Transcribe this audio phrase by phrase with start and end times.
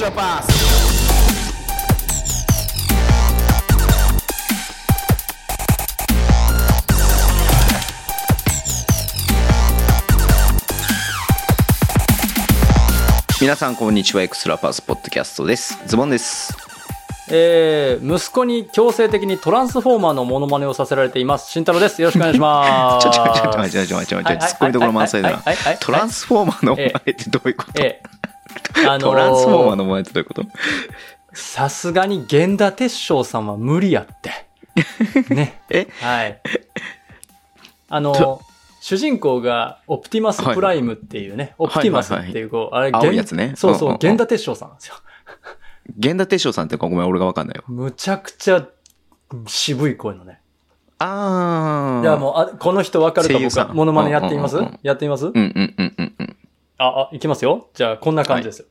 [0.00, 0.46] Extra Pass.
[13.42, 14.22] 皆さんこんにちは。
[14.22, 15.78] エクストラパスポッドキャストです。
[15.86, 16.56] ズボンです。
[17.30, 21.50] えー、息子に強制的にトランスフォーマーのモノマネをさせられています。
[21.50, 22.00] 慎太郎です。
[22.00, 23.04] よろしくお願いします。
[23.04, 25.42] ちょちょちょちょちょちょちょちょちょちょツッコミどころ満載だな
[25.78, 27.82] トランスフォーマーのモノマネってどういうこと？
[27.82, 28.20] ええ
[28.86, 30.44] あのー、トランスフォーマーのモノマネってどういうこと？
[31.32, 34.30] さすがに源田鉄章さんは無理やって
[35.34, 35.86] ねえ？
[36.00, 36.40] はい
[37.88, 38.40] あのー
[38.82, 43.52] 主人公がオプティマスプライムっていうね、はい、オプティマスっていう、こう、あれ、青いやつね。
[43.54, 44.94] そうそう、源田鉄章さんなんですよ。
[45.98, 47.64] 源田鉄章さんってごめん、俺がわかんないよ。
[47.68, 48.66] むちゃくちゃ
[49.46, 50.40] 渋い声のね。
[50.98, 52.02] ああ。
[52.02, 54.56] いや、もう、あ、この人わかるか僕は、モノマネやってみます？
[54.82, 55.26] やってみます？
[55.26, 56.36] うんうんうんうんうん。
[56.80, 57.68] あ、あ、いきますよ。
[57.74, 58.66] じゃあ、こんな感じですよ。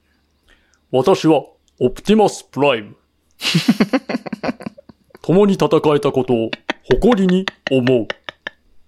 [0.48, 0.56] はい、
[1.04, 1.44] 私は、
[1.80, 2.96] オプティマスプライム。
[5.22, 6.50] 共に戦えたことを
[6.92, 8.08] 誇りに思う。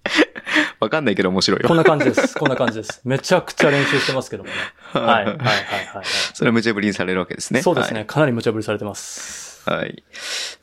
[0.80, 1.68] わかんないけど面白いよ。
[1.68, 2.36] こんな感じです。
[2.36, 3.00] こんな感じです。
[3.04, 4.56] めちゃくちゃ練習してますけどもね。
[4.92, 6.04] はい、はい、はい、はい。
[6.34, 7.62] それは無茶ぶりにされるわけですね。
[7.62, 8.00] そうですね。
[8.00, 9.62] はい、かなり無茶ぶりされてます。
[9.70, 10.02] はい。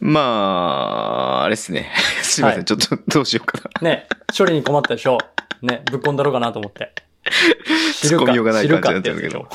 [0.02, 1.89] まあ、あれですね。
[2.22, 3.89] すいません、はい、ちょっとどうしようかな。
[3.89, 5.17] ね、処理に困ったでしょ
[5.62, 5.66] う。
[5.66, 6.94] ね、ぶっ込んだろうかなと思って。
[7.94, 8.34] 知るか。
[8.34, 9.48] ようがない感じになっちゃうけど。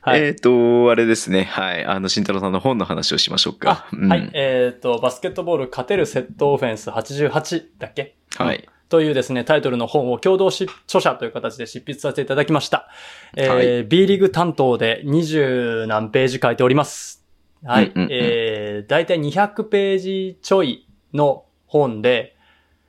[0.00, 1.44] はい、えっ、ー、と、あれですね。
[1.44, 1.84] はい。
[1.84, 3.86] あの、慎太郎さんの本の話をしましょうか。
[3.92, 4.30] うん、はい。
[4.32, 8.16] えっ、ー、と、バスケットボール勝てるセットオフェンス88だっけ？
[8.36, 8.68] はい。
[8.88, 10.66] というですね、タイトルの本を共同著
[11.00, 12.88] 者という形で執筆させていただきました。
[13.36, 17.24] えー、はい、B リーグ担当で20何ページ書いております。
[17.64, 17.86] はい。
[17.86, 22.36] うんうんうん、えー、だいたい200ページちょいの本で、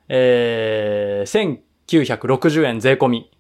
[0.08, 1.30] えー、
[1.90, 3.32] 1960円税込み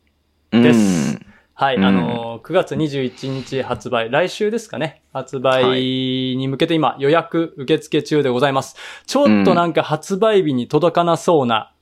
[0.51, 1.19] です。
[1.53, 8.75] はい、うん、あの、9月21日発売、来週ですかね、発売に向けて今予約受付中でございます。
[9.05, 11.73] ちょっとなんか発売日に届かなそうな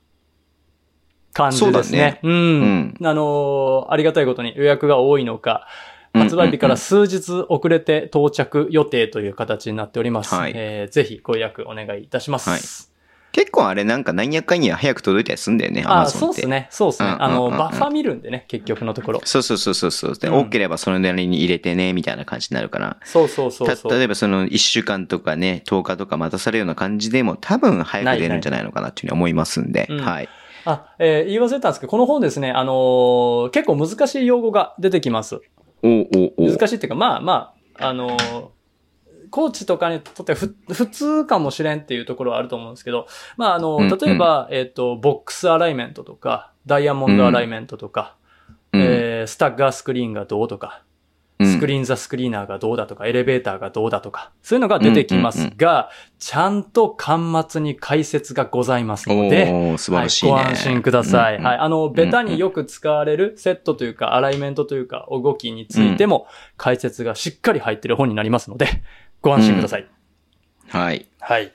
[1.32, 2.20] 感じですね。
[2.22, 2.96] うねうん。
[3.00, 5.66] うん、あのー、ありがたいことに予約が多いのか、
[6.12, 10.34] 発売日から数日遅れて到着予定という形になっております。
[10.34, 12.50] はい、えー、ぜひご予約お願いいたします。
[12.50, 12.87] はい
[13.32, 16.68] 結構あれなんか何やかんや早く届いたりすんだよね、あ、そうですね。
[16.70, 17.16] そうですね。
[17.18, 19.20] あの、バッファ見るんでね、結局のところ。
[19.24, 20.16] そうそうそうそうそう。
[20.16, 22.96] で、うん、多ければそのなりに入れてね、みたいな感じになるから。
[23.04, 23.92] そうそうそうそう。
[23.92, 30.28] 例えばその1週間とかね、10日とか待たされるような感じでも多分早く出るんじゃないのかなっていうふうに思いますんで、はい。
[30.64, 35.40] あ、えー、言い忘れたんですけど、この本ですね、あのー、結構難しい用語が出てきます。
[35.82, 38.48] おおお難しいっていうか、まあまあ、あのー、
[39.30, 43.06] コーチとかにとってふ普通かもしれんっていうところはあると思うんですけど、
[43.36, 48.16] まああの、例えば、うんうん、えっ、と、ボックスアライメントとか、ダイヤモンドアライメントとか、
[48.72, 50.82] うん、えー、スタッガースクリーンがどうとか、
[51.44, 60.32] スクリーンザスクリーナーがどうだとか、エレベーターがどうだとか、そういうのが出てきますが、ちゃんと端末に解説がございますので、素晴らしい、ね。
[60.32, 61.40] はい、ご安心ください。
[61.40, 61.58] はい。
[61.58, 68.66] あの、ベタによく使われるセットというか、アライメントというか、動きについても、解説がしっかり入ってる本になりますので、
[69.20, 69.86] ご安心ください。
[70.68, 71.06] はい。
[71.20, 71.52] はい。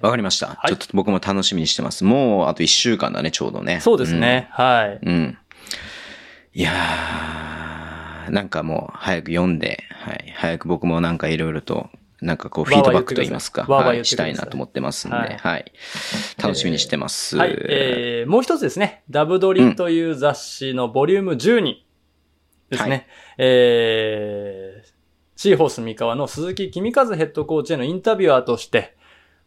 [0.00, 2.04] わかりました、はい、ちょっと僕も楽しみにしてます。
[2.04, 3.80] もうあと一週間だね、ちょうどね。
[3.80, 4.48] そうですね。
[4.58, 4.98] うん、はい。
[5.00, 5.38] うん。
[6.52, 11.88] いやー、なんかもう早く読んで、はい、早く僕もなんかいろいろと、
[12.20, 15.72] なんかこうフィードバックと言いますか、はい、したいなと思ってますんで、はい、はい、
[16.42, 17.36] 楽しみにしてます。
[17.36, 21.76] はい、えー、もう一つですね、ダブドリという雑誌のボリューム12
[22.70, 22.90] ですね。
[22.90, 23.06] はい、
[23.38, 24.79] えー、
[25.40, 28.94] シーホース三河の鈴木君和ヘッドコーチへのインタビュアーとして、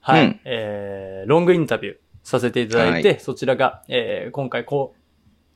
[0.02, 4.96] はい、うん、えー、ロングインタビューさせていただいて、はい、そちらが、えー、今回こ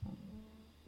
[0.06, 0.08] う、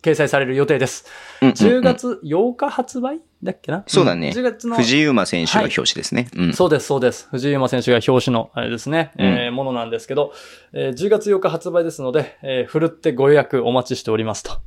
[0.03, 1.07] 掲載される予定です。
[1.41, 3.83] うんうんうん、10月8日発売だっけな？
[3.87, 4.29] そうだね。
[4.35, 4.75] 10月の。
[4.75, 7.27] 藤井馬選手が表紙ですね、はいうん、そうです、そうです。
[7.31, 10.31] 藤井馬選手が表紙の、あれですね、うん、えー、ものなんですけど、
[10.73, 14.61] えー、10月8日発売ですので、えー、ふるってご予約お待ちしておりますと。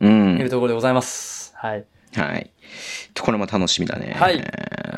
[0.00, 0.38] うん。
[0.38, 1.52] いうところでございます。
[1.56, 1.84] はい。
[2.14, 2.50] はい。
[3.20, 4.14] これも楽しみだね。
[4.18, 4.42] はい。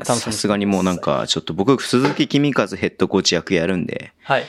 [0.05, 4.45] さすがにもうなんか、ちょっと僕、鈴木君和ヘッドコーチ役やるんで、はい。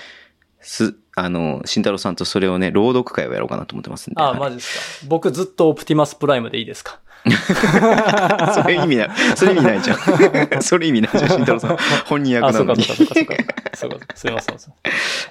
[0.61, 4.21] す、あの、慎太郎さんとそれをね、朗読会をやろうかなと思ってますんで。
[4.21, 5.05] ああ、マジですか。
[5.09, 6.99] 僕ずっとオプティマスプライムでいいですか？
[8.61, 9.09] それ意味ない。
[9.35, 9.97] それ意味ないじゃん。
[10.61, 11.77] それ意味ないじゃん、慎太郎さん。
[12.05, 12.83] 本人役なのに。
[12.83, 14.07] あ、そうか、そうか、そうか。
[14.15, 14.57] すいません。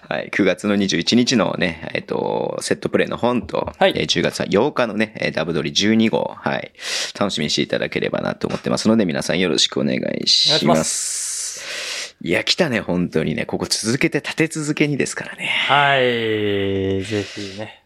[0.09, 0.31] はい。
[0.33, 6.73] 9月の21日のね、えっと、セットプレイの本と、はい、えー、10月は8日のね、ダブドリ12号、はい。
[7.19, 12.17] 楽しみにしていただければなと思ってますので、皆さんよろしくお願いします。
[12.23, 13.45] いや、来たね、本当にね。
[13.45, 15.47] ここ続けて立て続けにですからね。
[15.69, 17.03] はい。
[17.03, 17.86] ぜひね。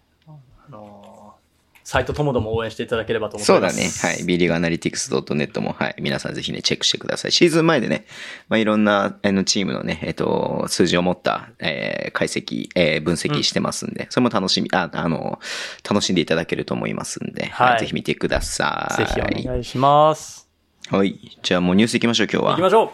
[1.92, 3.76] あのー、サイトともども応援していただければと思ってます。
[3.76, 4.14] そうだね。
[4.14, 4.24] はい。
[4.24, 5.96] B リーグアナリティクス .net も、はい。
[6.00, 7.32] 皆さんぜひね、チェックしてください。
[7.32, 8.06] シーズン前でね、
[8.48, 15.40] まあ、いろんな、あの、チームのね、えっと、数字を持った、えー、解析、えー、分析してますんで、うん、それも楽しみ、あ、あの、
[15.88, 17.80] 楽しんでいただけると思いますんで、はい。
[17.80, 18.96] ぜひ見てください。
[18.96, 20.48] ぜひお願いします。
[20.90, 21.18] はい。
[21.42, 22.50] じゃあもうニュース行きましょう、今日は。
[22.52, 22.92] 行きましょ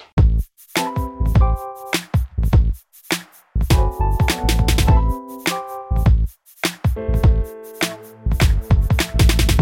[1.62, 1.65] う。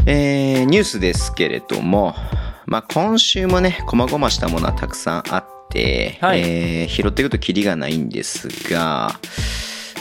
[0.06, 2.15] ニュースですけれども、
[2.67, 9.19] まあ、今週もね、細々したものはたくさんあって、はい、えー、拾っていくとキリがないんですが、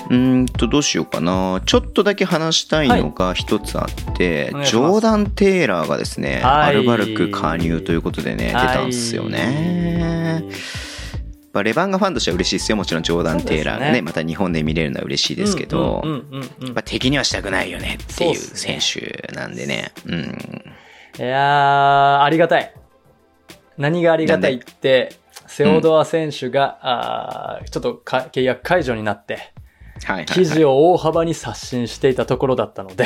[0.10, 1.62] うんと、どうしようかな。
[1.66, 10.44] ちょっとだけ話したいのが一つあって、はい、ジョーダン・テイラーがですね、はい、アルバルク加入ということでね、出たんですよね。
[11.54, 12.76] ぱレバンガファンとしては嬉しいですよ。
[12.76, 16.04] もちろんジョーダン・テイラーがね、ねまた日本で見れるのは嬉しいですけど、
[16.62, 19.94] やっ敵にはしたくないよねっていう選手なんでね。
[20.06, 20.74] うでね
[21.20, 21.26] うん。
[21.26, 22.74] いやー、ありがたい。
[23.78, 25.14] 何がありがたいって、
[25.48, 29.54] セオドア選手が、うん、あちょっと契約解除になって、
[30.26, 33.06] 記事を大幅に刷新していたところだったので、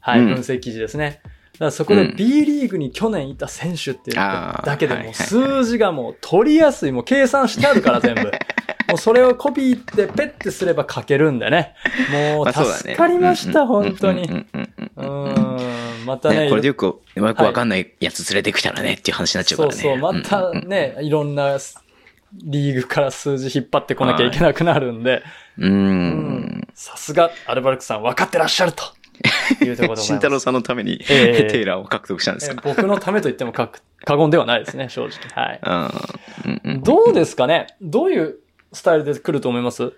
[0.00, 1.20] はい、分析記事ですね。
[1.24, 1.30] か
[1.66, 8.30] らそこで B リーグに去年いた選手っていうだけでも数字がもう取りやすい、もう計算してあるから全部。
[8.88, 11.74] もうそれをコピーってペッてすれば書けるんでね。
[12.10, 14.44] もう助かりました、本当に。
[14.96, 15.56] うん。
[16.04, 16.48] またね。
[16.50, 19.76] これでよく、よくわかんないやつ連れてきたらねっていう話になっちゃうからね。
[19.76, 21.58] そうそう、またね、いろんな
[22.44, 25.22] リーグから数字引っ張ってこなきゃいけなくなるんで。
[25.58, 26.68] うん。
[26.74, 28.84] さすが、アルバルクさん分かってらっしゃると。
[29.64, 32.48] いうところで慎太郎さんのために、えー、テイラーを獲得したんです。
[32.48, 33.70] か、えー、僕のためと言っても過
[34.06, 35.18] 言ではないですね、正直。
[35.34, 35.60] はい。
[36.44, 37.66] うんうん、どうですかね？
[37.80, 38.36] どういう
[38.72, 39.92] スタイルで来ると思います？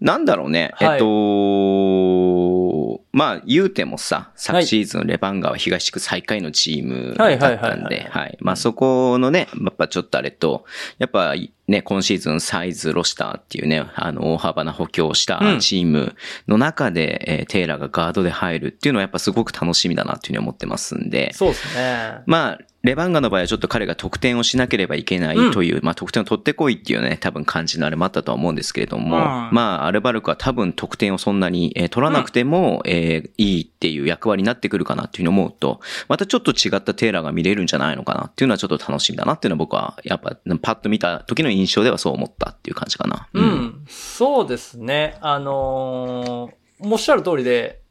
[0.00, 0.70] なんだろうね。
[0.74, 8.38] はい、えっと、まあ、言うてもさ、昨シーズンレバンガは東地区最下位のチームだったんで、はい。
[8.40, 10.64] まあ、そこのね、やっぱちょっとあれと、
[10.98, 11.34] やっぱ
[11.68, 16.16] ね、今シーズンサイズロスターっていうね、あの、大幅な補強したチーム
[16.48, 21.32] の中で、うん、えー、テイラーがガードで入るっていうのはやっぱすごく楽しみだなっていうふうに思ってますんで。
[21.34, 22.20] そうですね。
[22.26, 29.22] まあ、レバンガの場合はちょっと彼が得点をしなければいけないという、うん、まあ得点を取ってこいっていうね、多分感じのあれもあったとは思うんですけれども、うん、
[29.52, 43.28] まあアルバルクは多分得点をそんなに、えー、取らなくても、うん、えー、いいっていう役割になってくるかなっていうふうに思うと、またちょっと違ったテーラーが見れるんじゃないのかなっていうのはちょっと楽しみだなっていうのは僕はやっぱパッと見た時の印象ではそう思ったっていう感じかな。
[43.32, 43.84] うん。
[43.88, 45.18] そうですね。
[45.20, 47.82] あのー、おっしゃる通りで、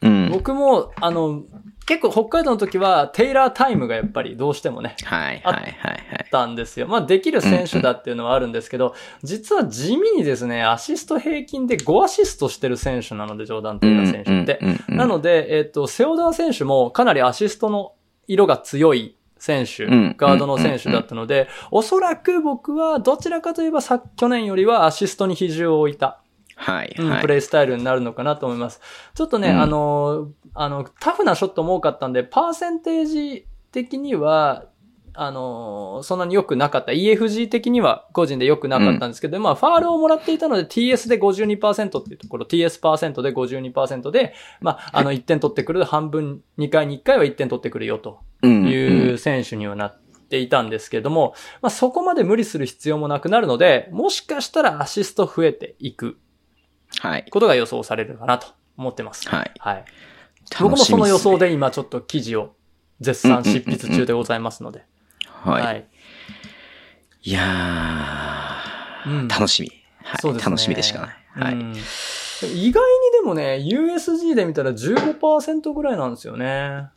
[0.00, 1.44] うん、僕も、あの、
[1.86, 5.76] 結構北海道の時はテイラータイムがやっぱりどうしてもね、はいはいはい、
[6.20, 6.86] あったんですよ。
[6.86, 14.60] まあできる選手だっていうのはあるんですけど、うんうん、実は地味にですね、アシスト平均で5アシストしてる選手なので、ジョーダン・テイラー選手って。
[14.88, 17.94] なので、えっ、ー、と、セオダー選手もかなりアシストの
[18.26, 26.20] 色が強い選手、ガードの選手だったので、おそらく僕はどちらかといえばさ、去年よりはアシストに比重を置いた。
[26.54, 28.80] はい、うん、プレイスタイルになるのかなと思います。
[29.16, 34.66] ちょっとね、うん、あの、あの、タフなショットも多かったんで、パーセンテージ的には、
[35.14, 36.92] あの、そんなに良くなかった。
[36.92, 56.18] EFG 的には個人で良くなかったんですけど、うん、まあ、ファールをもらっていたので TS で52%っていうところ、TS% で52%で、まあ、あの、1点取ってくる半分、2回に1回は1点取ってくるよという選手にはなっていたんですけれども、まあ、そこまで無理する必要もなくなるので、もしかしたらアシスト増えていく。
[56.98, 57.26] はい。
[57.30, 58.46] ことが予想されるかなと
[58.76, 59.28] 思ってます。
[59.28, 59.52] はい。
[59.58, 59.84] はい。
[60.60, 62.54] 僕もその予想で今ちょっと記事を
[63.00, 64.84] 絶賛執筆中でございますので。
[65.44, 65.62] はい。
[65.64, 65.86] はい、
[67.24, 69.70] いやー、うん、楽しみ。
[70.04, 70.32] はい。
[70.32, 70.40] ね。
[70.40, 71.16] 楽しみでしかない。
[71.34, 71.54] はい。
[71.54, 71.80] うん、意外
[72.52, 76.88] にでもね、USG で見たら15%ぐらいなんですよね。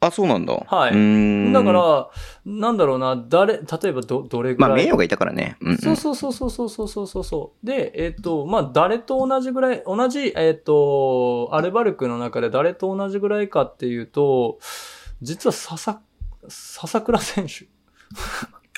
[0.00, 0.52] あ、そうなんだ。
[0.52, 1.52] はい。
[1.52, 2.08] だから、
[2.44, 4.70] なんだろうな、誰、例えばど、どれぐらい？
[4.70, 5.56] まあ、名誉がいたからね。
[5.60, 7.66] うん、うん、そうそうそうそうそうそうそうそう。
[7.66, 14.58] で、えっ、ー、と、まあ、誰と同じぐらい、同じ、えっ、ー、と、アルバルクの中で誰と同じぐらいかっていうと、
[15.20, 16.00] 実は笹、
[16.48, 17.66] 笹倉選手。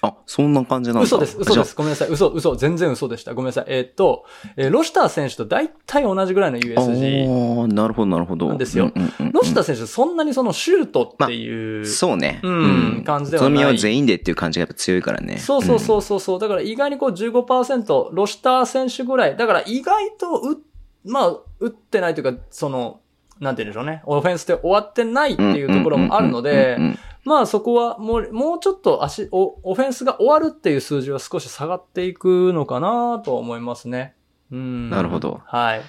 [0.02, 1.74] あ、そんな感じなん嘘です、嘘です。
[1.74, 2.08] ごめんなさい。
[2.08, 3.32] 嘘、嘘、全然嘘でした。
[3.32, 3.64] ごめんなさい。
[3.68, 7.60] えー、っと、えー、ロシター選手と大体同じぐらいの USG。
[7.60, 8.48] ああ、なるほど、なるほど。
[8.48, 8.92] なんですよ。
[9.32, 12.40] ロシター選手、そんなにそのシュートっていう、まそうね。
[12.42, 13.62] うん、感じではない。
[13.64, 15.38] その全員でっていう感じがやっぱ強いからね。
[15.38, 16.38] そうそうそうそうそう。
[16.38, 19.36] だから意外にこう15%、ロシター選手ぐらい。
[19.36, 20.58] だから意外とう、
[21.04, 23.00] まあ、打ってないというか、その、
[23.40, 24.02] なんて言うんでしょうね。
[24.06, 26.78] オフェンスで終わってないっていうところもあるので、
[27.24, 34.14] まあそこはもう、もうちょっと足、オオフェンスが終わるっていう数字は少し下がっていくのかなと思いますね。
[34.50, 34.90] うん。
[34.90, 35.40] なるほど。
[35.46, 35.78] はい。
[35.78, 35.84] わ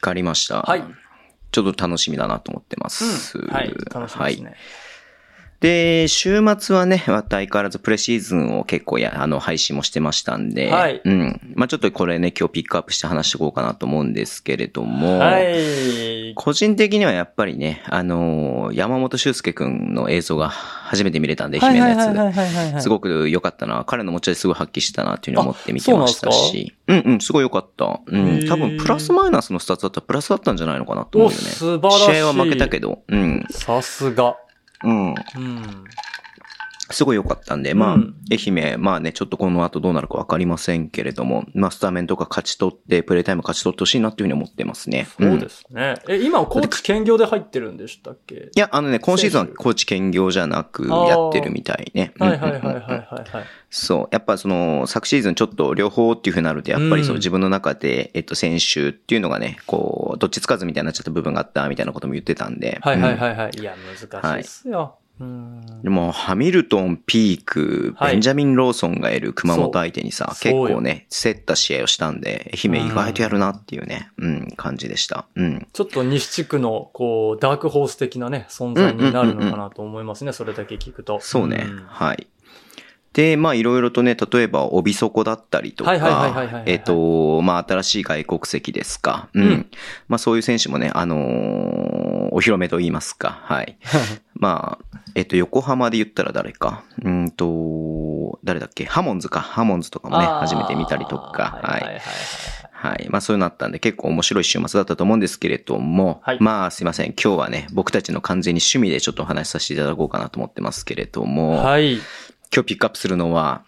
[0.00, 0.62] かりました。
[0.62, 0.84] はい。
[1.50, 3.38] ちょっと楽しみだなと思ってます。
[3.38, 3.74] うん、はい。
[3.92, 4.46] 楽しみですね。
[4.46, 4.58] はい
[5.60, 11.02] で、週末はね、また相変わらずプレシーズンを結構や、あの、配信もしてましたんで、はい。
[11.04, 11.40] うん。
[11.54, 16.34] まあちょっとこれね、今日ピックアップして話していこうかなと思うんですけれども、はい。
[16.36, 22.82] 個人的にはやっぱりね、あのー、山本修介くんの映像が初めて見れたんで、姫のやつ。
[22.84, 23.82] すごく良かったな。
[23.84, 26.72] 彼の持ち味すごい発揮したなっていうふうに思って見てましたし。
[26.86, 28.00] うんうん、すごい良かった。
[28.06, 28.46] うん。
[28.46, 31.42] 多分、プラスマイナスのスタッツだったらプラスだったんじゃないのかなと思うよね。
[31.42, 32.14] 素晴らしい。
[32.14, 33.44] 試合は負けたけど、うん。
[33.50, 34.36] さすが。
[34.82, 35.20] うん。
[35.34, 35.98] うん。
[36.90, 45.06] すごい良かったんで、まあ、うん、愛媛、まあね、ちょっとこの後どうなるかわかりませんけれども、まあ、スタメンとか勝ち取って、プレイタイム勝ち取ってほしいなっていうふうに思ってますね。
[45.18, 45.96] そうですね。
[46.06, 48.50] うん、え、今、コーチ兼業で入ってるんでしたっけ？
[48.54, 52.12] いや、あのね、今シーズンはコーチ兼業じゃなくやってるみたいね。
[52.18, 53.44] はいはいはいはいはい、はい。
[53.70, 54.08] そう。
[54.10, 62.78] やっぱその、昨シーズンちょっと両方っていうふうになると、やっぱりそう、自分の中で、えっと、選手っていうのがね、こう、どっちつかずみたいになっちゃった部分があったみたいなことも言ってたんで。
[62.80, 63.50] はいはいはいはい。
[63.58, 64.78] いや、難しいっすよ。
[64.78, 64.97] はい
[65.82, 75.26] でも、ハミルトン、ピーク、ベンジャミン・ローソンがいる熊本相手にさ、結構ね、競った試合をしたんで、愛媛意外とやるなっていうね、うん、感じでした。
[75.34, 75.66] うん。
[75.72, 81.18] ちょっと西地区の、こう、ダークホース的なね、存在になるのかなと思いますね、それだけ聞くと。
[81.20, 82.28] そうね、はい。
[83.18, 89.28] で、まあいろいろとね、例えば、帯底だったりとか、えっと、まあ新しい外国籍ですか。
[89.34, 89.42] うん。
[89.42, 89.66] うん、
[90.06, 91.18] まあそういう選手もね、あのー、
[92.30, 93.40] お披露目と言いますか。
[93.42, 93.76] はい。
[94.40, 96.84] まあ、えっと、横浜で言ったら誰か？
[97.02, 98.84] うんと、誰だっけ？
[98.84, 99.40] ハモンズか。
[99.40, 101.60] ハモンズとかもね、初めて見たりとか。
[101.60, 102.00] はい。
[102.70, 103.08] はい。
[103.10, 107.06] まあそういうのあったんで結構面白い週末だったと思うんですけれども、はい、まあすいません。
[107.06, 111.94] 今日はね、僕たちの完全に趣味でちょっとお話しさせていただこうかなと思ってますけれども、はい。
[111.94, 113.64] 今日ピックアップするのは、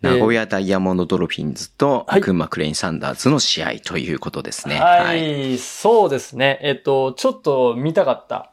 [0.00, 4.80] 名古屋ダイヤモンドドルフィンズと、群馬クレインサンダーズの試合ということですね。
[4.80, 6.58] はい、はい、そうですね。
[6.62, 8.51] えっと、ちょっと見たかった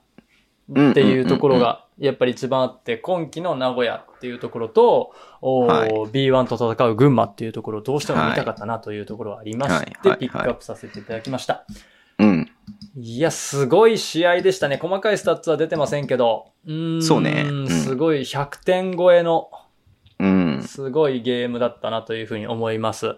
[0.72, 11.66] っていうところが、やっぱり一番あって、今季の名古屋っていうところと、はい、B1 と戦う群馬っていうところをどうしても見たかったなというところがありまして、ピックアップさせていただきました。
[12.20, 12.52] うん。
[12.96, 14.78] いや、すごい試合でしたね。
[14.78, 16.52] 細かいスタッツは出てませんけど。
[16.68, 17.68] うんそうね、うん。
[17.68, 19.50] すごい100点超えの、
[20.20, 20.62] うん。
[20.64, 23.16] すごいゲームだったなというふうに思います。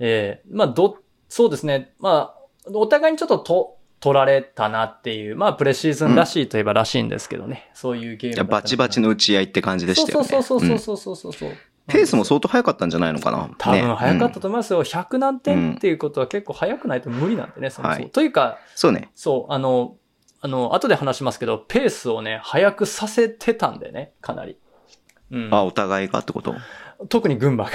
[0.00, 1.92] ええー、まあ、ど、そうですね。
[1.98, 7.68] まあ、お互いにちょっとと、取られたなっていう、まあ、プレシーズンらしいといえばらしいんですけどね。
[7.70, 10.28] うん、そういうゲームバチバチの打ち合いって感じでしたよね。
[10.28, 11.48] そうそうそうそうそうそうそう。
[11.48, 11.56] うん
[11.90, 13.48] ペースも相当早かったんじゃないのかな。
[13.56, 14.80] 多分早かったと思いますよ。
[14.80, 18.10] うん、100何点っていうことは結構早くないと無理なんでね、そもそも。
[18.10, 19.10] というか、そうね。
[19.14, 19.96] そう、あの、
[20.42, 24.58] あの、後で話しますけど、ペースをね、早くさせてたんでね、かなり。
[25.30, 26.54] うん、あ、お互いがってこと？
[27.08, 27.70] 特に群馬が。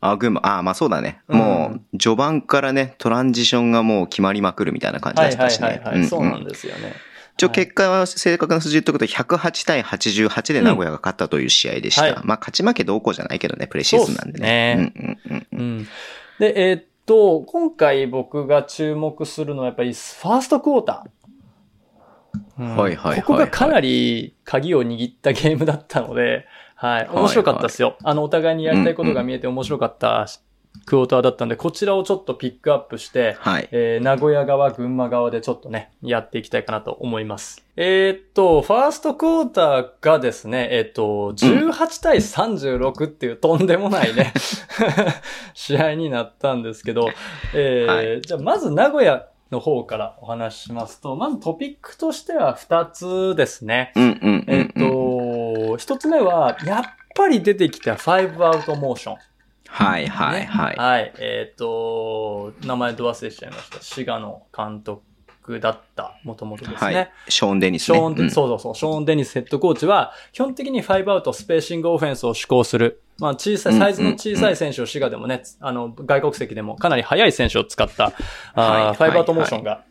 [0.00, 1.20] あ、群馬、あ、まあそうだね。
[1.28, 5.68] うん、もう、序盤からね、トランジションがもう決まりまくるみたいな感じだったしね。
[5.68, 6.94] はいはいはい、はいうんうん、そうなんですよね。
[7.36, 12.08] 一応結果は正確な数字言っとくと108対88で名古屋が勝ったという試合でした。
[12.08, 14.76] うんはい、まあ勝ち負けどうこうじゃないけどね、プレシーズンなんでね。
[14.76, 15.88] ねうんうんうん、
[16.38, 21.10] で、えー、っと、今回僕が注目するのはやっぱりファーストクォーター。
[22.58, 27.08] うん、はいはいはい、ここがかなり鍵を握ったゲームだったので、はい。
[27.08, 27.88] 面白かったですよ。
[27.88, 30.26] はいはい、あの、お互いにやりたいことが見えて面白かった
[30.84, 33.68] クォーターだったんで、こちらをちょっとピックアップして、はい。
[33.70, 37.64] えー、名古屋側、群馬側でちょっとね、やっていきたいかなと思います。
[37.76, 44.34] えー、っと、ファーストクォーターがですね、えー、っと、18対36っていうとんでもないね、
[45.54, 47.08] 試合になったんですけど、
[47.54, 53.92] えー、はい、じゃあまず名古屋の方からお話ししますと、まずトピックとしては2つですね。
[53.96, 55.15] えっと、
[55.76, 56.84] 1つ目は、やっ
[57.14, 59.16] ぱり出てきた5アウトモーション。
[59.68, 60.76] はいはいはい。
[60.76, 61.12] はい。
[61.18, 63.80] えっ、ー、と、名前ど忘れしちゃいました。
[63.80, 66.94] 滋賀の監督だった、もともとですね。
[66.94, 67.12] はい。
[67.28, 68.74] ショーン・デニス、ね、ショーン、うん、そうそうそう。
[68.74, 73.02] ショーン・デニスヘッドコーチは、基本的に5アウトスペーシングオフェンスを施行する。
[73.18, 78.12] まあ、小さい、サイズの小さい選手を滋賀でもね、あの、外国籍でもかなり速い選手を使った、
[78.54, 79.84] あ5アウトモーションが、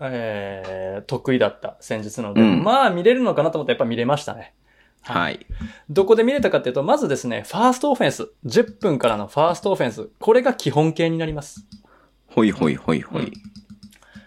[0.00, 4.54] えー、得意だった戦術なので、うん、まあ見れるのかなと思ってやっぱ見れましたね。
[5.02, 5.46] はい。
[5.88, 8.30] どこで見れたかっていうと、まずですね、ファーストオフェンス。
[8.44, 10.10] 10分からのファーストオフェンス。
[10.18, 11.66] これが基本形になります。
[12.26, 13.24] ほいほいほいほい。
[13.24, 13.32] うん、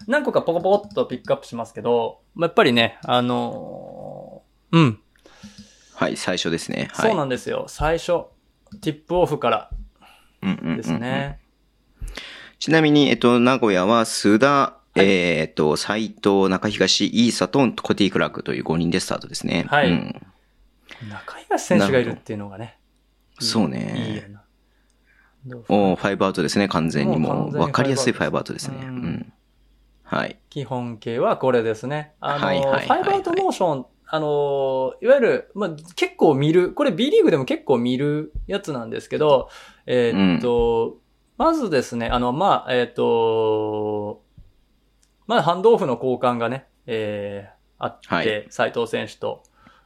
[0.08, 5.00] 何個かポコポコっとピックアップしますけど、やっぱりね、あのー、うん。
[5.96, 6.90] はい、最初ですね。
[6.94, 7.66] はい、そうなんですよ。
[7.68, 8.26] 最初、
[8.82, 9.70] ティップオフから
[10.42, 11.40] ですね。
[12.58, 19.66] ちなみに、えっと、名古屋は須田、はい、えっと、斎藤、中東、イーサとコティ・クラークという5人でスタートですね。
[19.70, 19.92] はい。
[19.92, 20.22] うん
[21.10, 22.78] 中東選手がいるっていうのがね。
[23.40, 24.24] そうね。
[24.26, 24.44] いいな。
[25.68, 27.58] おファイブアウトですね、完全にもう。
[27.58, 28.78] わかりやすいファイブアウトですね。
[28.82, 29.34] うん。
[30.04, 30.40] はい。
[30.50, 32.14] 基本形はこれですね。
[32.20, 39.50] あの、はいはいはいはい、ファイブアウトモーション、あの、いわゆる、まあ、結構見る、これ B リーグでも結構見るやつなんですけど、
[39.86, 40.96] えー、っと、うん、
[41.38, 44.22] まずですね、あの、まあ、えー、っと、
[45.26, 49.44] まあ、ハンドオフの交換がね、えー、あって、斎、はい、藤選手と、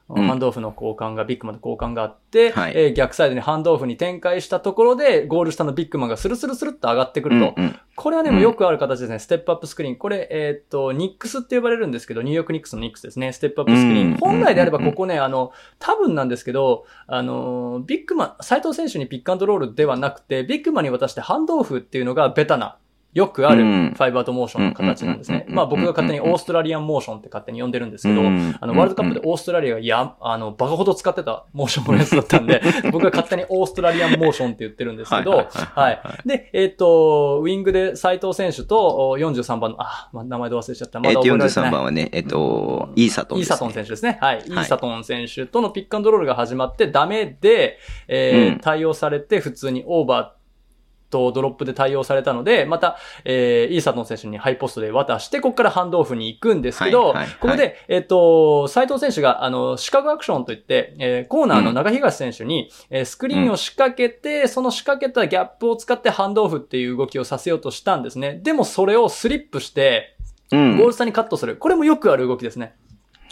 [0.09, 7.53] ハンドオフの交換が、ビッグマンの交換があって、はい、えー、逆サイドにハンドオフに展開したところで、ゴール下のビッグマンがスルスルスルっと上がってくると。
[7.57, 9.19] うんうん、これはでもよくある形ですね。
[9.19, 9.95] ステップアップスクリーン。
[9.97, 13.33] これ、えー、っと、ニックスって呼ばれるんですけど、ニューヨークニックスのニックスですね。
[13.33, 14.17] ステップアップスクリーン。
[14.17, 22.77] 本来であればここね、あの、多分なんですけど、あの、ビッグマン、斎藤選手にピックアンドロールではなくて、ビッグマンに渡してハンドオフっていうのがベタな
[23.17, 25.47] よくあるファイブアウトモーションの形なんですね。
[25.49, 28.23] まあ僕が勝手にオーストラリアンモーションって勝手に呼んでるんですけど、あ
[28.67, 32.61] の、ワールドカップでオーストラリアがや、あの、バカほど使ってたモーションのやつだったんで、
[32.93, 35.99] 僕が勝手にオーストラリアンモーションって言ってるんですけど、はい。
[36.27, 40.99] で、えっ、ー、と、ウィングで斎藤選手と43番の、あ、まあ、名前で忘れちゃった。
[40.99, 41.47] まだ覚えてない。
[41.47, 44.19] 43番はね、えっ、ー、と、イーサトン、ね、イーサトン選手ですね。
[44.21, 44.43] はい。
[44.45, 50.36] イーサトン選手とのピックアンドロールが始まってダメで、えー、うん、対応されて普通にオーバー
[51.09, 68.39] とドロップで対応されたので、また、えー、イーサトン選手にハイポストで渡して、ここからハンドオフに行くんですけど、はいはいはい、ここで、えっ、ー、と、斎藤選手が、あの、シカゴアクションといって、えー、コーナーの中東選手に、うん、えー、スクリーンを仕掛けて、うん、その仕掛けたギャップを使ってハンドオフっていう動きをさせようとしたんですね。
[68.43, 70.17] でもそれをスリップして、
[70.51, 71.57] ゴール下にカットする。
[71.57, 72.75] これもよくある動きですね。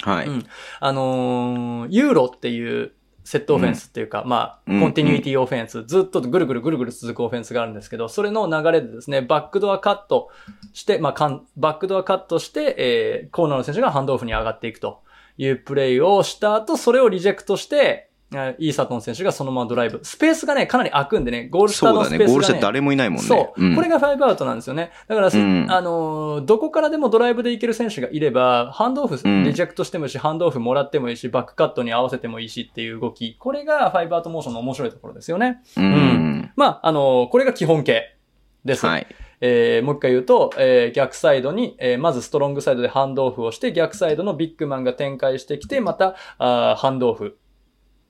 [0.02, 0.28] はい。
[0.28, 0.46] うん。
[0.80, 2.92] あのー、ユーロっていう、
[3.26, 10.30] セットオフェンスっていうか、うん、まあ、コンティニュイティオフェンス、ずっとぐるぐるぐるぐる続くオフェンスがあるんですけど、それの流れでですね、バックドアカット
[10.74, 15.02] して、まあ、バックドアカットして、えー、コーナーの選手がハンドオフに上がっていくと
[15.40, 20.00] いうプレイをした後、それをリジェクトして、イーサトン選手がそのままドライブ。
[20.04, 23.24] スペースがね、かなり空くんでね、ゴール下のスペースが、ね、そうだね、ゴール下誰もいないもんね。
[23.24, 23.64] そう。
[23.64, 24.92] うん、これがファイブアウトなんですよね。
[25.08, 33.36] だから、うん、あのー、どこからでもドライブでいける選手がいれば、ハンドオフ、リジェクトしてもいいし、ハンドオフもらってもいいし、バックカットに合わせてもいいしっていう動き。
[33.38, 35.62] これがファイブアウトモーションの面白いところですよね。
[35.78, 35.86] うん。
[35.86, 38.18] うん、まあ、あのー、これが基本形
[38.66, 38.86] です。
[38.86, 39.08] はい。
[39.42, 47.38] えー、もう一回言うと、えー、逆サイドに、えー、まずストロングサイドでハンドオフをして、逆サイドのビッグマンが展開してきて、また、あハンドオフ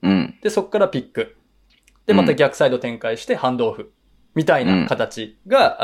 [0.05, 0.35] うん。
[0.41, 1.35] で、そこからピック。
[2.05, 3.91] で、また逆サイド展開してハンドオフ。
[4.35, 5.75] みたいな形が、うん、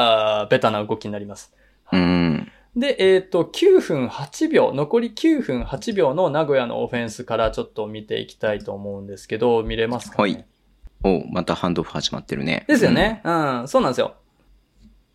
[0.43, 1.53] あベタな動きになります。
[1.91, 2.51] うん。
[2.75, 10.45] で、えっ、ー、と、9分8秒、残り9分8秒の名古屋のオフェンスからちょっと見ていきたいと思うんですけど、見れますか、ね、はい。
[11.03, 12.65] おまたハンドオフ始まってるね。
[12.67, 13.21] ですよね。
[13.23, 14.15] うん、うん、そうなんですよ。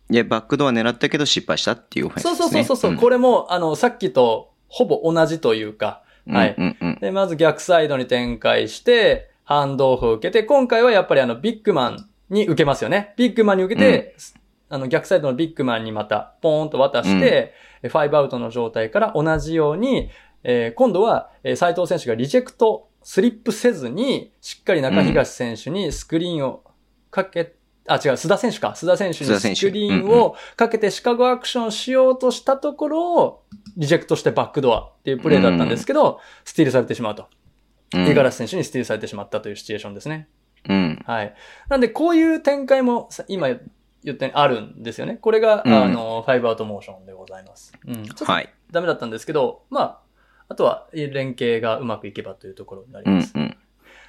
[0.09, 2.37] いや、バックドア狙ったけど失敗したっていうオフェンスですね。
[2.37, 2.91] そうそうそうそう。
[2.91, 6.55] うん、これも、あの、さっきとほぼ同じというか、はい。
[6.57, 13.13] うんうんうん、で、まず逆サイドに展開して、ハンドオフを受けて、今回はやっぱりあの、ビッグマンに受けますよね。
[13.17, 14.15] ビッグマンに受けて、
[14.69, 20.09] うん、あの、逆サイドのビッグマンにまた、ポーンと渡して、うん、ファイブアウトの状態から同じように、
[20.43, 26.63] えー、今度は、えー、斉藤選手がリジェクト、スリップせずに、しっかり中東選手にスクリーンを
[27.09, 27.53] かけ
[27.87, 28.73] あ、違う、須田選手か。
[28.75, 33.43] 須田選手にスクリーンをかけてシカゴアクションしようとしたところを、
[33.77, 37.27] リジェクトしてバックドアっていうプレーだったんですけど、スティールされてしまうと。
[37.93, 40.27] 五十嵐選手にスティールされてしまったというシチュエーションですね。
[40.67, 41.01] うん。
[41.05, 41.33] はい。
[41.69, 43.47] なんで、こういう展開も、今
[44.03, 45.17] 言ったようにあるんですよね。
[45.21, 47.71] これが、うん、あの、ファイブアウトモーションでございます。
[47.85, 48.03] うん。
[48.03, 48.25] ちょっと
[48.71, 49.99] ダメだったんですけど、はい、まあ、
[50.49, 53.31] あとは連携がうまくいけばというところになります。
[53.35, 53.57] うん、うん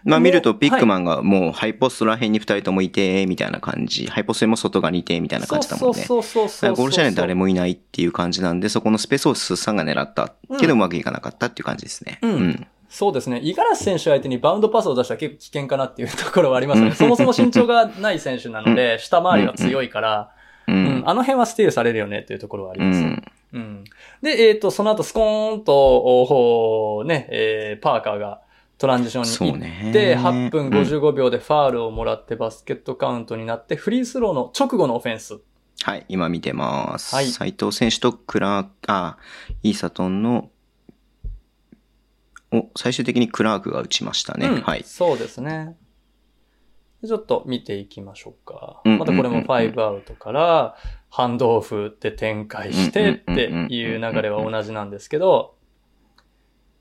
[0.05, 4.07] まあ見るとピックマンがもうハイポストら辺に二人ともいて、みたいな感じ。
[4.07, 6.03] ハイポストも外側にいて、みたいな感じだもんね。
[6.03, 12.19] そうそうそうゴール下に誰もいないっていう感じなんで、そこのスペースをスーさんが狙ったけどうまくいかなかったっていう感じですね。
[12.23, 12.31] うん。
[12.31, 13.41] うんそうですね。
[13.41, 16.93] 五十嵐選手相手にバウンドパスを出したら結構危険かなっていうところはありますね。
[16.93, 20.31] そもそも身長がない選手なので、下回りが強いから、
[20.67, 23.01] うん、あの辺はスティールされるよねっていうところはあります。
[23.01, 23.23] うん。
[23.53, 23.85] うん、
[24.23, 28.41] で、えっ、ー、と、その後スコーンと、ね、えー、パーカーが
[28.79, 35.41] トランジションに行って、8分55秒でファールをもらってバスケットカウントになって、フリースローの直後のオフェンス。
[35.83, 37.15] はい、今見てます。
[37.15, 37.27] はい。
[37.27, 39.19] 斉藤選手とクラー、あ、
[39.63, 40.51] イーサトンの、
[42.53, 44.47] お、最終的にクラークが打ちましたね。
[44.47, 44.85] うん、はい。
[44.85, 45.77] そうですね。
[47.05, 48.81] ちょっと見ていきましょうか。
[48.85, 50.77] またこれも5アウトから、
[51.11, 55.58] ハンドオフで展開してっていう流れは同じなんですけど、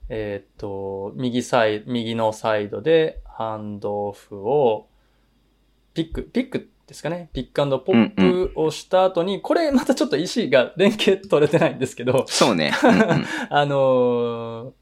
[0.08, 4.88] えっ、と、右サイ、右のサイドでハンドオフを、
[5.94, 7.28] ピック、ピックですかね？
[7.34, 12.24] ピックアンドポップをした後に、うんうん、これまたちょっと意思が連携取れてないんですけど。
[12.26, 12.72] そうね。
[12.82, 14.72] うんうん、あのー、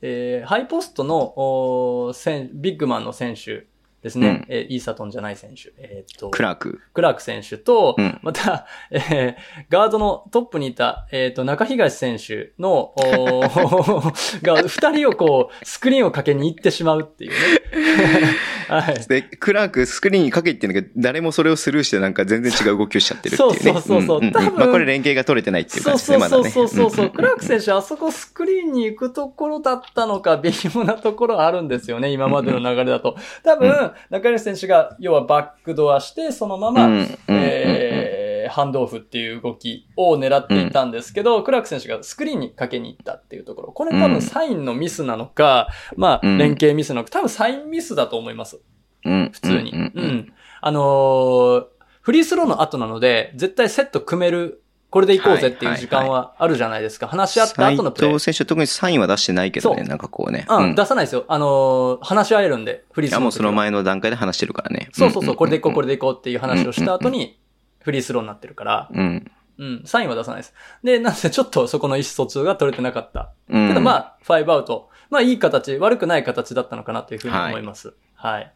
[0.00, 2.12] えー、ハイポストの、
[2.54, 3.66] ビッグマンの選手
[4.02, 4.28] ですね。
[4.28, 5.72] うん、えイーサトンじゃない選手。
[5.78, 6.30] えっ、と。
[6.30, 6.80] クラーク。
[6.94, 9.34] クラーク選手と、うん、また、 えー、
[9.70, 12.94] ガードのトップにいた、えっ、と、中東選手の、
[14.42, 17.36] が、二人をこう、スクリーンをかけに行ってしまうっていうね。
[18.68, 19.06] はい。
[19.08, 23.58] で、クラークスクリーンにかけてんだけど、誰もそれをスルーしてなんか全然違う動きをしちゃってるっていうね。
[23.58, 24.18] そうそうそう。
[24.18, 24.54] うんうん、多分。
[24.56, 33.16] まあこれ連携が取れてないっていう感じですね、そうそうそうそうそう、クラーク選手、あそこスクリーンに行くところだったのか、微妙なところあるんですよね、今までの流れだと。
[33.42, 36.88] 多分、中西選手が、要はバックドアして、そのまま、
[37.28, 43.72] えー、ハンドオフっていう動きを狙っていたんですけど、クラーク選手がスクリーンにかけに行ったっていうところ。
[43.72, 48.60] これ多分サインのミスなのか、まあ、連携ミスなのか、多分サインミスだと思います。
[49.04, 49.30] うん。
[49.32, 49.72] 普通に。
[49.72, 50.32] うん。
[50.60, 51.66] あのー、
[52.00, 57.06] フリースローの後なので、絶対セット組めるこれで行こうぜっていう時間はあるじゃないですか。
[57.06, 58.10] 話し合った後のプレイ。
[58.10, 60.46] 伊藤選手特にサインは出してないけどね、なんかこうね。
[60.48, 61.24] うん、出さないですよ。
[61.28, 63.20] あのー、話し合えるんで、フリースロー。
[63.20, 64.88] いや、もうその前の段階で話してるからね。
[64.92, 67.38] そうそうそう、これで行こう、これで行こうっていう話をした後に、
[67.80, 68.88] フリースローになってるから。
[68.92, 69.30] うん。
[69.58, 70.54] うん、サインは出さないです。
[70.82, 73.32] で、なんでちょっとそこの意思疎通が取れてなかった。
[73.50, 74.88] うん、けどまあ、ファイブアウト。
[75.10, 77.94] まあいい形、悪くない形だったのかなというふうに思います。
[78.14, 78.32] はい。
[78.34, 78.52] はい、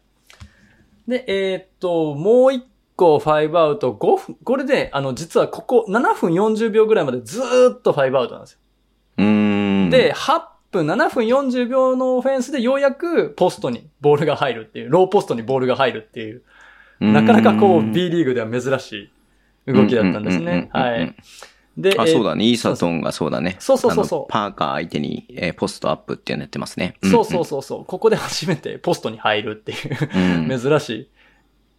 [1.07, 2.63] で、えー、っと、もう一
[2.95, 8.59] 個5アウト5分、これで、あの、実はここ7分40秒ぐらいまでずーっと5アウトなんですよ。
[9.17, 9.89] うん。
[9.89, 16.43] で、8分、7分40秒のオフェンスでようやくポストにボールが入るっていう、ローポストにボールが入るっていう、
[16.99, 19.09] なかなかこう B リーグでは珍し
[19.67, 20.69] い動きだったんですね。
[20.71, 21.15] はい。
[21.77, 22.45] で、あ、そうだね。
[22.45, 23.55] イーサトンがそうだね。
[23.59, 24.31] そうそうそうそう。
[24.31, 26.95] パーカー相手に、えー、ポストアップっていうのやってますね。
[27.03, 27.85] そうそうそうそう。
[27.85, 31.09] ここで初めてポストに入るっていう 珍しい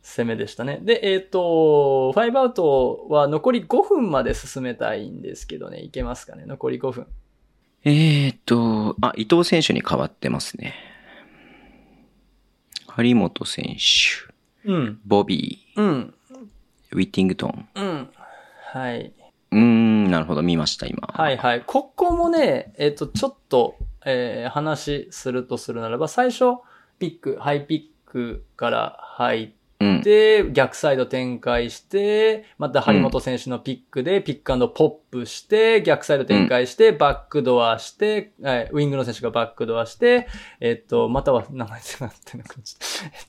[0.05, 0.81] 攻めでしたね。
[0.83, 7.07] で、えっ、ー、と、5アウトは残り5分まで進めたいんですけどね、いけますかね、残り5分。
[7.85, 10.75] えっ、ー、と、あ、伊藤選手に変わってますね。
[12.87, 14.71] 張本選手。
[14.71, 15.01] うん。
[15.07, 15.81] ボビー。
[15.81, 16.14] うん。
[16.93, 17.69] ウィッティングトン。
[17.75, 18.09] うん。
[18.73, 19.12] はい。
[19.53, 21.09] うーん、なるほど、見ました、今。
[21.14, 21.62] はいはい。
[21.62, 26.59] ここもね、えっ、ー、と、ちょっと、えー、話するとするならば、最初、
[26.99, 29.63] ピック、ハイピックから入って、
[30.03, 40.27] で、逆サイド展開して、また張本選手のピックでピックポップして、逆サイド展開して、バックドアして、ウィングの選手がバックドアして、
[40.61, 41.87] えっと、または、名前違っ
[42.25, 42.63] てなく えっ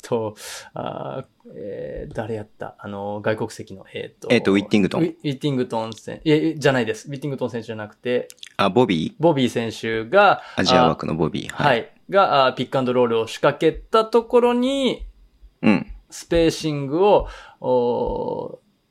[0.02, 0.36] と、
[0.74, 2.76] あえー、誰やった？
[2.80, 4.28] あの、外国籍の、えっと。
[4.32, 5.02] えっと、ウィッティングトン。
[5.02, 7.08] ウィッティングトン選手、え、じゃないです。
[7.08, 8.28] ウィッティングトン選手じゃなくて。
[8.58, 9.14] あ、ボビー？
[9.20, 11.50] ボビー選手が、アジア枠のボビー。
[11.50, 11.78] はい。
[11.80, 15.06] はい、が、ピックアンドロールを仕掛けたところに、
[15.62, 15.92] うん。
[16.10, 17.28] スペーシングを、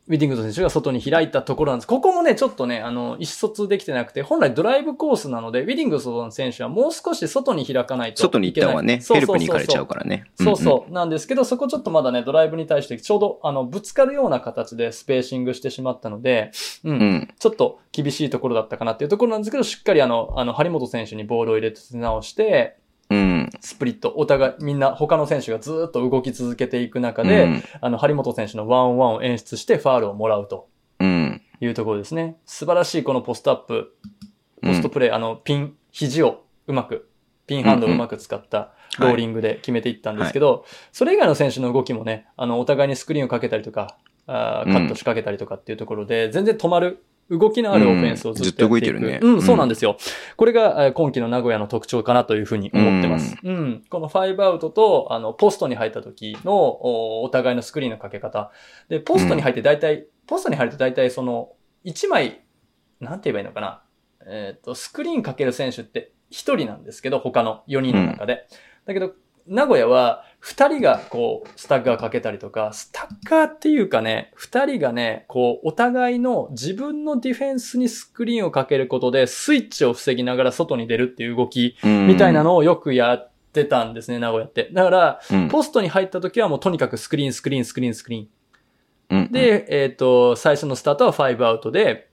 [0.06, 1.86] ウィディングトン選手が外に開いたところなんです。
[1.86, 10.26] ここもね、ちょっとね、あの、意思疎通できてなくて、本来ドライブコースなので、ウィディングトン選手はもう少し外に開かないと外に行った方がね、ヘルプに行かれちゃうからね。
[10.38, 10.92] そうそう。
[10.92, 16.50] なんですけど、そこちょっとまだね、ドライブに対してちょうど、あの、ぶつかるような形でスペーシングしてしまったので、
[16.84, 16.98] うん。
[16.98, 22.76] うん、ちょっと厳しいところだったかなっていうところなんですけど、しっかりあの、あの、張本選手にボールを入れて直して、
[23.10, 30.68] うん、スプリット、お互い、みんな他の選手がずっと動き続けていく中で、うん、あの、張本選手のワンオンワンを演出してファールをもらうと。
[31.60, 32.36] いうところですね。
[32.44, 33.96] 素晴らしいこのポストアップ、
[34.62, 37.08] ポストプレイ、うん、あの、ピン、肘をうまく、
[37.46, 40.56] ピンハンドをうまく使ったローリングで決めていったんですけど、はい。
[40.58, 49.18] はい、それ以外の選手の動きもね、あの、お互いにスクリーンをかけたりとか、あカット仕掛けたりとかっていうところで、全然止まる動きのあるオフェンスをずっと動いてるね。
[49.22, 49.96] うん、そうなんですよ。
[50.36, 53.36] これが今季の名古屋の特徴かなというふうに思ってます。
[53.42, 58.52] うん、うん、この5アウトと、あの、ポストに入った時のおお互いのスクリーンのかけ方。
[58.88, 61.52] で、ポストに入って大体、うん、ポストに入ると大体その、
[61.84, 62.42] 1枚、
[63.00, 63.82] なんて言えばいいのかな。
[64.26, 68.46] えっ、ー、と、スクリーンかける選手って1人なんですけど、他の4人の中で。
[68.86, 69.12] だけど、
[69.46, 84.68] 名古屋は二人がこう、スタッカーかけたりとか、スタッカーっていうかね、二人がね、こう、お互いの自分のディフェンスにスクリーンをかけることで、スイッチを防ぎながら外に出るっていう動き、みたいなのをよくやってたんですね、名古屋って。
[84.70, 89.32] だから、ポストに入った時はもうとにかくスクリーン、スクリーン、スクリーン、スクリーン。
[89.32, 92.10] で、えっ、ー、と、最初のスタートは5アウトで、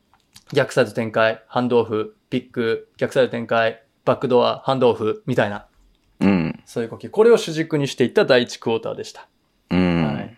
[0.54, 5.68] 逆サイド展開、ハンドオフ、ピック、逆サイド展開、バックドア、ハンドオフ、みたいな。
[6.62, 6.68] うん。
[6.68, 7.10] そういう動き。
[7.10, 9.28] これを主軸にしていった第1クォーターでした。
[9.70, 10.06] うん。
[10.06, 10.38] はい。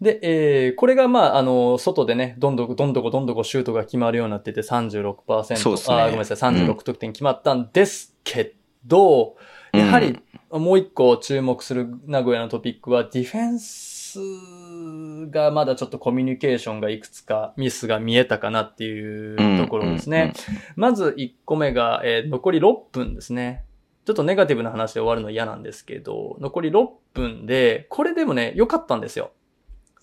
[0.00, 5.56] で、えー、これがまあ、あの、外でね、どんどんどんどこどんどこシュートが決まるようになってて36%。
[5.56, 5.96] そうですね。
[5.96, 9.36] あ、ごめんなさい、36得点決まったんですけど、
[9.72, 20.32] うん、やはり、もう一個注目する名古屋のトピックは、ディフェンスがまだちょっとコミュニケーションがいくつかミスが見えたかなっていうところですね。
[20.76, 23.64] まず1個目が、えー、残り6分ですね。
[24.04, 29.32] ちょっとネガティブな話で終わるの嫌なんですけど、残り6分で、これでもね、良かったんですよ。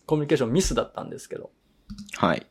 [0.07, 1.51] コミュニケーションミスだったんですけど。
[2.17, 2.47] はい。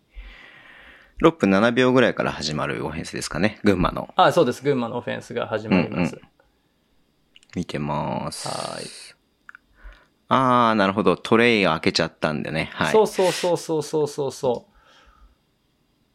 [1.22, 4.12] 6分7秒ぐらいから始まるオフェンスですかね、群馬の。
[4.16, 4.62] あ、そうです。
[4.62, 6.14] 群馬のオフェンスが始まります。
[6.14, 6.28] うんうん、
[7.56, 8.48] 見てます。
[8.48, 8.84] はい。
[10.28, 11.16] あー、なるほど。
[11.16, 12.70] トレイが開けちゃったんでね。
[12.72, 12.92] はい。
[12.92, 14.69] そうそうそうそうそうそう。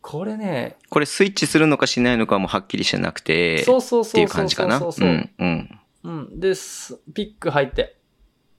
[0.08, 0.78] これね。
[0.89, 3.63] これスイッチするのかしないのかもはっきりしてなくて。
[3.63, 4.78] そうそうそうっていう感じかな？
[4.78, 5.10] そうそうそう。
[5.10, 5.80] うん、うん。
[6.04, 6.39] うん。
[6.39, 6.54] で、
[7.15, 7.98] ピック入って。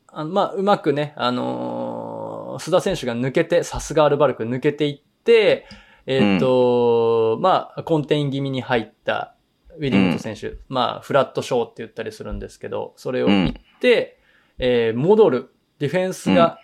[0.09, 5.67] あまあ、うまくね、あのー、須田選手が抜けて、さすがアルバルク抜けていって、
[6.07, 9.37] えっ、ー、と、うん、まあ、コンテイン気味に入った
[9.77, 14.19] ウィリングト選手、うん、まあ、フラットショーって言ったりするんですけど、それを言って、
[14.59, 15.53] うん、えー、戻る。
[15.79, 16.59] ディフェンスが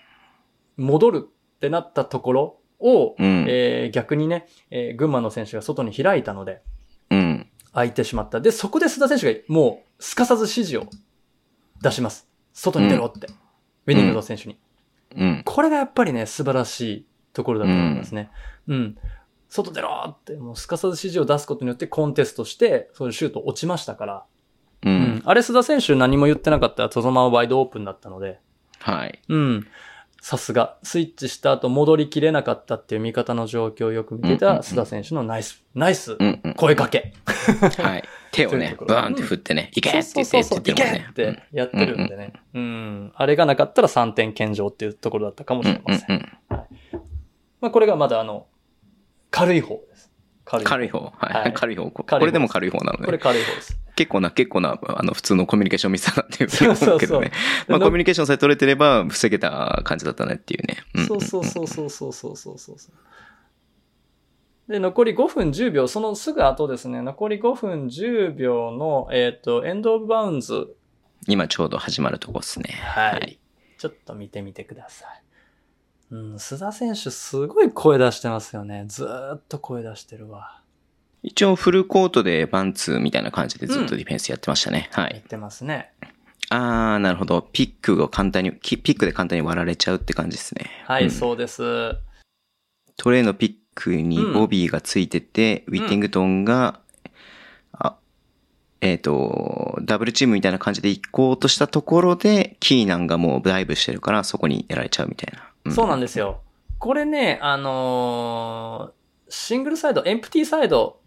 [0.76, 6.62] 戻るってなったところを、うん、えー、逆にね、えー、群馬の選手が外に開いたので、
[7.10, 7.48] うん。
[7.72, 8.40] 空いてしまった。
[8.40, 10.86] で、そこで須田選手がもう、すかさず指示を
[11.82, 12.28] 出します。
[12.52, 13.28] 外に出ろって。
[13.86, 14.58] ウィニングト選手に。
[15.16, 15.42] うん。
[15.44, 18.30] これがやっぱりね、素晴らしいところだと思いますね。
[18.68, 18.98] うん。
[19.48, 24.24] 外出ろって、もうすかさず指示を出すことによってコンテストして、そういうシュート落ちましたから。
[24.84, 24.92] うん。
[24.92, 28.40] うん、あれ須田選手何も言ってなかったら、とぞまはワイドオープンだったので。
[28.78, 29.20] はい。
[29.28, 29.66] うん。
[30.22, 30.78] さすが。
[30.84, 36.16] スイッチした後戻りきれなかったっていう味方の状況をよく見てた須田選手のナイス、ナイス
[36.56, 37.12] 声かけ。
[37.82, 38.04] はい。
[38.30, 41.06] 手をね、 バーンって振ってね、いけって言って言ってるもんね。
[41.10, 42.32] ってやってるんでね。
[42.54, 43.12] うん。
[43.16, 46.38] あれがなかったら3点献上っていうところだったかもしれません。
[47.60, 48.46] まあこれがまだあの、
[49.32, 50.12] 軽い方です。
[50.44, 51.12] 軽い軽い方。
[51.16, 51.52] はい。
[51.52, 51.90] 軽い方。
[51.90, 53.06] これでも軽い方なので。
[53.06, 53.81] これ軽い方です。
[53.94, 57.30] 結構な、結構な、あの、普通のコミュニケーションミスだなっていう思うけどね。
[57.68, 60.78] まあ、コミュニケーションさえ取れてれば、防げた感じだったねっていうね。
[61.06, 62.78] そうそうそうそうそうそうそうそう。
[64.72, 70.74] で、残り5分10秒、そのすぐ後ですね、残り5分10秒の、えっ、ー、と、エンドオブバウンズ。
[71.28, 72.70] 今ちょうど始まるとこですね。
[72.70, 73.12] はい。
[73.12, 73.38] はい、
[73.76, 75.22] ちょっと見てみてください。
[76.12, 78.84] うん、須田選手すごい声出してますよね。
[78.88, 80.61] ずーっと声出してるわ。
[81.22, 84.90] 一応フルコートでパンツみたいな感じでずっとディフェンスやってましたね。
[84.96, 85.14] うん、はい。
[85.14, 85.92] やってますね。
[86.50, 87.48] あー、なるほど。
[87.52, 90.70] ピックを簡単に、ピックで簡単に割られちゃうって感じですね。
[90.86, 91.96] はい、うん、そうです。
[92.96, 96.80] トレイのピックにボビーがついてて、うん、ウィッティングトンが、
[97.72, 97.96] あ、
[98.80, 105.32] えっ、ー、と、ダブルチームみたいな感じで行こうとしたところで、キーナンがもうダイブしてるから、そこにやられちゃうみたい
[105.64, 105.72] な。
[105.72, 106.40] そうなんですよ。
[106.78, 110.98] これね、あのー、シングルサイド、エンプティサイド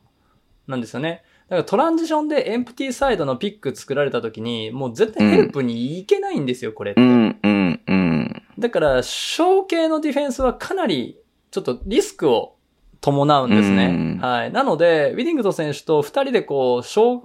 [0.67, 1.23] なんですよね。
[1.49, 7.01] だからトランジションでエンプティサイドのピック作られた時に、もう絶対ヘルプに行けないんですよ、これって。
[7.01, 8.43] うん、うん、うん。
[8.57, 11.19] だから、小系のディフェンスはかなり、
[11.51, 12.55] ちょっとリスクを
[13.01, 14.17] 伴うんですね。
[14.21, 14.51] はい。
[14.51, 17.21] なので、ウィディングト選手と二人でこう、小っ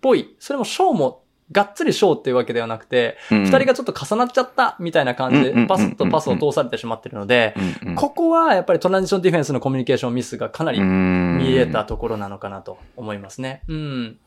[0.00, 7.54] ぽい、それも小もがっつりショーっていうわけではなくて、二、うん、人がちょっと重なっちゃったみたいな感じで、パスとパスを通されてしまってるので、
[7.94, 13.62] ここはやっぱりトランジションディフェンスのコミュニケーションミスがかなり見えたところなのかなと思いますね。
[13.68, 14.18] うん。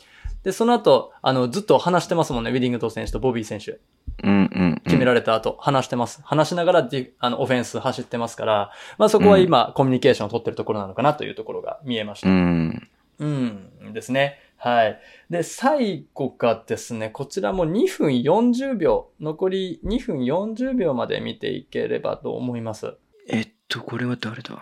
[0.43, 3.79] で、その後、あの、ずっと話してますもんね、ウィディングト選手とボビー選手。
[4.23, 6.21] うんうん、決められた後、話してます。
[6.23, 12.29] 話しながらディ、あの、オフェンス走ってますから、まあそこは今、コミュニケーションを取ってるところなのかなというところが見えました。
[12.29, 12.89] うん。
[13.19, 14.39] うん、ですね。
[14.61, 14.99] はい。
[15.29, 22.97] で、最後がですね、こちらも2分40秒、残り2分40秒まで見ていければと思います。
[23.29, 24.61] えっと、これは誰だ？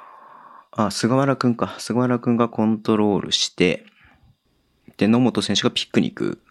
[0.71, 1.75] あ、菅原くんか。
[1.79, 3.85] 菅原くんがコントロールして、
[4.97, 6.41] で、野本選手がピックに行く。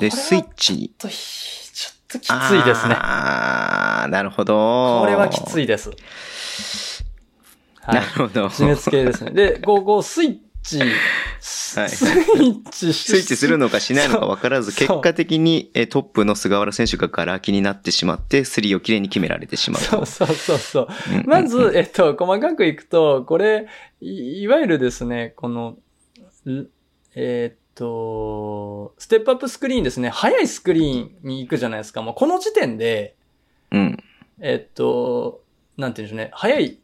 [0.00, 0.94] で、スイッチに。
[0.98, 2.94] ちょっと、ちょっときついですね。
[2.94, 4.98] ああ、なるほど。
[5.02, 5.90] これはきついです。
[7.82, 8.46] はい、なるほど。
[8.46, 9.30] 締め付けですね。
[9.30, 10.90] で、こう、こう、スイッチ、はい、
[11.40, 19.82] スイッチスイッチするのかしないのか分からず、結果的にトップの菅原選手がガラ空きになってしまって、スリーをきれいに決められてしまう。
[19.82, 20.88] そうそうそうそう。
[21.26, 23.66] まず、えっと、細かくいくと、これ、
[24.00, 25.76] いわゆるですね、この、
[27.14, 30.08] えー、っと、ステップアップスクリーンですね。
[30.10, 32.02] 速いスクリーンに行くじゃないですか。
[32.02, 33.14] もうこの時点で、
[33.70, 34.04] うん。
[34.40, 35.42] えっと、
[35.76, 36.30] なんて言うんでしょうね。
[36.34, 36.78] 速い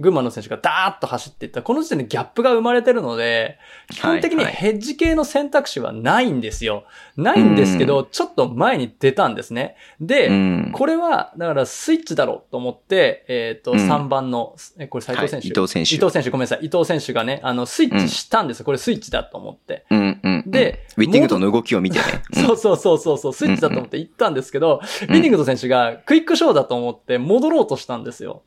[0.00, 3.58] 群馬の選手がダーッと走っていった、この時点でギャップが生まれてるので、
[3.90, 6.84] 基本的にヘッジ系の選択肢はないんですよ。
[7.16, 9.76] ないんですけど、ちょっと前に出たんですね。
[10.00, 10.30] で、
[10.72, 15.94] これは、だからスイッチだろうと思って、えっ、ー、と、3番の、え、これ斉藤選手、伊藤選手。
[15.94, 16.60] 伊藤選手、ごめんなさい。
[16.64, 18.64] 伊藤選手がね、あの、スイッチしたんですよ。
[18.64, 19.84] これスイッチだと思って。
[19.90, 22.04] うんうんで、ウィッティングトンの動きを見てね。
[22.32, 28.42] そうそうそうそう、スイッチだと思って行ったんですけど、ウィッティングトン選手がクイックショーだと思って戻ろうとしたんですよ。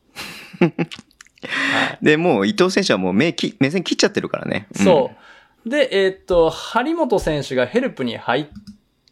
[2.02, 4.66] で、もう伊藤選手はもう目き目線切っちゃってるからね。
[4.74, 5.10] そ
[5.66, 5.68] う。
[5.68, 8.46] で、えー、っと、張本選手がヘルプに入っ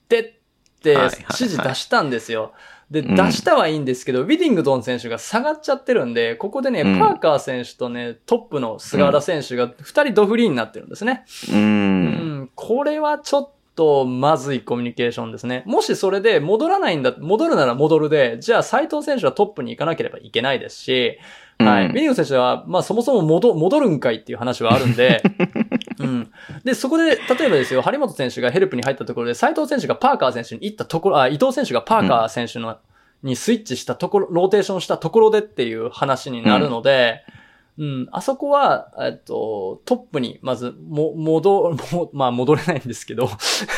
[0.09, 2.53] て、って指示出したんですよ。
[2.91, 11.25] で、出したはいいんですけど、ウィディングトン選手が下がっちゃってるんで、ここでね、パーカー選手とね、トップの菅原選手が二人ドフリーになってるんですね。
[11.51, 12.51] うん。
[12.55, 15.63] これはちょっとまずいコミュニケーションですね。
[15.65, 21.19] もしそれで戻らないんだ、戻るなら戻るで、じゃあ斉藤選手はトップに行かなければいけないですし、
[21.65, 21.87] はい。
[21.87, 25.23] ウィディング選手は、まあそもそも戻、戻るんかいっていう話はあるんで、
[26.01, 26.31] うん。
[26.65, 27.17] で、そこで、例え
[27.49, 32.77] ばですよ、張本選手がヘルプに入ったところで、斉藤選手がパーカー選手に行ったところ、あ、伊藤選手がパーカー選手の、うん
[33.23, 37.42] にスイッチしたところ、ローテーションしたところでっていう話になるので、うん、
[37.79, 43.31] うん、あそこは、えっと、トップに、まず、も、戻、も、まあ戻れないんですけど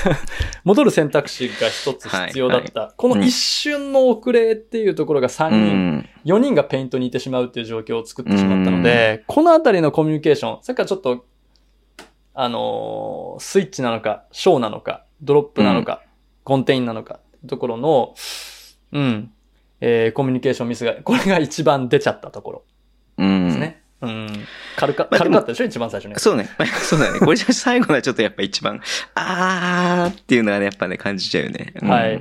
[0.65, 2.81] 戻る選択肢が一つ必要だった。
[2.81, 11.25] はいはい、この一瞬の遅れっていうところが3人、うん、4人がペイントにいてしまうっていう状況を作ってしまったので、うん、このあたりのコミュニケーション、さっきからちょっと、
[12.35, 16.03] あのー、スイッチなのか、ショーなのか、ドロップなのか、
[16.43, 18.15] コンテインなのか、ところの、
[18.93, 19.31] うん。
[19.81, 22.63] えー、コミュニケーションミスが、これが一番出ちゃったところ。
[23.19, 23.84] ですね。
[24.05, 24.47] うん。
[24.77, 26.19] 軽か、軽かったでしょ一番最初に。
[26.19, 26.49] そうね。
[26.83, 27.19] そうだね。
[27.21, 28.81] これじゃ最後はちょっとやっぱ一番、
[29.15, 31.73] あーっていうのはね、やっぱね、感じちゃうよね。
[31.81, 32.19] うん、はい。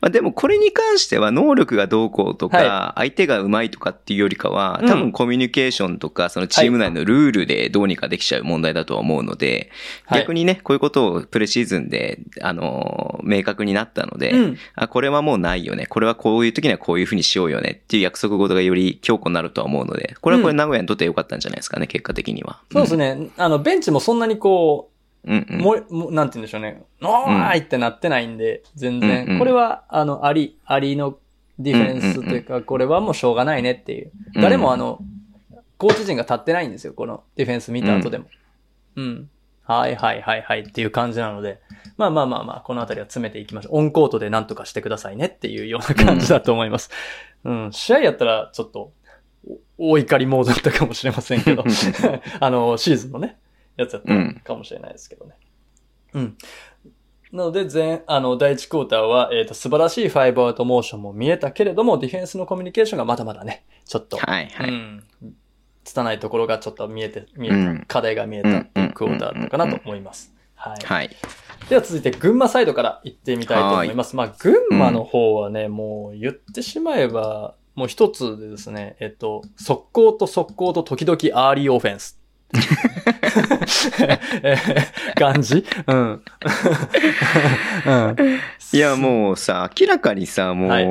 [0.00, 9.70] まあでもこれに関しては能力がどうこうとか、相手が上手いとかっていうよりかは、多分コミュニケーションとか、そのチーム内のルールでどうにかできちゃう問題だとは思うので、
[10.10, 15.86] 逆にね、こういうことをプレシーズンで、あの、明確になったので、うん、あ、これはもうないよね。
[15.86, 22.60] これはこういう時にはこういうふうにしようよねっていう約束事がより強固になるとは思うので、これはこれ名古屋にとって良かったんじゃないですかね、結果的には。
[22.72, 23.28] そうですね。
[23.36, 24.90] あの、ベンチもそんなにこ
[25.24, 26.82] う、うんうん、ももなんて言うんでしょうね。
[27.02, 29.24] おーいってなってないんで、全然。
[29.24, 31.16] うんうん、これは、あの、あり、ありの
[31.58, 34.12] ディフェンスというか、これはもうしょうがないねっていう。
[34.34, 34.98] 誰もあの、
[35.78, 38.26] コーチ陣が立ってないんですよ、このディフェンス見た後でも。
[38.96, 39.30] うん、うん
[39.66, 41.58] はいはいはいはいっていう感じなので、
[41.96, 43.78] まあまあまあまあ、このあたりは詰めていきましょう。
[43.78, 46.90] オンコートで何とかしてくださいねっていうような感じだと思います。
[47.44, 48.92] うん、うん、試合やったらちょっと、
[49.78, 51.64] 大怒りモードだったかもしれませんけど、
[52.40, 53.38] あの、シーズンのね、
[53.76, 55.34] やつやったかもしれないですけどね。
[56.14, 56.36] うん。
[57.32, 64.70] なので、全、あの、第1クォーターは、えっ、ー、と、素晴らしいファイブアウトモーションも見えたけれども、ディフェンスのコミュニケーションがまだまだね、ちょっと、はいはい。
[64.70, 65.04] うん。
[65.82, 70.32] 拙いところがちょっと見えて、見えた、うん、課題が見えたっていうクォーターだったかなと思います。
[70.54, 70.84] はい。
[70.84, 71.10] はい。
[71.68, 74.14] では続いて、群馬サイドから行ってみたいと思います。
[74.14, 82.18] まあ、群馬の方はね、もう言ってしまえば、もう一つでですね、えっと、速攻と速攻と時々アーリーオフェンス。
[85.16, 85.64] 感じ？
[85.86, 86.22] うん。
[87.86, 88.16] うん。
[88.72, 90.86] いや、もうさ、明らかにさ、もう、はい、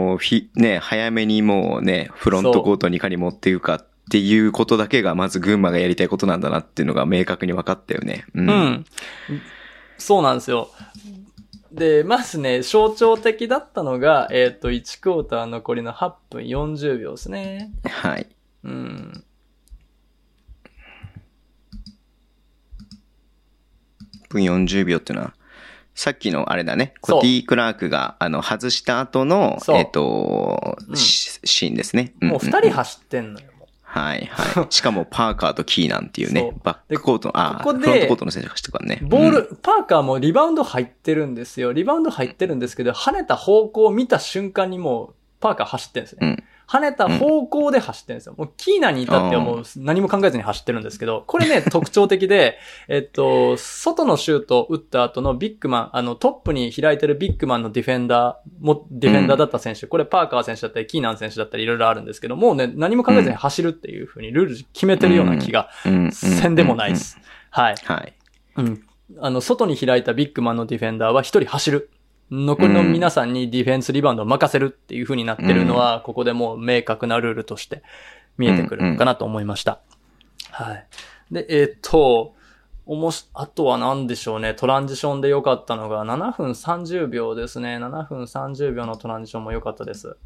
[0.55, 8.25] ね、早めにもうね、フロントコートにいかに持っていくかっていうことだけが、まず群馬がやりたいことなんだなっていうのが明確に分かったよね。
[8.35, 8.49] うん。
[8.49, 8.85] うん、
[9.97, 10.69] そうなんですよ。
[11.73, 17.71] で、まずね、象徴的だったのが、えっ、ー、と、1クォーター残りの8分40秒ですね。
[17.83, 18.27] はい。
[18.63, 19.23] うん。
[24.29, 25.33] 分40秒っていうのは、
[25.95, 32.13] さっきのあれだね、コティ・クラークが、あの、外した後の、えっ、ー、と、うん、シーンですね。
[32.21, 33.52] もう二人走ってんのよ。
[33.93, 34.65] はいはい。
[34.71, 38.99] しかもパーカーとキーなんていうね、バックコートの、あ、ここでフロントコートの選手がしてからね。
[39.03, 41.73] ボール、うん、パーカーもリバウンド入ってるんですよ。
[41.73, 46.17] リバウンド入ってるんですけど、跳ねた方向を見た瞬間にもう、パーカー走ってるんですね。
[46.21, 48.35] うん跳ねた方向で走ってるんですよ。
[48.37, 65.69] もうキーナに至ってはもう何も考えずに走ってるんですけど、これね、 特徴的で、えっと、外のシュートを打った後のビッグマン、あのトップに開いてるビッグマンのディフェンダー、も、ディフェンダーだった選手、これパーカー選手だったり、キーナン選手だったりいろいろあるんですけど、もうね、何も考えずに走るっていう風にルール決めてるような気が
[66.11, 67.19] せんでもないです。
[67.49, 67.75] はい。
[67.83, 68.13] はい。
[68.55, 68.83] うん。
[69.19, 71.89] あの、外に開いたビッグマンのディフェンダーは一人走る。
[72.33, 77.83] 残りの皆さんにディフェンスリバウンドを任せるっていう風になってるのは、ここでもう明確なルールとして
[78.39, 79.81] 見えてくるのかなと思いました。
[80.49, 80.87] はい。
[81.31, 82.35] で、えっ、と、
[82.87, 84.55] おもし、あとは何でしょうね。
[84.55, 87.77] トランジションで良かったのが、7分30秒ですね。
[87.77, 90.17] 7分30秒のトランジションも良かったです。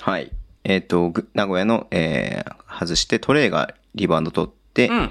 [0.00, 0.32] はい。
[0.64, 5.10] えっ、ー、と、名古屋の、えー、外してトレイがリバウンド取って、うん。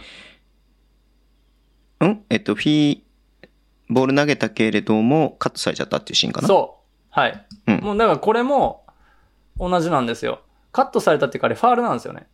[2.02, 2.24] うん？
[2.30, 3.02] えっ、と、フィー、
[3.94, 6.48] ボール投げたけれども、カットされちゃったっていうシーンかな？
[6.48, 7.08] そう。
[7.10, 7.46] はい。
[7.68, 7.80] うん。
[7.82, 8.86] もうだからこれも、
[9.60, 10.42] 同じなんですよ。
[10.72, 12.28] カットされたっていうか、あれファールなんですよね。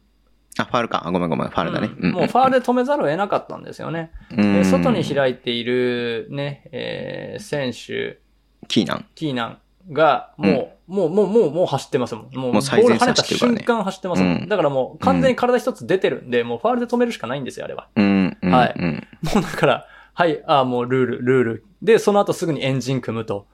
[0.58, 1.02] あ、ファールか。
[1.06, 1.90] ごめんごめん、ファールだね。
[2.00, 4.12] うん、もうファールで止めざるを得なかったんですよね。
[4.36, 8.20] うん、外に開いているね、えー、選手。
[8.68, 9.06] キーナン。
[9.16, 9.60] キーナン
[9.92, 12.24] が、もう、うん、もう、もう、もう、もう走ってますもん。
[12.36, 14.48] もう、ボール跳ねた瞬間走ってますもん。
[14.48, 17.88] だからもう、完全に体一つ出てるんで、もうファールで止めるしかないんですよ、あれは。
[17.96, 18.38] うん。
[18.42, 18.80] はい。
[18.80, 19.88] もうだから、
[20.20, 21.66] はい、ああ、もうルール、ルール。
[21.82, 23.48] で、その後すぐにエンジン組むと。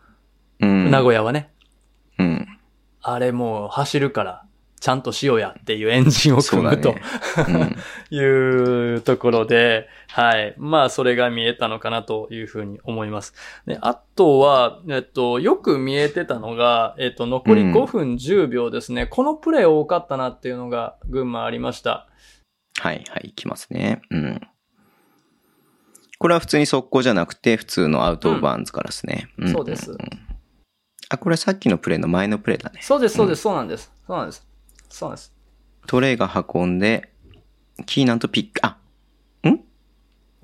[0.59, 1.51] 名古屋はね。
[2.17, 2.47] うん。
[3.03, 4.45] あれもう走るから、
[4.79, 7.01] ちゃんとしようやっていうエンジンを組むと、ね
[8.09, 10.55] うんいうところで、はい。
[10.57, 13.35] まあ、それが見えたのかなというふうに思います。
[13.67, 19.05] で、あとは、えっと、よく見えてたのが、えっと、残りうん5分10秒ですね。
[19.05, 22.07] このプレー多かったなっていうのが、群馬ありました。
[22.79, 24.01] はいはい、いきますね。
[24.09, 24.41] うん。
[26.17, 29.27] これは普通に速攻じゃなくて、普通のアウトオブバウンズからですね。
[29.41, 29.97] んそうですんん
[31.09, 32.79] あ、これはさっきのプレーの前のプレーだね。
[32.81, 33.91] そうです、そうです、そうなんです。
[34.07, 34.47] そうなんです。
[34.89, 35.33] そうなんです。
[35.87, 37.11] トレイが運んで、
[37.85, 38.77] キーナンとピック、あ、
[39.47, 39.59] ん？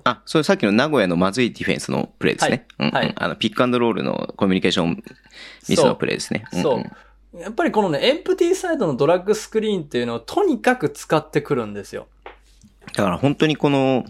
[0.04, 2.66] あ、それさっきの名古屋のまずいディフェンスのプレーですね。
[2.78, 5.02] うんうんはいあの、ピックアンドロールのコミュニケーション
[5.68, 6.44] ミスのプレーですね。
[6.52, 7.40] そんんう。
[7.40, 12.08] やっぱりこのね、エンプティサイドのドラッグスクリーンっていうのをとにかく使ってくるんですよ。
[12.94, 14.04] だから本当にこの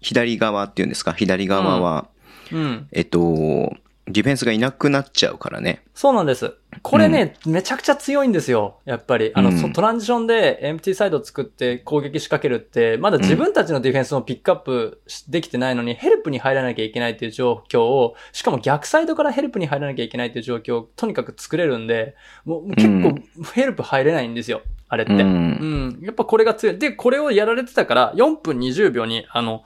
[0.00, 2.08] 左側っていうんですか、左側は、
[2.52, 2.88] うん。
[2.92, 3.76] えっと、
[4.10, 5.82] ディフェンスがいなくなっちゃうからね。
[5.94, 6.54] そうなんです。
[6.82, 8.78] これね、めちゃくちゃ強いんですよ。
[8.84, 9.32] やっぱり。
[9.34, 23.18] あの、うんそトランジションでエンプティサイド作って攻撃仕掛けるって、まだ自分たちのディフェンスのピックアップできてないのに、ヘルプに入らなきゃいけないっていう状況を、しかも逆サイドからヘルプに入らなきゃいけないっていう状況をとにかく作れるんで、もう結構
[23.52, 24.62] ヘルプ入れないんですよ。
[24.88, 25.12] あれって。
[25.12, 25.98] うんうん。
[26.02, 26.78] やっぱこれが強い。
[26.78, 29.64] で、これをやられてたから、4分20秒に、あの、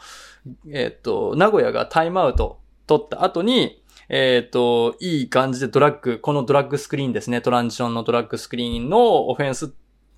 [0.71, 9.73] えっ、と、名古屋がタイムアウト取った後に、えっ、と、いい感じでドラッグ、このドラッグスクリーンですね、トランジションのドラッグスクリーンのオフェンス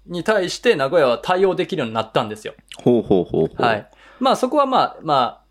[0.07, 2.55] に対して名古屋は対応できるようになったんですよ。
[2.83, 3.63] ほうほうほうほう。
[3.63, 3.91] はい。
[4.21, 5.45] まあそこはまあ、まあ、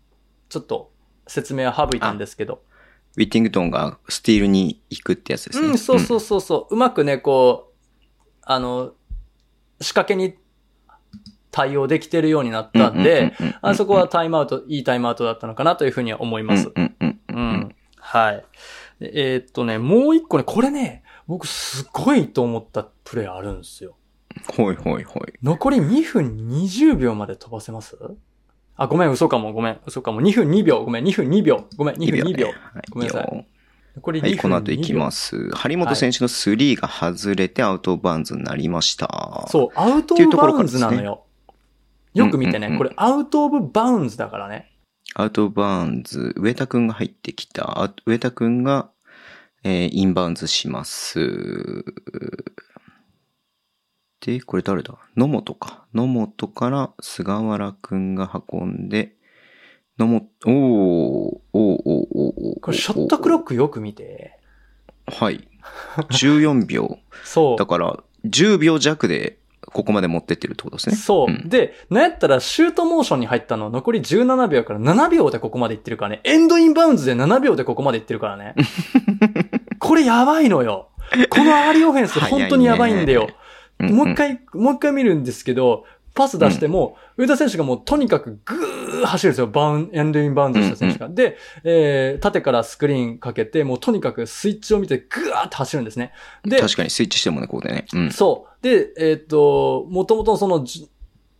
[0.48, 0.92] ちょっと
[1.26, 2.62] 説明は省いたんですけど。
[3.16, 5.68] ウィッティングトンがスティールに行くってやつですね。
[5.68, 6.74] うん、そうそうそうそう。
[6.74, 7.74] うまくね、こう、
[8.42, 8.92] あの、
[9.80, 10.34] 仕掛けに
[11.50, 16.72] 対応できてるようになったんで、あそこはタイムアウト、いいタイムアウトだったのかなというふうには思います。
[16.74, 17.74] うんうんううんん。
[17.96, 18.44] はい。
[19.00, 23.96] でえーっとね、もう一個ね、これね、僕すごいと思ったプレイあるんですよ。
[24.56, 25.32] ほいほいほい。
[25.42, 27.96] 残り2分20秒まで飛ばせます？
[28.76, 30.20] あ、ごめん、嘘かも、ごめん、嘘かも。
[30.20, 32.48] 2分2秒、ごめん、2分2秒、ごめん、2分2秒。
[32.48, 32.54] ね
[32.90, 33.46] ごめんなさい
[33.94, 34.30] いよ残り2分2秒。
[34.30, 35.50] はい、この後行きます。
[35.50, 39.46] 張本選手の3が外れてアウトバウンズになりました。
[39.48, 41.24] そう、アウトバウンズなのよ。
[42.14, 44.70] よく見てね、うんうんうんこれアウトオブバウンズだからね。
[45.14, 47.82] アウトバウンズ、上田くんが入ってきた。
[47.82, 48.90] あ上田くんが、
[49.62, 51.84] えーインバウンズします。
[54.20, 54.96] で、これ誰だ？
[55.16, 55.84] 野本か。
[55.92, 59.13] 野本から菅原くんが運んで、
[59.98, 62.60] 野本、おー、おー、おー、おー。
[62.60, 63.44] これショットクロック。
[63.46, 64.38] クよく見て。
[65.06, 65.48] はい。
[66.10, 66.98] 14秒。
[67.22, 67.66] そうだ。
[67.66, 70.96] から、10秒弱で、ここまで持ってってるってことですね。
[70.96, 76.20] そう、んで、なんやったらシュートモーションに入ったの残り17秒から7秒でここまでいってるからね。
[76.24, 78.54] エンドインバウンズで7秒でここまでいってるからね。
[79.78, 80.88] これやばいのよ。
[81.30, 83.28] このアーリーオフェンス本当にやばいんだよ。
[83.82, 84.14] んもう一。
[84.14, 85.84] 回、もう一回見るんですけど、
[86.14, 89.48] パス出しても、上田選手がもうとにかくぐー走るんですよ。
[89.48, 91.08] バウン、エンドインバウンドした選手が。
[91.08, 96.12] で、えー、縦からスクリーンかけて、もうとにかくスイッチを見てぐーって走るんですね。
[96.44, 97.86] で、確かにスイッチしてもね、ここでね。
[97.92, 98.10] うん。
[98.12, 98.62] そう。
[98.62, 100.88] で、えーっ、と、もともとそのじ、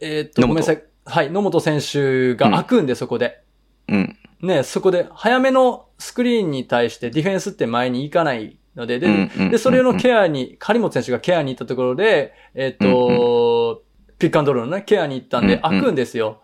[0.01, 0.83] えーっ、と、ごめんなさい。
[1.07, 3.43] はい、野本選手が開くんで、そこで。
[3.89, 4.19] うん。
[4.43, 13.84] ね、そこで、早めのスクリーンに対してディフェンスって前に行かないので、で、うんうんで、それのケアに、張本選手がケアに行ったところで、えーっ、と、
[14.19, 16.43] ピックアンドロールのね、ケアに行ったんで、開くんですよ。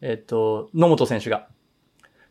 [0.00, 1.48] えーっ、と、野本選手が。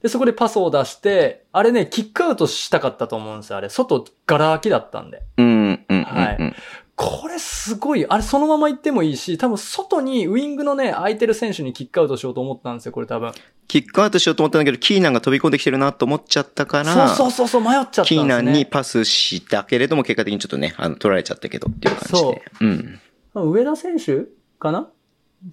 [0.02, 3.58] で、そこでパスを出して、あれね、キックアウトしたかったと思うんですよ。
[3.58, 5.24] あれ、外、ガラ空きだったんで。
[5.38, 5.86] うん。
[5.90, 6.56] はいうん
[6.98, 8.08] これすごい。
[8.08, 13.34] あれそのまま行ってもいいし、多分外にウィングのね、空いてる選手にキックアウトしようと思ったんですよ、これ多分。
[13.68, 18.08] キックアウトしようと思ったんだけど、キーナンが飛び込んできてるなと思っちゃったから、そうそうそうそう、迷っちゃったね。
[18.08, 22.42] キーナンにパスしたけれども、結果的にちょっとね、あの、取られちゃったけどっていう感じで。
[22.62, 23.52] うん。
[23.52, 24.26] 上田選手
[24.60, 24.90] かな？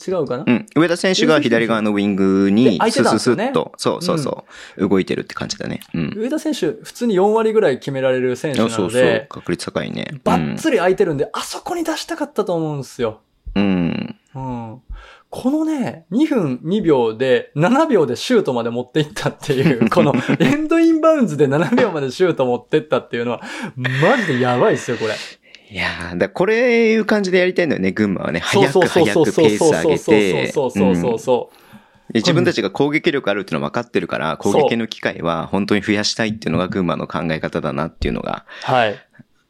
[0.07, 0.67] 違うかな、うん。
[0.75, 4.45] 上田選手が左側のウィングでにスススッと、そうそうそ
[4.79, 5.81] う、動いてるって感じだね。
[5.93, 6.13] うん。
[6.17, 9.27] 上田選手、普通に4割ぐらい決められる選手なそうそうので、。
[9.29, 10.21] 確率高いね。
[10.25, 13.21] バッツリ空いてるんで、あそこに出したかったと思うんですよ。
[13.55, 14.17] うん。
[14.35, 14.83] うん。
[15.29, 23.43] このね、2分2秒で、7秒でシュートまで持っていったっていう、 このエンドインバウンズで7秒までシュート持ってったっていうのは、
[23.77, 25.15] マジでやばいですよ、これ。
[25.75, 28.39] いやーだこれいう感じでやりたいんだよね、群馬はね。
[28.39, 30.53] 早く早くペース上げて。
[30.53, 31.57] そうそうそうそう
[32.15, 38.95] 自分たちが攻撃力あるっていうのは分かってるから、攻撃の機会は本当に増やしたいっていうのが群馬の考え方だなっていうのがはい。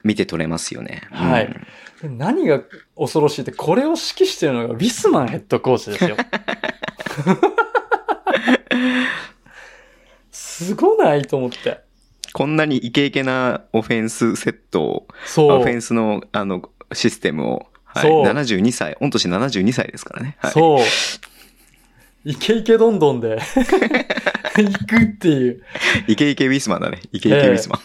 [0.03, 1.03] 見て取れますよね。
[1.11, 1.55] はい
[2.03, 2.63] 何が
[2.97, 6.17] 恐ろしいって、これを指揮してるのがウィスマンヘッドコーチですよ。
[10.33, 11.84] すごないと思って。
[12.35, 15.61] こんなにイケイケなオフェンスセットを、そう。
[15.61, 20.37] オフェンスの、あの、システムを、はい、そう72歳、御年72歳ですからね。
[20.41, 20.81] はい、そう。
[22.25, 23.39] イケイケどんどんで、
[24.57, 25.63] 行くっていう。
[26.09, 27.03] イケイケウィスマンだね。
[27.13, 27.81] イケイケウィスマン。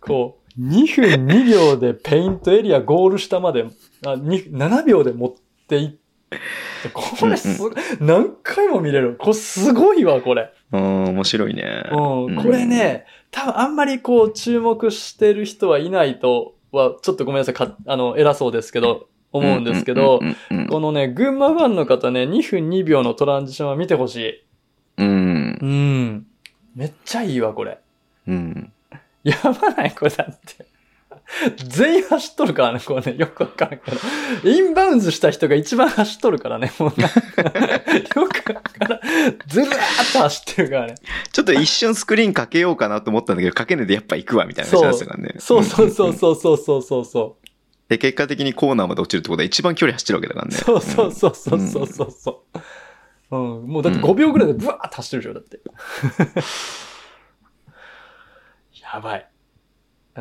[0.00, 3.66] こう、2分2秒でペイントエリアゴール下まで、
[4.06, 5.34] あに7秒で持っ
[5.68, 5.98] ていって、
[6.94, 9.16] これすごい、何回も見れる。
[9.18, 10.50] これすごいわ、これ。
[10.72, 11.84] うん、面白いね。
[11.90, 13.04] うん、これね、
[13.34, 20.20] 多分あんまりこう注目してる人はいないとは、ちょっとごめんなさい、かあの、偉そうですけど、思うんですけど、
[20.70, 24.44] このね、群馬ファンの方ね、2分2秒のトランジションは見てほしい。
[24.98, 25.58] うん。
[25.60, 26.26] うん。
[26.76, 27.80] めっちゃいいわ、これ。
[28.28, 28.72] うん。
[29.24, 29.90] やばない？
[29.90, 30.66] これだって。
[31.56, 33.98] 全員走っとるからね、こうね、よくわからんけど。
[34.48, 37.20] インバウンズした人が一番走っとるからね、もうなんか、
[38.20, 39.00] よくわからん。
[39.46, 40.94] ずらーっと走ってるからね。
[41.32, 45.34] ちょっと一瞬スクリーンかけようかなと思ったんだけど、かけないでやっぱ行くわ、みたいな感じなんですからね。
[45.38, 46.16] そうそうそううん。
[46.16, 47.44] そうそうそうそうそう。
[47.88, 50.56] で、結果的にコーナーまで落ちるってことは一番距離走ってるわけだからね。
[50.56, 52.44] そうそうそうそうそうそうそ
[53.30, 53.36] う。
[53.36, 55.60] うん、もうだって5秒ぐらいでブワーッと走ってるでしょ、だって。
[58.80, 59.28] やばい。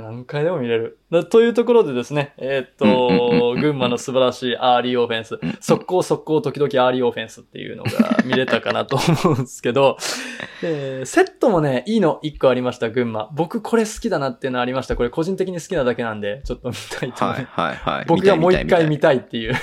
[0.02, 1.00] 何回でも見れる。
[1.12, 9.98] だというところでですね、えーっと、群馬の素晴らしいアーリーオフェンス、速攻速攻時々アーリーオフェンスっていうのが見れたかなと思うんですけど、
[10.64, 13.30] えーセットもね、いいの1個ありました、群馬。
[13.34, 14.96] 僕これ好きだなっていうのありました。
[14.96, 18.06] これ個人的に好きなだけなんで、ちょっと見たいと思いはいはいはい。
[18.08, 19.54] 僕がもう一回見たたいっていう。
[19.54, 19.58] い。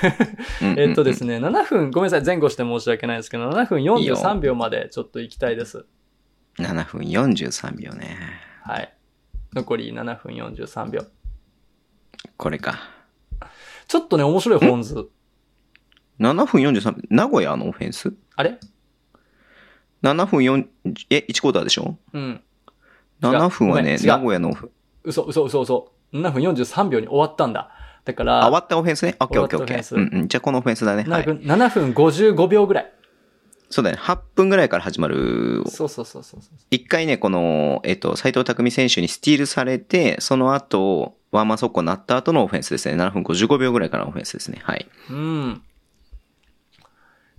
[0.77, 1.31] えっとですね。
[1.31, 5.87] ね、7分、ごめんなさい、前後して申し訳ないですけど、7分いいよ43秒までちょっと行きたいです。
[6.59, 8.17] 7分43秒ね。
[8.65, 8.93] はい。
[9.55, 11.05] 残り7分43秒。
[12.37, 12.79] これか。
[13.89, 15.09] ちょっとね、面白い本図。
[16.21, 17.03] 7分43秒？
[17.11, 18.13] 名古屋のオフェンス？
[18.37, 18.59] あれ
[20.03, 20.67] ?7 分4、
[21.11, 21.97] え、1クォーターでしょ？
[22.13, 22.43] うん。
[23.21, 24.71] ?7 分はね、名古屋のオフ、
[25.03, 25.93] 嘘、嘘、嘘、嘘。
[26.13, 27.71] 7分43秒に終わったんだ。
[28.05, 29.17] だから、あ、終わったオフェンスね？
[29.19, 29.97] オッケーオッケーオッケー。
[29.97, 30.29] うんうん。
[30.29, 31.05] じゃあこのオフェンスだね。
[31.09, 31.25] は7い。
[31.25, 32.93] 分、7分55秒ぐらい。
[33.71, 33.99] そうだね。
[33.99, 35.63] 8分ぐらいから始まる。
[35.69, 36.59] そうそうそうそうそう。
[36.71, 43.01] 一回ね、この、えっと、斎藤匠選手にスティールされて、その後、ワンマン速攻になった後のオフェンスですね。
[43.01, 44.59] 7分55秒ぐらいからのオフェンスですね。
[44.65, 44.89] はい。
[45.11, 45.63] うん。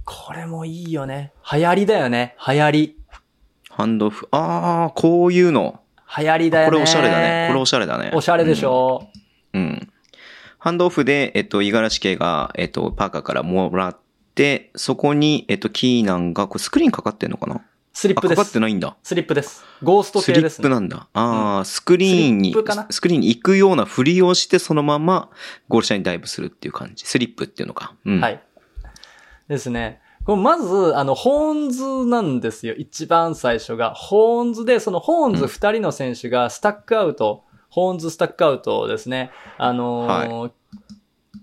[0.06, 1.34] これもいいよね。
[1.52, 2.36] 流行りだよね。
[2.48, 2.98] 流行り。
[3.70, 4.30] ハンドオフ。
[4.32, 5.82] あー、こういうの。
[6.18, 6.70] 流行りだよね。
[6.72, 7.48] これおしゃれだね。
[7.50, 8.12] これおしゃれだね。
[8.14, 9.10] おしゃれでしょ、
[9.54, 9.62] うん。
[9.62, 9.92] うん。
[10.60, 14.01] ハンドオフで、えっと、五十嵐家が、えっと、パーカーからもらって、
[14.76, 17.56] そこに、えっと、キーナンが、これスクリーンかかってんのかな？
[17.56, 17.62] あ、
[17.94, 18.38] スリップです。
[18.38, 18.96] かかってないんだ。
[19.04, 19.64] スリップです。
[19.84, 20.64] ゴーストスリッ系ですね。
[20.64, 21.08] プなんだ。
[21.14, 25.30] ああ、スクリーンにススクリーンに行くようなふりをして、そのまま
[25.68, 27.06] ゴール下にダイブするっていう感じ。
[27.06, 27.96] スリップっていうのか。
[28.06, 28.22] うん。
[28.22, 28.30] は。
[28.30, 28.42] い。
[29.48, 30.00] ですね。
[30.24, 32.76] これまず、あの、ホーンズなんですよ。
[32.78, 33.94] 一番最初が。
[33.96, 39.32] ホーンズで、そのホーンズ二人の選手がスタックアウト、ホーンズスタックアウトですね。
[39.58, 40.52] あのー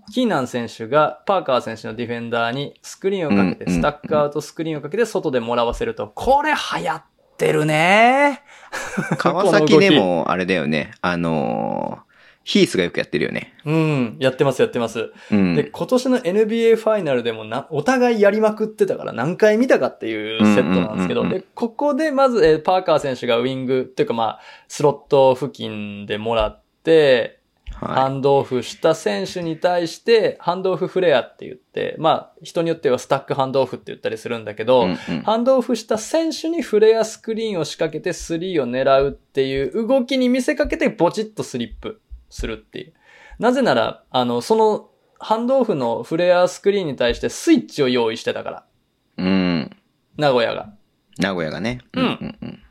[0.09, 6.11] キーナン選手がパーカー選手のディフェンダーにスクリーンをかけて、スタックアウトスクリーンをかけて外でもらわせると。
[6.13, 7.03] これ流行っ
[7.37, 8.43] てるね
[9.17, 10.91] 川崎でも、あれだよね。
[11.01, 12.09] あのー
[12.49, 13.53] ヒースがよくやってるよね。
[13.63, 15.11] うん、やってますやってます。
[15.31, 15.55] うん。
[15.55, 27.38] で、今年の NBA ファイナルでもな、お互いやりまくってたから何回見たかっていうセットなんですけど、で、ここでまず、えーパーカー選手がウィング、っていうかまあ、スロット付近でもらって、
[27.79, 34.65] ハはンドオフした選手に対して、ハンドオフフレアって言って、まあ、人によってはスタックハンドオフって言ったりするんだけい。
[34.65, 42.93] ど、うんうんハンドオフした選手にフレアスクリーンを仕掛けてスリーを狙うっていう動きに見せかけてボチッとスリップするっていう。
[43.39, 48.65] なぜなら、あの、そのハンドオフのフレアスクリーンに対してスイッチを用意してたから。
[49.17, 49.77] うん。
[50.17, 50.73] 名古屋が。
[51.17, 51.79] 名古屋がね。
[51.93, 52.63] うんうんうん。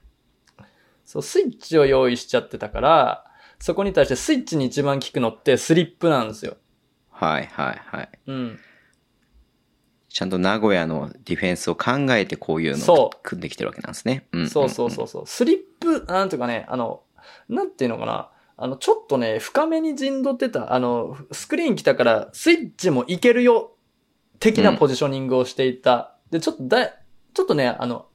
[1.05, 3.25] そう、スイッチを用意しちゃってたから、
[3.61, 6.57] そこに対してスイッチに一番効くのってスリップなんですよ。
[7.11, 8.09] はいはいはい。
[8.27, 8.59] うん。
[10.09, 14.27] ちゃんと名古屋のディフェンスを考えてこういうのそを組んできてるわけなんですね。
[14.33, 15.27] うんんんそうそうそうそう。
[15.27, 17.03] スリップ、なんていうかね、あの、
[17.49, 18.31] なんていうのかな。
[18.57, 23.77] あの、ちょっとね、深めに陣取ってた、あの、スクリーン来たから、スイッチもいけるよ、
[24.41, 26.17] 的なポジショニングをしていた。
[26.31, 26.95] で、ちょっとだい、
[27.35, 28.07] ちょっとね、あの、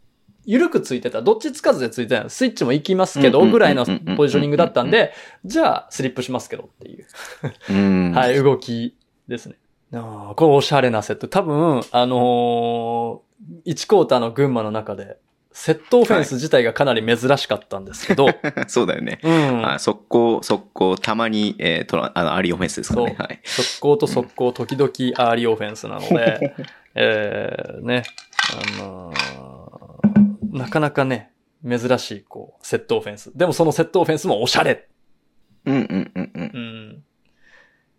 [0.45, 1.21] 緩くついてた。
[1.21, 2.29] どっちつかずでついてた。
[2.29, 3.85] スイッチも行きますけど、ぐらいの
[4.17, 5.13] ポジショニングだったんで、
[5.45, 7.05] じゃあ、スリップしますけどっていう。
[7.69, 8.11] うん。
[8.11, 8.95] はい、動き
[9.27, 9.55] ですね。
[9.93, 11.27] あーこれおしゃれなセット。
[11.27, 15.17] 多分、あのー、1クォーターの群馬の中で、
[15.53, 18.27] セットオフェンス自体がかなり珍しかったんですけど、
[18.67, 19.19] そうだよね。
[19.21, 19.61] うん。
[19.61, 23.15] はい、速攻、速攻、たまに、えー、トラ、あの、アリーオフェンスですからね。
[23.19, 23.39] はい。
[23.43, 26.55] 速攻と速攻、時々アーリーオフェンスなので、
[26.95, 28.03] えー、ね、
[28.79, 29.32] あのー
[30.54, 31.32] なかなかね、
[31.68, 33.36] 珍しい、こう、セットオフェンス。
[33.36, 34.88] でもそのセットオフェンスもおしゃれ。
[35.66, 36.51] うんうんうんうん。
[36.54, 37.04] うん。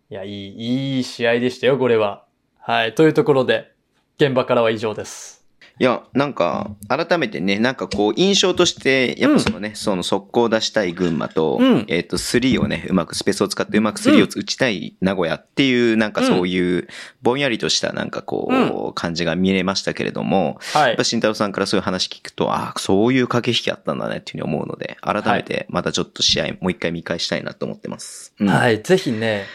[0.09, 2.25] いや、いい、いい試合でしたよ、これは。
[2.59, 2.95] はい。
[2.95, 3.71] というところで、
[4.17, 5.44] 現場からは以上です。
[5.77, 16.87] いや、なんか、改めてね、なんかこう、印象として、やっぱそのね、うん、その速攻を出したい群馬と、うん、えっ、ー、と、3をね、うまくスペースを使ってうまく3を打ちたい名古屋っていう、なんかそういう、
[17.21, 20.87] ぼんやりとしたなんかこう、感じが見れましたけれども、はい。
[20.89, 28.33] やっぱ慎太郎さんからそういう話聞くと、ああ、そういう駆け引きあったんだねっていうふうに思うので、改めてまたちょっと試合、もう一回見返したいなと思ってます。
[28.39, 29.45] はい、ぜひね、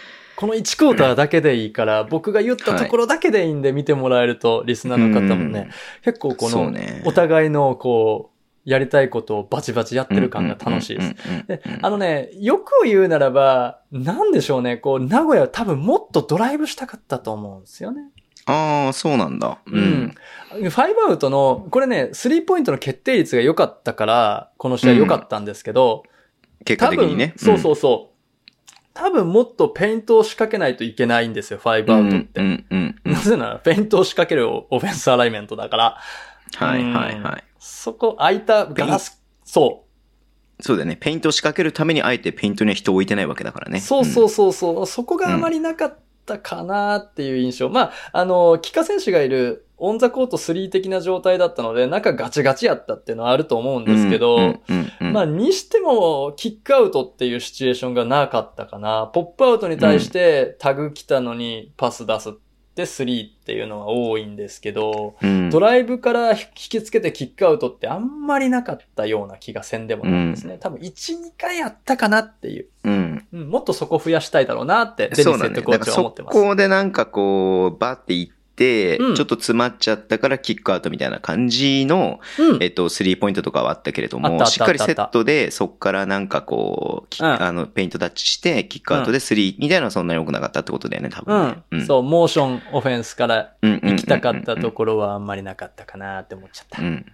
[0.41, 5.69] この1クォーターだけでいいから、僕が言ったところだけでいいんで見てもらえると、リスナーの方もね、
[6.03, 6.73] 結構この、
[7.05, 11.15] お互いのこう、やりたいことをバチバチやってる感が楽しいです。
[11.47, 18.05] で、あのね、よく言うならば、なんでしょうね、こう、名古屋は多分もっとドライブしたかったと思うんですよね。
[18.47, 19.59] ああ、そうなんだ。
[19.67, 20.15] うん。
[20.55, 27.35] ファイブアウトの、これね、スリーポイントの決定率が良かったから、この試合良かったんですけど、うん、結果的にね。
[27.37, 28.10] そうそうそう。
[28.95, 32.41] 多分もっとペイントを仕掛けないといけないんですよ、ファイブアウトって。
[32.41, 35.97] うんうんうん、なぜなら、ペイントを仕掛けるオフェンスアライメントだから。
[36.57, 37.45] はいはいはい。
[37.59, 40.63] そこ、空いたガラス、そう。
[40.63, 40.97] そうだよね。
[40.97, 43.81] ペイントを仕掛けるためにあえてペイントには人を置いてないわけだからね。
[43.81, 44.81] そうそうそうそう。
[44.81, 47.67] うん、そこがあまりなかったかなっていう印象。
[47.67, 54.61] うん、まあ、あの、キカ選手がいるオンザコート3的な状態だったので、中ガチガチやったっていうのはあると思うんですけど、
[55.01, 59.11] まあ、にしても、キックアウトっていうシチュエーションがなかったかな。
[59.13, 62.33] ポップアウトに対してタグ来たのにパス出すっ
[62.75, 70.55] て3っていうのは多いんですけど、うん、ドライブから引きつけてキックアウトってあんまりなかったような気がせんでもないんですね。
[70.55, 72.69] うん、多分1、2回やったかなっていう。
[72.85, 73.27] うん。
[73.33, 76.39] うん、もっとそこ増やしたいだろうなって、デニスヘッドコーチは思ってます。
[76.39, 78.40] そこでなんかこう、バっていって、
[78.99, 96.83] うん、ちょっと詰まっちゃったからキックアウトみたいな感じの、うん、えっと、スリーポイントとかはあったけれども、しっかりセットで、そっからなんかこう、あの、ペイントタッチして、キックアウトでスリーみたいなのはそんなに多くなかったってことだよね、多分、ね、そう、モーションオフェンスから行きたかったところはあんまりなかったかなって思っちゃった。
[96.83, 97.07] うん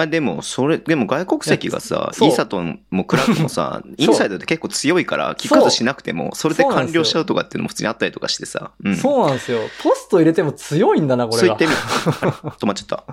[0.00, 8.72] まあでも、それ、でも外国籍がさ、イーサトンもクラックもさ、 インサイドって結構強いから、キックアウトしなくても、それで完了しちゃうとかっていうのも普通にあったりとかしてさ。
[8.82, 8.88] う。
[8.88, 9.58] ん、そうなんですよ。
[9.82, 11.76] ポスト入れても強いんだな、これそう言ってみる。
[11.76, 13.04] 止まっちゃった。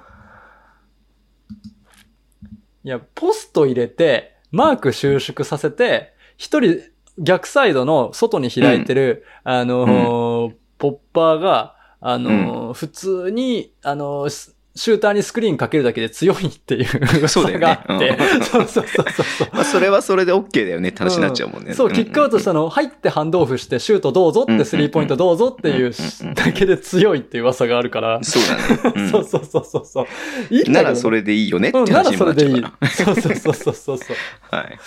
[2.86, 6.80] いや、ポスト入れて、マーク収縮させて、一人
[7.18, 16.88] 逆サイドの外に開いてる、うん、あのーうん、ポッパーが、あのー、普通に、あのーシューターにスクリーンかけるだけで強いっていう
[17.28, 17.62] そうだよね。
[17.62, 18.10] があって。
[18.10, 19.48] うん、そうそうそうそう。
[19.52, 21.70] まあそれはそれで OK だよねって話になっちゃうもんね。
[21.70, 25.92] うん、そう、キックアウトしたの入ってハンドオフしてシュートどうぞってスリーポイントどうぞっていう
[26.36, 28.20] だけで強いっていう噂があるから。
[28.24, 28.44] そう
[28.84, 28.94] だね。
[28.96, 30.08] うん、 そうそうそうそうそう。
[30.54, 32.34] いいならそれでいいよねって話になっちゃうから。
[32.34, 32.66] ならそれでいい。
[32.92, 34.16] そうそうそうそうそう。
[34.56, 34.78] はいはい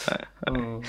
[0.53, 0.81] はい。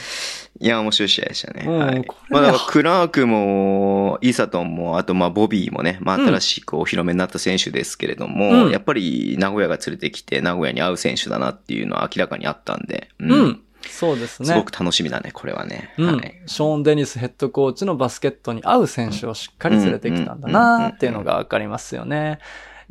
[0.62, 1.66] うんいや、面白い試合でしたね。
[1.68, 2.07] うん、はい。
[2.30, 13.32] まあ、だからクラークも、イーサトンも、あとまあ、ボビーもね、まあ、新しくお披露目になった選手ですけれども、うん、やっぱり名古屋が連れてきて、名古屋に合う選手だなっていうのは明らかにあったんで、うん。
[13.32, 14.49] うん、そうですね。
[14.49, 15.95] すごく楽しみだね、これはね。
[15.97, 16.41] うん、はい。
[16.45, 22.38] ショーン・デニスヘッドコーチのバスケットに合う選手をしっかり連れてきたんだなっていうのがわかりますよね。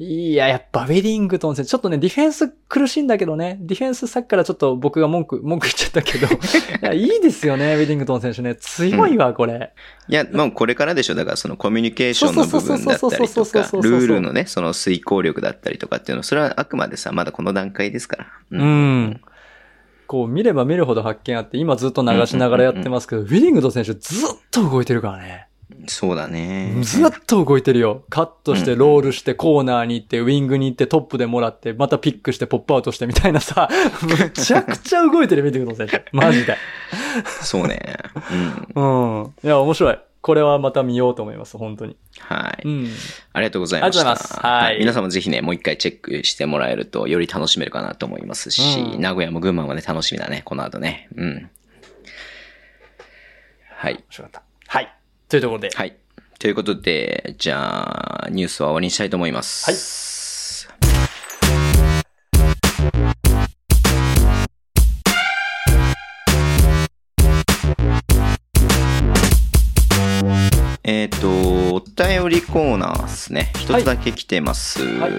[0.02, 6.30] いや、やっぱウェディングトン選手、ちょっとね、ディフェンス苦しいんだけどね、ディフェンスさっきからちょっと僕が文句、 文句言っちゃったけど、い
[6.80, 8.54] や、いいですよね、ウェディングトン選手ね。
[8.54, 9.74] 強いわ、これ。
[10.08, 11.14] いや、もうこれからでしょ。
[11.14, 18.26] だからそのコミュニケーションの部分だったりとか、ルールのね、その遂行力だったりとかっていうのは、それはあくまでさ、まだこの段階ですから。
[18.52, 18.60] うん。
[18.60, 19.20] うん
[20.06, 25.49] こう見れば見るほど発見あって、今ずっと流しながらやってますけど、ウィングトン選手ずっと動いてるからね。
[25.86, 26.76] そうだね。
[26.82, 28.04] ずっと動いてるよ。
[28.10, 33.68] カットして、ロールして、コーナーに行って、ウィングに行って、トップでもらって、またピックして、ポップアウトしてみたいなさ、
[34.02, 36.04] むちゃくちゃ動いてる見てください。
[36.12, 36.56] マジで。
[37.42, 37.80] そうね。
[38.74, 39.20] うん。
[39.22, 39.34] うん。
[39.42, 39.98] いや、面白い。
[40.22, 41.96] これはまた見ようと思います、本当に。
[42.18, 42.68] はい。
[42.68, 42.88] うん。
[43.32, 44.00] ありがとうございました。
[44.00, 44.46] ありがとうございます。
[44.46, 44.78] はい。
[44.78, 51.08] 皆さんもぜひね、もう一回チェックしてもらえると、より楽しめるかなと思いますし、うん、名古屋も群馬もね、楽しみだね、この後ね。
[51.16, 51.50] うん。
[53.80, 53.94] はい。
[53.94, 54.42] 面白かった。
[54.66, 54.94] はい。
[55.30, 55.70] というところで。
[55.72, 55.96] はい。
[56.40, 59.70] ということで、じゃあ、ニュースは終わりにしたいと思います。
[59.70, 60.80] はい。
[70.82, 73.52] えっ、ー、と、お便りコーナーですね。
[73.54, 74.82] 一つだけ来てます。
[74.82, 75.12] はい、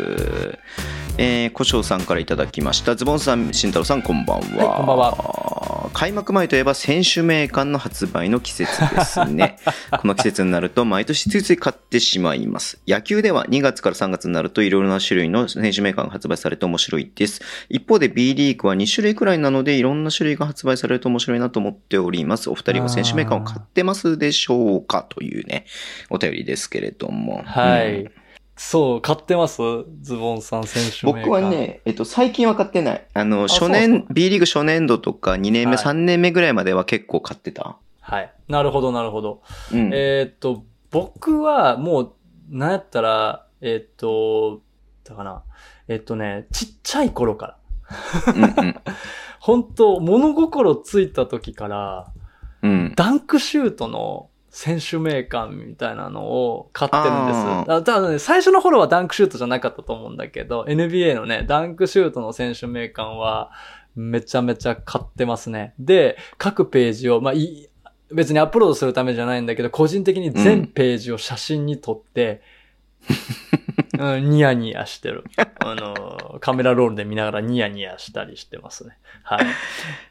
[1.24, 2.96] えー、古生さんからいただきました。
[2.96, 4.70] ズボンさん、慎太郎さん、こんばんは。
[4.70, 5.92] はい、こんばんは。
[5.94, 9.58] 開幕前といえば選手名鑑の発売の季節ですね。
[10.02, 12.82] この季節になると毎年ついつい買ってしまいます。
[12.88, 17.40] 野球では2月から3月になるといろいろな種類の選手名鑑が発売されて面白いです。
[17.70, 22.50] 一方で B リーグは2種類くらいなのでいろんな種類が発売されると面白いなと思っております。
[22.50, 25.06] お二人は選手名鑑を買ってますでしょうか？
[25.08, 25.66] というね、
[26.10, 27.44] お便りですけれども。
[27.46, 28.02] はい。
[28.06, 28.21] うん
[28.56, 29.62] そう、買ってます？
[30.02, 33.08] ズボンさん選手僕はね、えっと、最近は買ってない。
[33.14, 37.78] あの、初年、B リーグ初年度とか2年目、はい、3年目ぐらいまでは結構買ってた。
[38.02, 38.32] はい。
[38.48, 39.42] なるほど、なるほど。
[39.72, 42.14] うん、えー、っと、僕はもう、
[42.50, 44.62] なんやったら、えー、っと、
[45.04, 45.44] だかな。
[45.88, 47.58] えー、っとね、ちっちゃい頃から。
[48.36, 48.76] うんうん、
[49.40, 52.12] 本当物心ついた時から、
[52.62, 57.72] うん、ダンクシュートの選手名鑑みたいなのを買ってるんです。
[57.72, 63.52] あただね、最初の頃はダンクシュートじゃなかったと思うんだけど、NBA のね、ダンクシュートの選手名鑑は、
[63.96, 65.74] めちゃめちゃ買ってますね。
[65.80, 67.70] で、各ページを、まあ、い、
[68.14, 72.42] 別にアップロードするためじゃないんだけど、個人的に全ページを写真に撮って、
[73.98, 75.24] うん、うん、ニヤニヤしてる。
[75.60, 78.98] あの、カメラロールで見ながらニヤニヤしたりしてますね。
[79.24, 79.46] はい。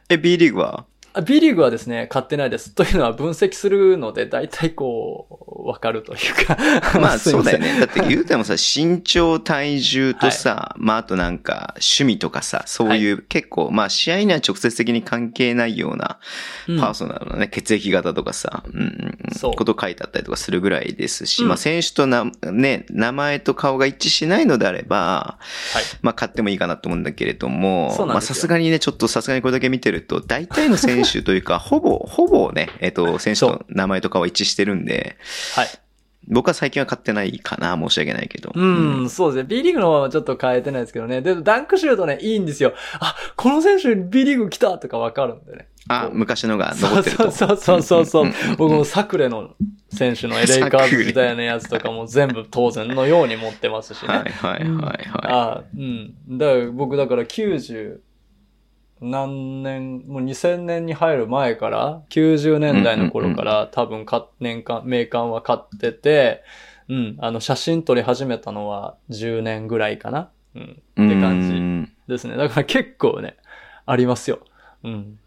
[0.08, 0.86] え、B リーグは？
[1.26, 2.70] B リーグはですね、買ってないです。
[2.70, 5.26] というのは分析するので、大体こ
[5.64, 6.56] う、わかるというか。
[7.00, 7.80] まあそうだよね。
[7.80, 16.18] だって 言うてもさ、身長、体重とさ、はい、まああとなんか趣味とかさ、そういう、はい、結構、まあ試合には直接的に関係ないような
[16.78, 19.54] パーソナルなね、うん、血液型とかさ、うん、そう。
[19.54, 25.38] こと書いてあったりとかするぐらいですし、うん、まあ選手とな、ね、名前と顔が一致しないのであれば、
[25.72, 35.16] はい、まあ買ってもいいかなと思うんだけれども、まあさすがにね、ちょっとさすがにこれだけ見てると、大体の選手手というか、ほぼ、ほぼね、えっ、ー、と、選手の名前とかは一致してるんで、
[35.54, 35.68] はい。
[36.28, 38.52] 僕は最近は買ってないかな、申し訳ないけど。
[38.54, 39.48] うん、うん、そうですね。
[39.48, 41.22] B リーグの方はちょっと変えてないですけどね。
[41.22, 42.72] で、ダンクシュートね、いいんですよ。
[43.00, 45.68] あ、この選手 B リーグ来たとかわかるんでね。
[45.88, 47.30] あ、昔のが残ってると。
[47.30, 48.32] そうそうそうそう。
[48.58, 49.54] 僕もサクレの
[49.90, 54.08] 選手の LA カーズ時代のやつとかも全部当然のように持ってますしね。
[54.08, 55.04] はいはいはいはい。
[55.26, 56.14] あ、うん。
[56.38, 57.98] だから僕だから90、
[59.00, 66.42] 何年、もう2000年に入る前から、90年代の頃から多分か、年間、名鑑は買ってて、
[66.88, 70.30] うん、あの、写真撮り始めたのは10年ぐらいかな。
[70.54, 72.36] うん、って感じですね。
[72.36, 73.36] だから結構ね、
[73.86, 74.40] ありますよ。
[74.82, 75.18] うん。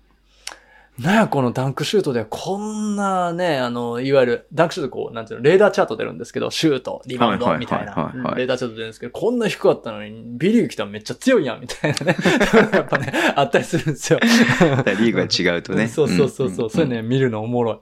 [0.99, 12.15] なんやこのダンクシュートでこんなね、あの、いわゆるダンクシュートこう、なんていうの、レーダーチャート出るんですけど、シュート、リバウンドみたいな、レーダーチャート出るんですけど、こんな低かったのに、ビリーグ来たらめっちゃ強いやん、みたいなね。
[12.71, 14.19] やっぱね、あったりするんですよ。
[14.21, 15.87] リーグが違うとね。
[15.87, 17.81] そうそうそうそう、そういうね、見るのおもろ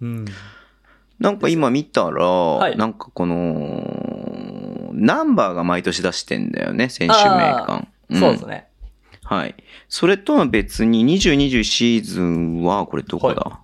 [0.00, 0.04] い。
[0.04, 0.24] うん。
[1.20, 7.86] なんか今見たら、はい、なんかこの、ナンバーが毎年出してんだよね、選手名鑑。
[8.12, 8.67] そうですね。
[9.28, 9.54] はい。
[9.90, 13.60] それとは別に2020シーズンは、これどこだ、は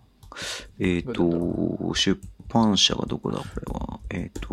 [0.79, 3.39] い、えっ、ー、と、出版社がどこだ？
[3.39, 4.01] これは。
[4.11, 4.49] えっ、ー、と、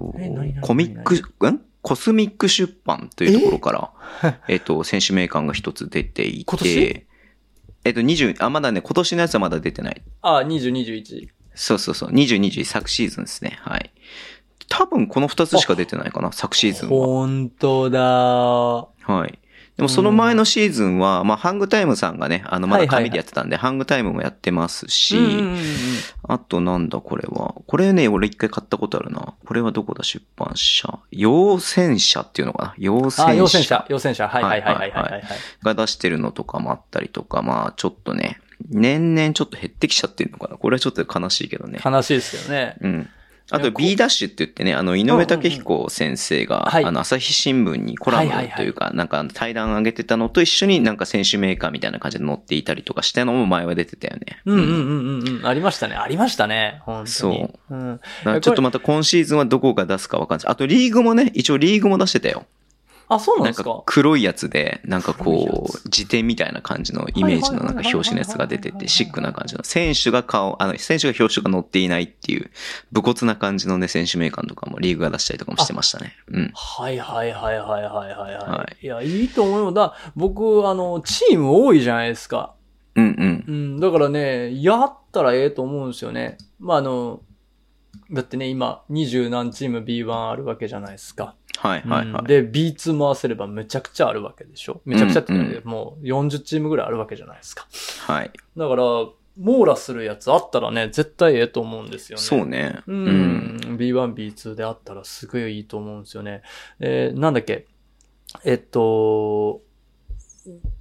[0.62, 1.16] コミック、
[1.49, 1.62] ん？
[1.82, 3.91] コスミック出版というところか
[4.22, 7.07] ら、えっと、選手名鑑が一つ出ていて、
[7.84, 10.01] えっと、20、あ、まだね、今年のやつはまだ出てない。
[10.22, 11.28] あ、20、21。
[11.55, 13.57] そうそうそう、20、21昨シーズンですね。
[13.62, 13.91] はい。
[14.70, 17.05] 多分この二つしか出てないかな、昨シーズンは。
[17.05, 19.39] 本当だはい。
[19.82, 25.17] でもその前のシーズンは、まあ、ハングタイムさんがね、あの、まだ紙でやってたんで、ハングタイムもやってますし、
[26.21, 27.55] あとなんだこれは。
[27.65, 29.34] これね、俺一回買ったことあるな。
[29.43, 30.99] これはどこだ、出版社。
[31.09, 32.73] 陽戦社っていうのかな？
[32.77, 33.34] 陽戦社。
[33.34, 33.86] 陽戦社。
[33.89, 34.27] 陽戦社。
[34.27, 35.23] はいはいはいはいはい、はい。
[35.63, 40.57] が出してるのとかもあったりとか、まあ、ちょっとね、年々ちょっと減ってきちゃってるのかな。
[40.57, 41.79] これはちょっと悲しいけどね。
[41.84, 42.75] 悲しいですよね。
[42.82, 43.09] うん。
[43.52, 54.39] あと B ダッシュって言ってね、あの、井上武彦先生が、あの、朝日新聞にコラムというか、なんか対談上げてたのと一緒になんか選手メーカーみたいな感じで載っていたりとかしたのも前は出てたよね。
[54.45, 55.45] うんうんうんうん。
[55.45, 55.95] ありましたね。
[55.95, 56.82] ありましたね。
[56.86, 57.08] 本当に。
[57.08, 57.76] そう。
[57.76, 57.99] うん、
[58.41, 60.47] ちょっとまた今シーズンはどこが出すかわかんない。
[60.47, 62.45] あとリーグもね、一応リーグも出してたよ。
[63.16, 63.70] あ、そうなんですか？
[63.70, 69.64] か黒いやつで、なんかこう、辞典みたいな感じのイメージのなんか表紙のやつが出てて、シックな感じの。
[69.64, 72.49] 選手が顔、あの、選手が表紙が載っていないっていう、
[72.91, 76.16] 武骨な感じのね、選手名鑑とかもリーグが出したりとかもしてましたね。
[76.30, 76.51] うん。
[76.55, 78.34] はいはいはいはいはいはい。
[78.34, 79.72] はい、いや、いいと思うよ。
[79.72, 82.53] だ僕、あの、チーム多いじゃないですか。
[82.95, 83.45] うんうん。
[83.47, 86.38] うん、だからね、やったらええと思うんですよね。
[86.59, 87.22] まあ、あの、
[88.12, 91.36] だってね、今、二十何チーム B1 あるわけじゃないですか。
[91.62, 92.22] はいはいはい。
[92.22, 94.82] うん、で、B2 回せればめちゃくちゃあるわけでしょ？
[94.84, 97.68] めちゃくちゃって、ね、うん、もう40チームぐらいあるわけじゃないですか。
[98.07, 98.32] はい。
[98.57, 98.84] だから、
[99.38, 102.22] 網羅するやつあったらね、絶対ええと思うんですよね。
[102.24, 102.80] そうね。
[102.88, 103.05] うん。
[103.05, 103.09] う
[103.74, 106.41] ん、B1、B2 であったらすごいいいと思うんですよね。
[106.80, 107.68] えー、なんだっけ？
[108.43, 109.62] えっと、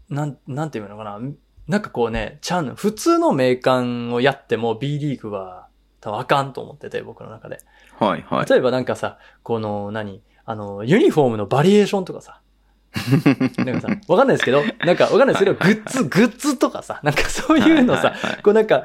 [0.08, 1.20] なん、なんていうのかな？
[1.68, 5.68] なんかこうね、ちゃん、普通の名鑑をやっても B リーグは
[6.00, 7.60] 多分あかんと思ってて、僕の中で。
[7.98, 8.46] はいはい。
[8.46, 12.39] 例えばなんかさ、この何、あの、ユニフォームのバリエーションとかさ、
[13.64, 15.38] なんかさ、わかんないですけど、なんかわかんないです。
[15.38, 18.84] けど、グッズ、グッズとかさ、なんかそういうのさ、こうなんか、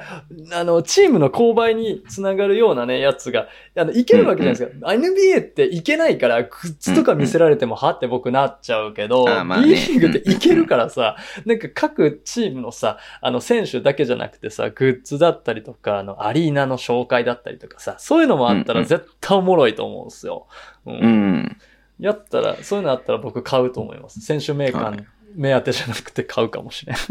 [0.54, 4.88] あの、チームの購買につながるようなね、やつが、あの、いけるわけじゃないですか。
[4.88, 20.46] NBA っていけないから、グッズとか見せられても、はって僕なっちゃうけど、B リーグっていけるからさ、なんか各チームのさ、あの、選手だけじゃなくてさ、グッズだったりとか、あの、アリーナの紹介だったりとかさ、そういうのもあったら絶対おもろいと思うんですよ。
[20.86, 21.58] うん
[22.00, 24.20] やったら、そういうのあったら僕買うと思います。
[24.22, 26.96] 選手メーカー目当てじゃなくて買うかもしれん。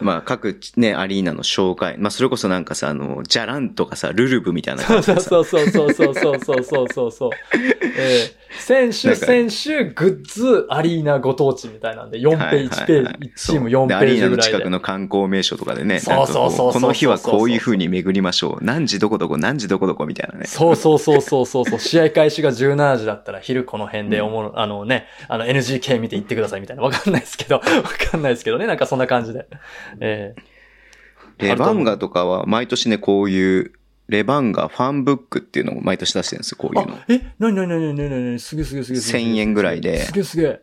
[0.00, 1.96] まあ、各ね、アリーナの紹介。
[1.96, 7.30] まあ、それこそなんかさ、あの、ジャランとかさ、ルルブみたいな感じでそうそうそうそうそうそうそうそうそう。
[7.98, 13.96] えー、選手、選手、グッズ、アリーナご当地みたいなんで、4ページ、1ページ、チーム4ページぐらいで。
[13.96, 18.64] アリーナの近くの観光名所とかでね、そうそうそうこの日はこういう風に巡りましょう。
[18.64, 20.44] 何時どこどこ、何時どこどこみたいなね。
[20.44, 21.78] そうそうそうそうそうそう。
[21.78, 26.82] 試合開始が17時だったら、昼この辺でおも、あのね、あの NGK 見て行ってくださいみたいな。
[26.82, 28.66] わかんないですけど、わかんないですけどね。
[28.66, 29.46] なんかそんな感じで。
[30.00, 30.56] えー
[31.38, 33.72] レバンガとかは毎年ね、こういう
[34.08, 36.98] レバンガファンブックっていうのを毎年出してるんですよ、こういうの。
[37.08, 39.22] えなになになになになにすげえすげえすげえ。
[39.22, 40.00] 1000円ぐらいで。
[40.00, 40.60] すげえすげえ。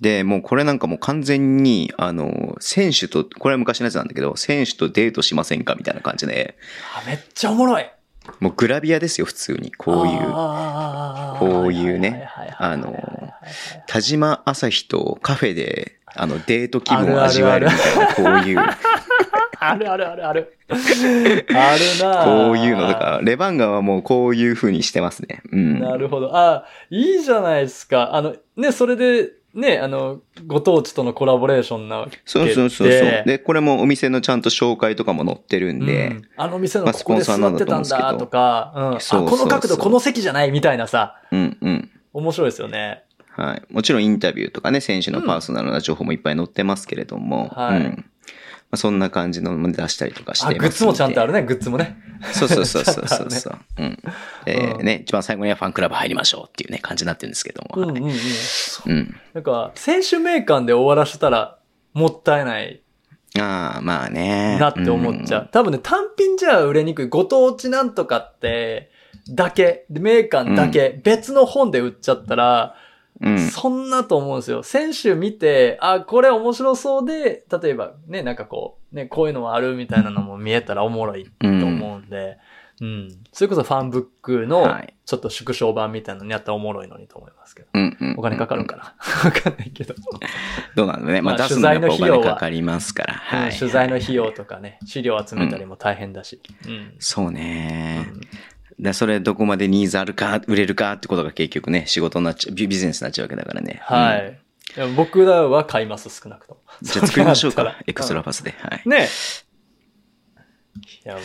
[0.00, 6.56] で、もうこれなんかもう完全に、あの、選手と、これは昔のやつなんだけど、選手とデートしませんかみたいな感じで。
[6.96, 7.90] あ、めっちゃおもろい。
[8.40, 9.72] もうグラビアですよ、普通に。
[9.72, 10.20] こういう。
[11.38, 12.28] こういうね。
[12.58, 12.94] あの、
[13.88, 18.58] 田島朝日とカフェで、あの、デート気分を味わえるみたいな、こういう。
[19.60, 20.58] あるあるあるある。
[20.68, 25.42] あるなこういうのとか、レバンガはもうこういう風にしてますね。
[25.50, 25.80] うん。
[25.80, 26.36] なるほど。
[26.36, 28.14] あ、いいじゃないですか。
[28.14, 32.22] あの、ね、それで、ね、あの、ご当地とのコラボレーションなわけで。
[32.24, 33.22] そうそうそうそう。
[33.26, 36.08] で、これもお店のちゃんと紹介とかも載ってるんで。
[36.08, 41.16] うん、あの店のここで座ってたんだとか、うん、この角度この席じゃないみたいなさ。
[41.32, 41.90] うんうん。
[42.12, 43.04] 面白いですよね。
[43.38, 43.62] はい。
[43.72, 47.50] もちろんインタビューとかね、選手のパーソナルな情報もいっぱい載ってますけれども。
[47.56, 47.80] うん、はい。
[47.80, 48.04] うん
[48.70, 51.96] まあ、そんな感じのも出したりとかしてグッズもちゃんとあるね、グッズもね。
[52.32, 53.98] そうそうそうそうそうそう、 うん。
[54.44, 57.82] で、ね、一番最後にはファンクラブ入りましょうっていうね、感じになってるんですけども。
[57.82, 58.12] うんうんうん。
[58.86, 59.16] うん。
[59.32, 61.56] なんか、選手名鑑で終わらせたら、
[61.94, 62.82] もったいない。
[63.38, 64.58] ああ、まあね。
[64.58, 65.42] なって思っちゃう。
[65.42, 67.08] うん、多分ね、単品じゃ売れにくい。
[67.08, 68.90] ご当地なんとかって、
[69.30, 72.74] だけ、名鑑だけ、うん、別の本で売っちゃったら、
[73.20, 74.62] うん、そんなと思うんですよ。
[74.62, 82.38] 選手見て、あ、これ面白そうで、例えばね、なんかこう、ね、こういうのもあるみたいなのも見えたらおもろいと思うんで、
[82.80, 83.08] うん、うん。
[83.32, 87.68] それこそファンブックの、ちょっと縮小版みたいなのにやったらおもろいのにと思いますけど。
[87.74, 88.94] うんうん、お金かかるんかな
[89.24, 89.94] わかんないけど。
[90.76, 91.20] どうなんだね。
[91.20, 93.14] まあ、出すのにお金かかりますから。
[93.14, 96.40] はい、取材の費用とかね、資料集めたりも大変だし。
[96.66, 98.06] うん、そうね。
[98.12, 98.20] うん
[98.78, 103.80] で、それどこまでニーズあるか、売れるかってことが結局ね、仕事になっちゃう、ビジネスになっちゃうわけだからね。
[103.82, 104.38] はい。
[104.76, 106.60] うん、僕らは買います、少なくとも。
[106.82, 108.54] じゃあ作りましょうか、 エクストラパスで。
[108.58, 108.88] はい。
[108.88, 109.08] ね
[111.04, 111.22] いや、もう。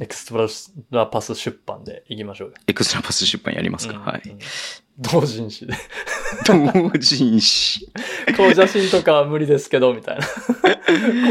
[0.00, 0.48] エクスト
[0.90, 2.54] ラパス出版で行きましょうよ。
[2.66, 4.22] エクストラパス出版やりますか、うん、はい。
[4.98, 5.74] 同人誌で。
[6.46, 7.90] 同人誌。
[8.36, 10.26] 顔写真とかは無理ですけど、みたいな。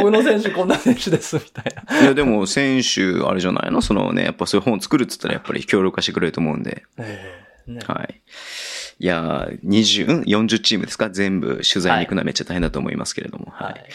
[0.01, 2.01] この選手こんな選手です、みたいな。
[2.01, 3.81] いや、でも選手、あれじゃないの？
[3.81, 6.83] そのね、やっぱそういう本を作るっつったらやっぱり協力してくれると思うんで。
[6.97, 8.21] えーね、はい。
[8.99, 11.09] いや、20、うん ?40 チームですか？
[11.09, 13.47] 全部取材に行くのはめっちゃ大変だと思いますけれども。
[13.51, 13.73] はい。
[13.73, 13.85] はい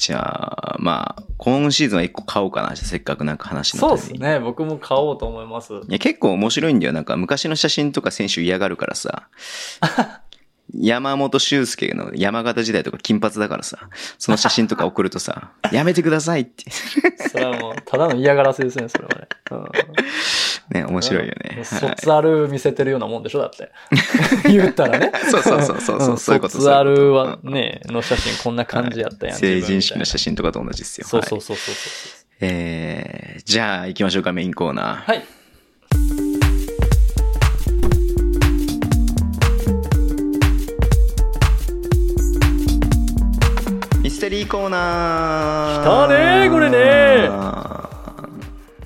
[0.00, 2.74] じゃあ、まあ、今シーズンは一個買おうかな。
[2.74, 4.40] せっかくなんか話のそうですね。
[4.40, 5.74] 僕も買おうと思います。
[5.74, 6.94] いや、結構面白いんだよ。
[6.94, 9.28] なんか昔の写真とか選手嫌がるからさ。
[10.72, 16.70] 山本修介の山形時代とか金髪だからさ、その写真とか送るとさ、 やめてくださいって。
[16.70, 19.28] それはもう、ただの嫌がらせですね、それはね。
[19.50, 19.64] うん、
[20.70, 21.64] ね、面白いよね。
[21.64, 23.70] 卒アル見せてるようなもんでしょだって。
[24.48, 25.12] 言ったらね。
[25.30, 26.54] そうそうそうそうそう、そういうこと。
[26.54, 29.38] 卒アルはね、の写真こんな感じやったやん。
[29.38, 31.06] 成人式の写真とかと同じですよ。
[31.06, 31.74] そうそうそうそう。
[32.40, 35.12] えー、じゃあ行きましょうか、メインコーナー。
[35.12, 35.40] はい。
[44.20, 45.82] ステリーコーナー。
[45.82, 47.30] 来たねー、これね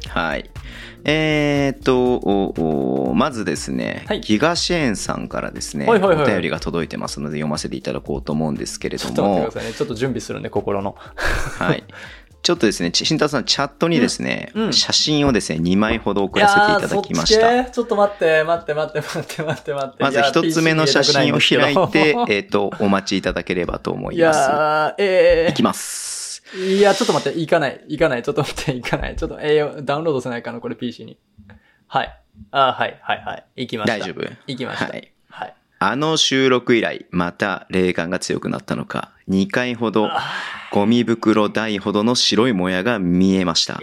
[0.09, 0.49] はい。
[1.05, 9.15] えー、っと、まずですね、はい、ギガシェーンさんからですね、はいはいはい、お便りが届いてますので読ませていただこうと思うんですけれども。
[9.15, 9.77] ちょっと待ってくださいね。
[9.77, 10.97] ちょっと準備するんで、心の。
[11.59, 11.85] はい。
[12.45, 17.65] ちょっとですね、慎太郎さん、チャットにですね、うんうん、写真をですね、2枚ほど送らせていただきました。
[17.65, 20.05] ちょっと待って、待って、待って、待って、待って、待って。
[20.05, 24.37] まず一つ目の写真を開いて、えっ、と、お待ちいただければと思います。
[24.37, 26.14] いやええー、いきます。
[26.57, 29.17] いや、ちょっと待って、行かない、行かない、ちょっと待って、行かない。
[29.17, 31.19] ちょっと、えー、ダウンロードせないかな、これ PC に。
[31.89, 32.21] はい。
[32.51, 33.45] あはい、はい、はい。
[33.57, 33.99] 行きました。
[33.99, 34.87] 大丈夫行きました。
[34.87, 35.13] はい。
[35.29, 35.55] はい。
[35.81, 40.09] あの収録以来、また霊感が強くなったのか、2回ほど、
[40.73, 43.81] ゴミ袋大ほどの白いもやが見えました。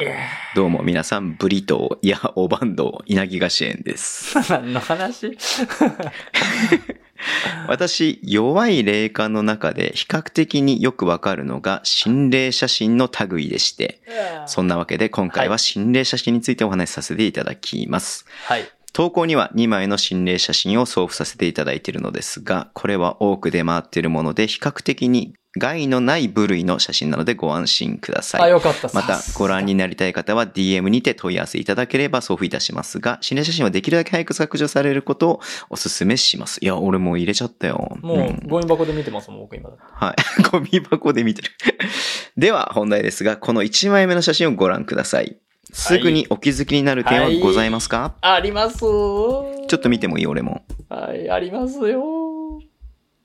[0.55, 4.35] どうも皆さん、ブリトー、いや、おばんどう、稲木菓子園です。
[4.51, 5.37] 何の話？
[7.67, 14.01] 私、弱い霊感の中で比較的によくわかるのが心霊写真の類でして、
[14.47, 18.25] そんなわけで今回は心霊写真についてお話しさせていただきます。
[18.45, 18.69] はい。
[18.93, 28.41] 投稿には2枚の心霊写真を送付させていただいているのですが、これは多く出回っているもので、比較的に害のない部類の写真なのでご安心ください。
[28.41, 36.59] あ、よかったまた、ご覧になりたい方は DM にて問い合わせいただければ送付いたしますが、心霊写真はできるだけ早く削除されることをお勧めします。
[36.63, 37.97] いや、俺もう入れちゃったよ。
[38.01, 39.75] もう、ゴミ箱で見てますもん、僕今だ。
[39.79, 40.15] はい。
[40.51, 41.49] ゴミ箱で見てる
[42.37, 45.35] では、本題ですが、この1枚目の写真をご覧ください。
[45.73, 48.79] すぐにお気づきになる点はございますか、はい、あります。
[48.79, 49.45] ちょ
[49.75, 50.27] っと見てもいい？
[50.27, 50.63] 俺も。
[50.89, 52.20] はい、ありますよ。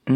[0.07, 0.15] うー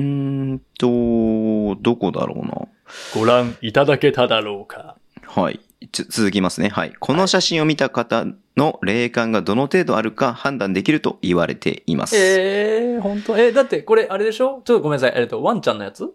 [0.54, 2.68] んと、どこだろうな。
[3.14, 4.96] ご覧いただけただろうか。
[5.26, 5.60] はい。
[5.92, 6.68] 続きますね。
[6.68, 6.92] はい。
[6.98, 8.26] この写真を見た方
[8.56, 12.16] の霊感がどの程度あるか判断できると言われています。
[12.16, 13.38] ええー、本当？
[13.38, 14.60] えー、だってこれあれでしょ？
[14.64, 15.12] ちょっとごめんなさい。
[15.16, 16.12] えっと、ワンちゃんのやつ？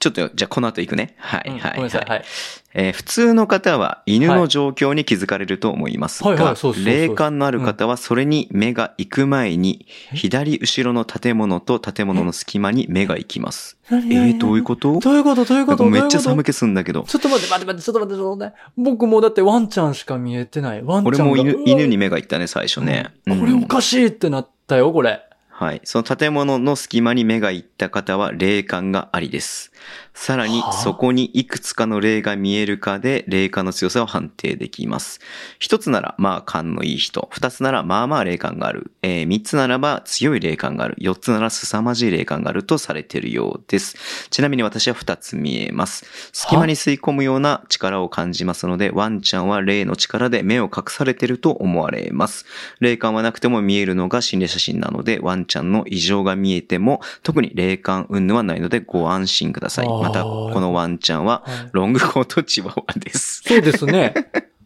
[0.00, 1.14] ちょっと、じゃあこの後行くね。
[1.18, 2.04] はい、はい、ごめんなさい。
[2.08, 2.24] はい。
[2.72, 13.76] えー、普通の方は犬の状況に気づかれると思いますが、霊感のある方はそれに目が行く前に、左後ろの建物と建物の隙間に目が行きます。
[13.90, 15.00] えー、どういうこと？
[15.00, 15.44] どういうこと？
[15.44, 15.84] どういうこと？
[15.84, 17.02] めっちゃ寒気すんだけど。
[17.02, 18.72] ちょっと待って待って待って、ちょっと待って、ちょっと待って。
[18.78, 20.82] 僕もだってワンちゃんしか見えてない。
[20.82, 23.12] ワンちゃん俺も犬犬に目が行ったね、最初ね。
[23.26, 25.20] これおかしいってなったよ、これ。
[25.60, 25.82] はい。
[25.84, 29.72] その建物の隙間に目が行った方は霊感がありです。
[30.20, 35.18] さらに、そこにいくつかの霊が見えるかで、霊感の強さを判定できます。
[35.58, 37.30] 一つなら、まあ、感のいい人。
[37.32, 38.92] 二つなら、まあまあ霊感がある。
[39.00, 40.96] えー、三つならば、強い霊感がある。
[40.98, 43.96] 四つなら、凄まじい霊感があるとされているようです。
[44.28, 46.04] ちなみに私は二つ見えます。
[46.34, 52.44] 隙間に吸い込むような力を感じますので、ワンちゃんは霊の力で目を隠されていると思われます。
[52.80, 60.09] 霊感はなくても見えるのが心霊写真なので、ワンちゃんの異常が見えても、特に霊感云々はないのでご安心ください。
[60.12, 63.42] また、このワンちゃんは、ロングコートチワワです。
[63.44, 64.14] そうですね。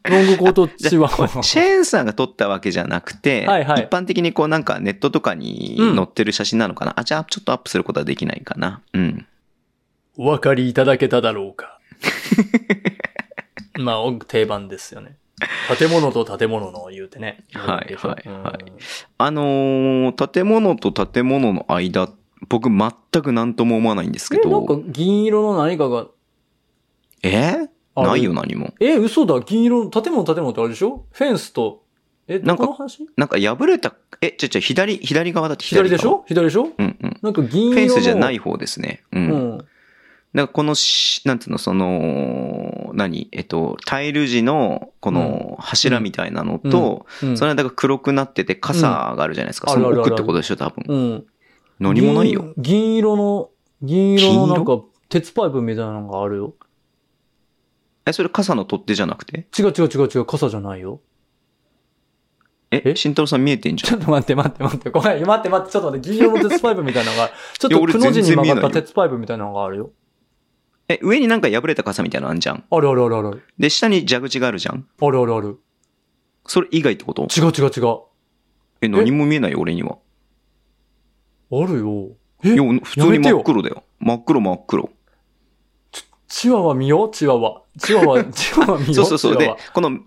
[0.04, 1.42] ロングコートチワワ。
[1.42, 8.82] シェーンさんが撮ったわけじゃなくて、はいはい、一般的にこうなんかネットとかに載ってる写真なのかな、うん、あ、じゃあちょっとアップすることはできないかな。
[8.92, 9.26] うん。
[10.16, 11.78] お分かりいただけただろうか。
[13.78, 15.16] まあ、定番ですよね。
[15.78, 17.44] 建物と建物の言うてね。
[17.54, 18.72] はいはいはい。
[19.18, 22.14] あのー、建物と建物の間っ
[22.48, 22.90] 僕全
[23.22, 24.48] く何とも思わないんですけど。
[24.48, 26.06] え、なんか銀色の何かが。
[27.22, 27.68] え？
[27.96, 28.74] ないよ、何も。
[28.80, 29.38] え、嘘だ。
[29.40, 31.06] 銀色の、建物建物ってあれでしょ？
[31.12, 31.84] フェンスと、
[32.26, 32.76] え、なんか、
[33.16, 36.24] なんか破れた、え、ちょちょ、左、左側だって左左でしょ？
[36.26, 36.70] 左でしょ？
[36.76, 37.18] うんうん。
[37.22, 37.74] なんか銀色の。
[37.74, 39.04] フェンスじゃない方ですね。
[39.12, 39.28] うん。
[39.30, 39.68] うん、だか
[40.34, 43.28] らこのし、なんつうの、その、何？
[43.30, 49.70] えっと、タイル地の、この柱みたいなのと、うんうん、それだから黒くなってて傘があるじゃないですか。
[49.70, 50.84] その奥ってことでしょ、多分。
[50.88, 51.26] うん。
[51.78, 52.52] 何もないよ。
[52.56, 53.50] 銀色の、
[53.82, 56.54] 銀色のなんか、鉄パイプみたいなのがあるよ。
[58.06, 59.46] え、それ傘の取っ手じゃなくて？
[59.58, 61.00] 違う違う違う違う、傘じゃないよ。
[62.70, 63.90] え、慎太郎さん見えてんじゃん。
[63.90, 69.90] ちょっと待って待って待って、ごめん、待って待って、ちょっと待って、 銀色の鉄パイプみたいなのが、ちょっとくの字に曲がった鉄パイプみたいなのがあるよ。
[70.88, 72.64] え、上になんか破れた傘みたいなのあんじゃん。
[72.70, 73.42] あるあるあるある。
[73.58, 74.86] で、下に蛇口があるじゃん。
[75.00, 75.58] あるあるある。
[76.46, 77.22] それ以外ってこと？
[77.22, 77.98] 違う違う違う。
[78.82, 79.96] え、何も見えないよ、俺には。
[81.62, 82.08] あるよ。
[82.42, 82.56] え？
[82.82, 83.82] 普通に真っ黒だよ。
[84.00, 84.90] 真っ黒真っ黒。
[86.28, 87.62] チワワ見よチワワ。
[87.78, 89.36] チワワ、 チワワ見よそうそうそう。
[89.36, 89.98] で、この、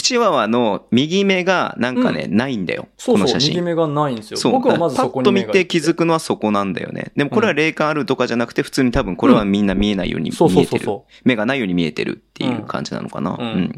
[0.00, 2.88] チワワの右目がなんかね、うん、ないんだよ。
[2.96, 3.50] そうそう、この写真。
[3.50, 4.38] 右目がないんですよ。
[4.38, 4.52] そう。
[4.52, 7.12] 僕はまずそこにパッと見て気づくのはそこなんだよね。
[7.16, 10.88] でもこれは霊感あるとかじゃなくて、普通に多分これはみんな見えないように見えてる。
[11.24, 13.36] 目がないように見えてるっていう感じなのかな。
[13.38, 13.46] うん。
[13.46, 13.70] うん、い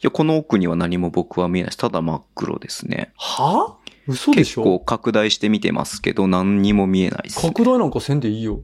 [0.00, 1.76] や、この奥には何も僕は見えないです。
[1.76, 3.12] ただ真っ黒ですね。
[3.16, 3.76] は？
[4.06, 4.62] 嘘でしょ？
[4.62, 7.48] 結構拡大して見てますけど、何にも見えないです、ね。
[7.48, 8.62] 拡大なんかせんでいいよ。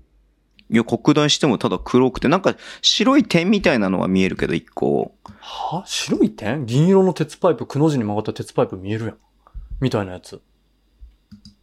[0.70, 5.14] いや、拡大してもただ黒くて、なんか白い点みたいなのは見えるけど、一個。
[5.40, 5.82] は？
[5.86, 6.66] 白い点？
[6.66, 9.16] 銀色の鉄パイプ、くの字に曲がった鉄パイプ見えるやん。
[9.80, 10.40] みたいなやつ。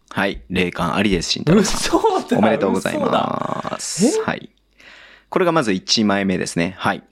[0.09, 0.41] はい。
[0.49, 2.37] 霊感ありです、慎太郎さん。
[2.37, 4.21] おめでとうございます。
[4.23, 4.49] はい。
[5.29, 6.75] これがまず1枚目ですね。
[6.77, 7.03] はい。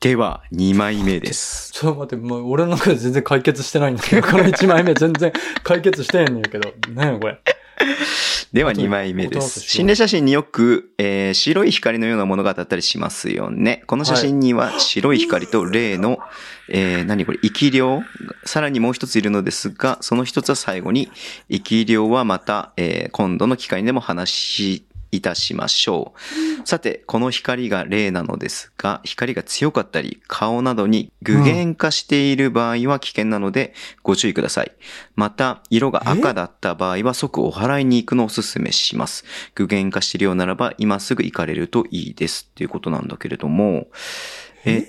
[0.00, 1.72] では、2枚目です。
[1.72, 5.30] ちょっと待って、もう俺の中で全然解決してないんだけど、この1枚目全然
[5.62, 6.72] 解決してへんねんけど。
[6.94, 7.38] 何やこれ。
[8.52, 9.60] では2枚目です。
[9.60, 13.82] 心霊写真によく、えー白い光のようなものが当たったりしますよね。
[13.86, 16.18] この写真には白い光と霊の、
[16.70, 18.02] えー何これ、生き量
[18.44, 21.10] さらにもう一ついるのですが、その一つは最後に、
[21.50, 26.12] 生き量はまた、えー今度の機会にでも話しいたしましょ
[26.62, 26.66] う。
[26.68, 34.72] さて、この光が例なのですが、光が強かったり、顔などに具現化している場合は危険なので、ご注意ください。
[35.16, 39.24] また、色が赤だった場合は即お祓いに行くのをお勧めします。
[39.54, 42.48] 具現化しているようならば、今すぐ行かれるといいです。
[42.50, 43.88] っていうことなんだけれども、
[44.64, 44.88] えっ、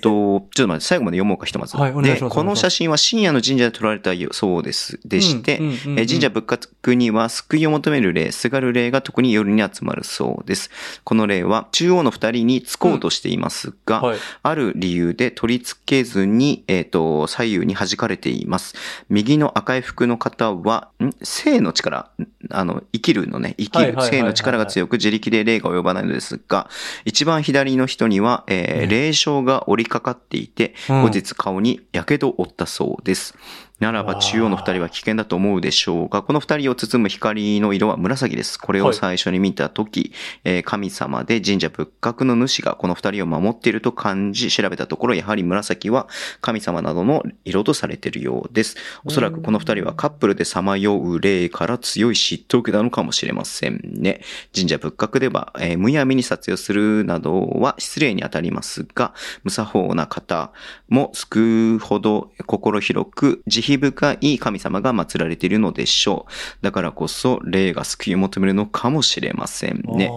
[0.54, 1.76] ちょっと待って、最後まで読もうか、ひとまず。
[1.76, 5.00] はいお願いしで、ますこの写真は深夜の神社で撮られたそうです。
[5.04, 10.70] でして、うんうんうんうんえー神社仏閣には救いを求める霊、すがる霊が特に夜に集まるそうです。
[11.04, 14.18] この霊は中央の二人につこうとしていますが、はい。
[14.42, 18.74] ある理由で取り付けずに、えっ、と、左右に弾かれています。
[19.08, 21.12] 右の赤い服の方は、ん？
[21.22, 26.68] 生の力、んあの、生きるのね、生きる生の力が強く自力で霊が及ばないのですが、
[27.04, 33.34] 一番左の人には、えーね霊障が折りかかっていて、うん後日顔に火傷を負ったそうです。
[33.82, 38.56] ならば中央の二人は危険だと思うでしょうが、この二人を包む光の色は紫です。
[38.56, 40.12] これを最初に見たとき、
[40.44, 46.06] えー神様で神社仏閣の主がこの二人を守っていると感じ調べたところ、やはり紫は
[46.40, 48.76] 神様などの色とされているようです。
[49.04, 54.20] おそらくこの二人はカップルでさまよう霊から強い嫉妬を受けたのかもしれませんね。
[54.54, 59.12] 神社仏閣では、えーむやみに撮影するなどは失礼に当たりますが、
[59.42, 60.52] 無作法な方
[60.88, 66.32] も救うほど心広く慈悲深い神様が祀られているのでしょう。
[66.62, 70.10] だからこそ霊が救いを求めるのかもしれませんね。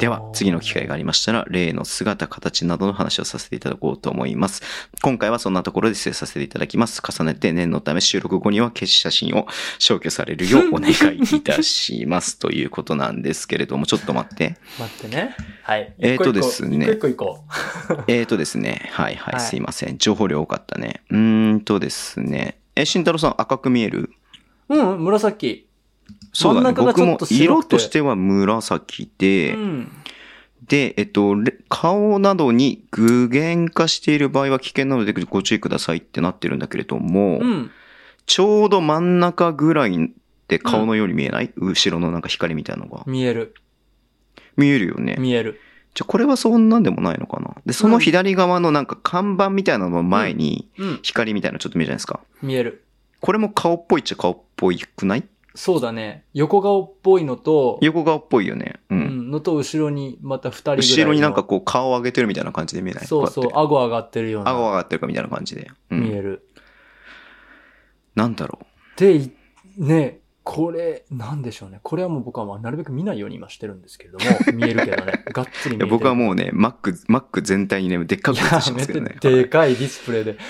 [0.00, 4.62] では、次の機会がありましたら、霊の姿、形などの話をさせていただこうと思います。
[5.00, 7.02] 今回はそんなところで失礼させていただきます。
[7.02, 9.46] 重ねて念のため収録後には消し写真を
[9.78, 12.38] 消去されるようお願いいたします。
[12.40, 14.56] ということなんですけれども、ちょっと待って。
[14.78, 15.36] 待ってね。
[15.62, 15.92] はい。
[15.98, 18.90] えーとですね一個一個行こ えーとですね。
[18.92, 19.98] はいはい、はいすいません。
[19.98, 21.02] 情報量多かったね。
[21.10, 22.61] うーんとですね。
[22.74, 24.10] え、慎太郎さん赤く見える？
[24.68, 24.76] う。
[24.76, 25.66] うん、紫。
[26.32, 26.64] そうだね。
[26.64, 29.92] 真ん中が僕もちょっと白くて色としては紫で、うん。
[30.68, 37.70] で、えっと、れ顔などに具現化している場合は危険なのでご注意くださいってなってるんだけれども、うん。
[38.26, 40.08] ちょうど真ん中ぐらいっ
[40.46, 43.02] て顔のように見えない、後ろのなんか光みたいなのが。
[43.06, 43.54] 見える。
[44.56, 45.16] 見えるよね。
[45.18, 45.60] 見える。
[45.94, 47.54] じゃ、これはそんなんでもないのかな？
[47.66, 51.00] で、その左側のなんか看板みたいなのの前にうん。
[51.02, 52.20] 光みたいなのちょっと見えるじゃないですか？
[52.42, 52.84] 見える。
[53.20, 55.24] これも顔っぽいっちゃ顔っぽいくない？
[55.54, 56.24] そうだね。
[56.32, 58.76] 横顔っぽいのと、横顔っぽいよね。
[58.88, 58.94] う。
[58.94, 60.94] うんん、のと後ろにまた二人ぐらいの。
[60.94, 63.06] 後ろになんかこう顔を上げてるみたいな感じで見えない？
[63.06, 64.50] そうそう、顎上がってるような。
[64.50, 65.70] 顎上がってるかみたいな感じで。
[65.90, 66.00] うん。
[66.04, 66.48] 見える。
[68.14, 68.98] なんだろう。
[68.98, 69.30] で、い
[69.76, 71.78] ね、これ、なんでしょうね。
[71.82, 75.24] これはもう僕はまあなるべく見ないように今してるんですけれども、 見えるけどね。
[75.32, 75.90] がっつり見えてる。
[75.90, 79.16] 僕はもうね、マック、マック全体にね、でっかく映やめしてますけどね。
[79.20, 80.36] て、でかいディスプレイで。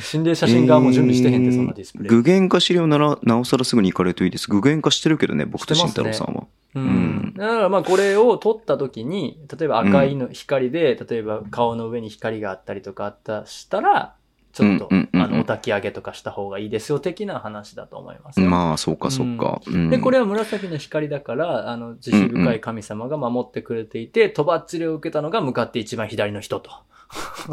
[0.00, 2.08] 心霊写真側も準備してへんで、そんなディスプレイ。
[2.08, 4.48] 具現化資料なら、なおさらすぐに行かれるといいです。
[4.48, 6.46] 具現化してるけどね、僕と慎太郎さんは。
[6.74, 7.34] ううんん。
[7.36, 14.14] だからまあこれを撮った時に、例えば赤いの光で、例えば顔の上に光があったりとかあったしたら、
[14.52, 18.46] ちょっと、うんうんうんうんあの、お焚き上げとかした方がいいですよ、的な話だと思いますよ。
[18.46, 19.60] まあ、そうか、そうか。
[19.66, 26.70] うんで、これは紫の光だから、あの、慈悲深い神様が守ってくれていて、とばっちりを受けたのが向かって一番左の人と。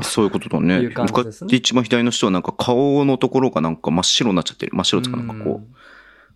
[0.04, 0.76] そういうことだね。
[0.80, 4.76] いう感じ向かですねって一番左の人はなんか顔のところがなんか真っ白になっちゃってる。
[4.76, 5.76] 真っ白とかなんかこう、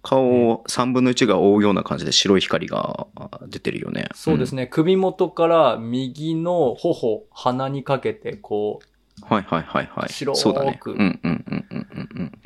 [0.02, 3.08] 顔を3分の1が覆うような感じで白い光が
[3.48, 4.08] 出てるよね。
[4.16, 4.68] そうですね。
[4.68, 8.90] 首元から右の頬、鼻にかけて、こう、うん。
[9.22, 10.10] はいはいはいはい。
[10.10, 10.80] 白くそうだね。
[10.84, 12.40] うんうんうんうんうんうん。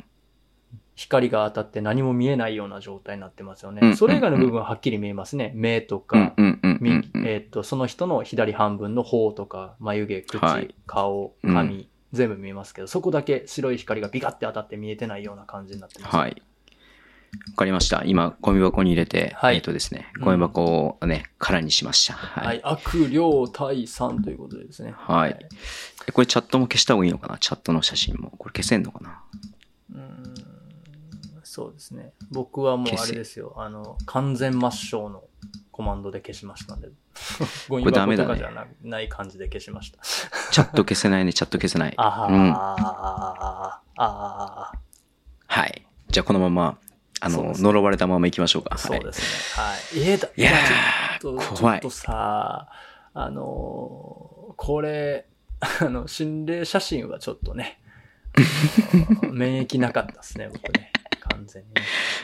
[0.96, 3.80] 光が当たって何も見えないような状態になってますよね。
[3.82, 5.52] うんそれ以外の部分ははっきり見えますね。
[5.54, 7.26] 目とうんか、うんうんうん右うん。
[7.26, 16.16] えーっと、その人の左半分の頬とか、眉毛、口、はい顔、うん髪、全部見えますけど、そこだけ白い光がビカって当たって見えてないような感じになってます。
[16.16, 16.42] はい。
[17.50, 18.04] わかりました。
[18.04, 22.14] 今、ゴミ箱に入れて、はいえっとですね、うんゴミ箱をね、空にしました。
[22.14, 22.60] ははいい。。
[22.62, 23.18] 悪霊
[23.52, 24.94] 対3ということでですね。
[24.96, 25.36] はい
[26.06, 27.38] えこれチャットも消した方がいいのかな？
[27.38, 28.30] チャットの写真も。
[28.38, 29.22] これ消せんのかな？
[29.92, 30.34] うーん
[31.42, 32.12] そうですね。
[32.30, 33.54] 僕はもうあれですよ。
[33.56, 35.22] あの、完全抹消の
[35.70, 36.88] コマンドで消しましたんで。
[37.68, 39.98] ゴ ミこれダ箱メだねとかじゃな,、ない感じで消しました。
[40.50, 41.94] チャット消せないね、チャット消せない。
[41.98, 44.78] あはー、うんあーあー
[45.46, 45.86] はい。
[46.08, 46.78] じゃあこのまま、
[47.20, 48.76] あの、ね呪われたまま行きましょうか。
[48.76, 49.20] そうはいです
[49.56, 49.62] ね。
[49.62, 50.10] はい。
[50.10, 50.50] えーだ、いや
[51.20, 52.68] ちょっと、ー怖いちょっとさ、
[53.14, 55.26] あのーこれ、
[55.80, 57.78] あの、心霊写真はちょっとね、
[59.32, 60.90] 免疫なかったですね、僕ね。
[61.20, 61.82] 完全にね。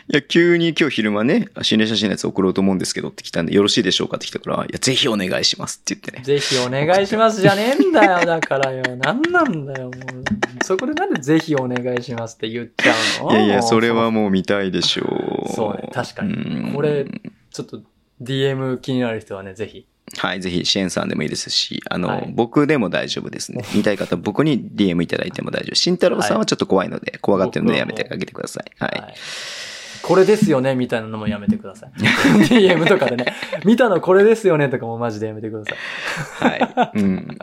[0.08, 6.22] いや、急に今日昼間ね、心霊写真のやつ送ろうと思うんですけどって来たんで、よろしいでしょうかって来たから、いや、ぜひお願いしますって言ってね。
[6.24, 8.82] ぜひお願いしますじゃねえんだよ、だからよ。
[8.96, 10.64] なんなんだよ、もう。
[10.64, 13.32] そこでなんでぜひお願いしますって言っちゃうの？
[13.32, 15.52] いやいや、それはもう見たいでしょう。
[15.54, 16.72] そうね、確かに。
[16.74, 17.06] これ、
[17.50, 17.82] ちょっと
[18.20, 19.86] DM 気になる人はね、ぜひ。
[20.16, 23.64] はい、ぜひ、支援さんでもいいですし、あの、はい、僕でも大丈夫ですね。
[23.74, 25.74] 見たい方、僕に DM いただいても大丈夫。
[25.74, 28.70] 慎太郎さんはちょっと怖いので、怖がってるのでやめてあげてください。
[28.78, 29.00] はい。
[29.00, 29.14] はい
[30.02, 31.90] これですよねみたいなのもやめてください。
[32.48, 33.34] DM とかでね。
[33.64, 36.60] 見たのこれですよねとかもマジでやめてください。
[36.60, 36.90] はい。
[36.94, 37.38] うん。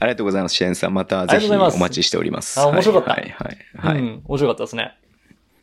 [0.00, 0.56] ありがとうございます。
[0.56, 0.94] 支援さん。
[0.94, 2.58] またぜひお待ちしております。
[2.60, 3.10] あ、面白かった。
[3.12, 3.98] はい、はい、はい。
[3.98, 4.22] うん。
[4.24, 4.96] 面白かったですね。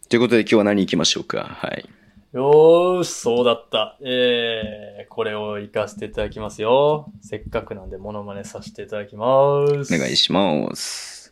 [0.09, 1.57] ということで今日は何行きましょうか？
[1.59, 1.89] はい。
[2.33, 3.95] よーし、そうだった。
[4.01, 7.13] えー、これを活かせていただきますよ。
[7.21, 9.93] せっかくなんでモノマネさせていただきます。
[9.93, 11.31] お願いします。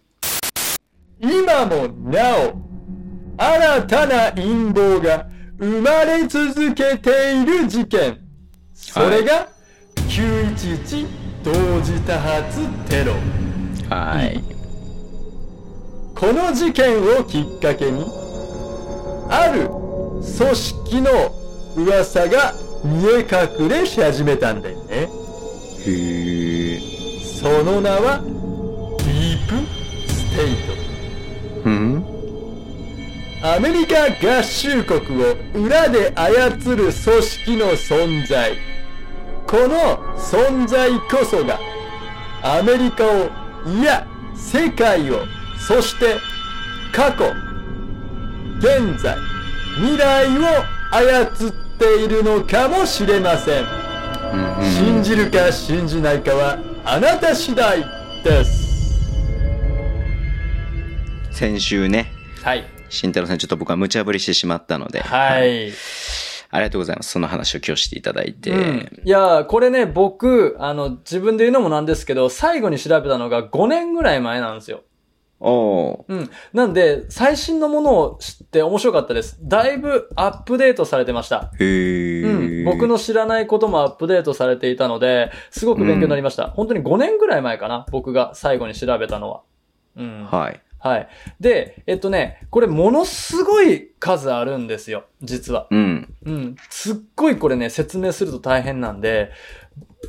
[1.19, 2.53] 今もなお、
[3.36, 5.26] 新たな陰謀が
[5.57, 8.19] 生まれ続けている事件。
[8.76, 9.49] それが、
[10.07, 11.07] 911
[11.44, 11.52] 同
[11.82, 13.14] 時多発テロ。
[13.90, 14.44] はい。
[16.14, 18.06] この事件をきっかけに、
[19.32, 19.90] ある
[20.22, 21.11] 組織の
[21.76, 22.53] 噂が
[22.84, 25.10] 見え隠れし始めたんだよね。
[25.85, 26.80] へえ。
[27.39, 28.22] その名は、
[28.99, 29.56] ディープ
[30.11, 30.73] ステイト。
[31.65, 32.06] うん？
[33.43, 34.06] アメリカ
[34.39, 38.56] 合衆国を裏で操る組織の存在。
[39.48, 41.60] この存在こそが、
[42.43, 43.30] アメリカを、
[43.68, 45.26] いや、世界を、
[45.68, 46.18] そして
[46.93, 47.26] 過去、
[48.60, 49.18] 現在、
[49.81, 50.43] 未来を
[50.91, 53.65] 操っているのかもしれません。
[54.61, 57.83] 信じるか信じないかはあなた次第
[58.23, 59.01] です。
[61.31, 62.11] 先週ね。
[62.43, 62.63] はい。
[62.89, 65.01] 慎太郎さんちょっと僕は無茶ぶりしてしまったので。
[65.01, 65.73] はい、はい
[66.53, 67.11] ありがとうございます。
[67.11, 68.51] その話を今日していただいて。
[68.51, 74.83] うん、いやこれね、僕、あの、自分で言うのもなんですけど、最後に調べたのが5年ぐらい前なんですよ。
[75.43, 76.30] おうん。
[76.53, 79.39] なんで、最新のものを知って面白かったです。
[79.41, 81.51] だいぶアップデートされてました。
[81.59, 82.63] へうん。
[82.63, 86.45] 僕の知らないこともアップデートされていたので、すごく勉強になりました。
[86.45, 89.41] うん、本当に5年ぐらい前かな僕が最後に調べたのは。
[89.97, 90.26] うん。
[90.26, 90.61] はい。
[90.77, 91.07] はい。
[91.39, 95.68] で、えっとね、これものすごい数あるんですよ、実は。
[95.69, 96.13] うん。
[96.26, 96.55] うん。
[96.72, 99.31] すっごいこれね、説明すると大変なんで、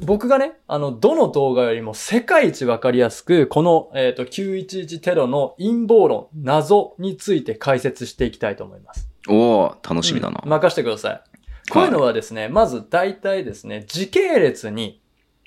[0.00, 9.08] 僕がね、あの、どの動画よりも世界一わかりやすく、この、えっ、ー、と、911テロの陰謀論、謎について解説していきたいと思います。
[9.28, 11.22] おー、楽しみだな、うん、任してください。
[11.70, 15.00] こういうのはですね、はい、まず大体ですね、時系列に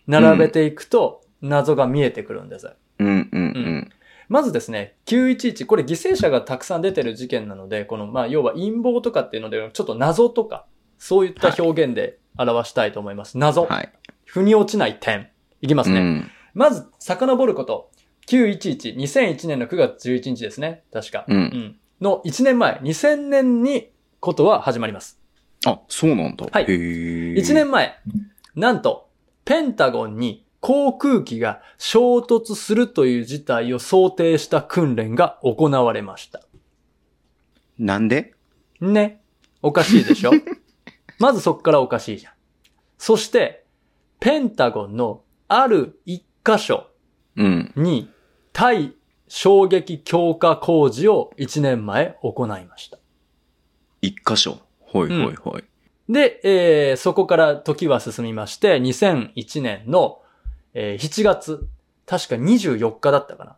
[0.08, 2.72] 並べていくと、謎が見えてくるんです。
[3.00, 3.38] うんうんうん。
[3.38, 3.92] うん
[4.28, 10.66] まずですね、911、これ犠牲者がたくさん出てる事件なので、この、まあ、要は陰謀とかっていうので、ちょっと謎とか、
[10.98, 13.38] そういった表現で表したいと思います。
[13.38, 13.66] 謎。
[13.66, 13.92] はい。
[14.26, 15.30] 腑に落ちない点。
[15.62, 16.00] いきますね。
[16.00, 17.92] うん、まず、遡ること。
[18.28, 20.84] 911、2001年の9月11日ですね。
[20.92, 21.26] 確か。
[21.28, 21.38] うん。
[21.38, 25.20] うん、の1年前、2000年にことは始まります。
[25.66, 26.48] あ、そうなんだ。
[26.52, 26.66] はい。
[26.66, 27.96] 1年前、
[28.56, 29.10] なんと、
[29.46, 36.42] ペンタゴンに航空機が衝突するという事態を想定した訓練が行われました。
[37.78, 38.34] なんで？
[38.82, 39.22] ね。
[39.62, 40.32] おかしいでしょ
[41.20, 42.34] まずそっからおかしいじゃん。
[42.98, 43.65] そして、
[44.20, 46.88] ペンタゴンのある一箇所
[47.36, 48.10] に
[48.54, 48.94] 対
[49.28, 52.98] 衝撃強化工事を1年前行いました。
[54.02, 55.64] 一箇所ほいほいほい。
[56.08, 60.22] うん、で、えー、そこから時は進みまして、2001年の、
[60.74, 61.68] えー、7月、
[62.06, 63.58] 確か24日だったかな。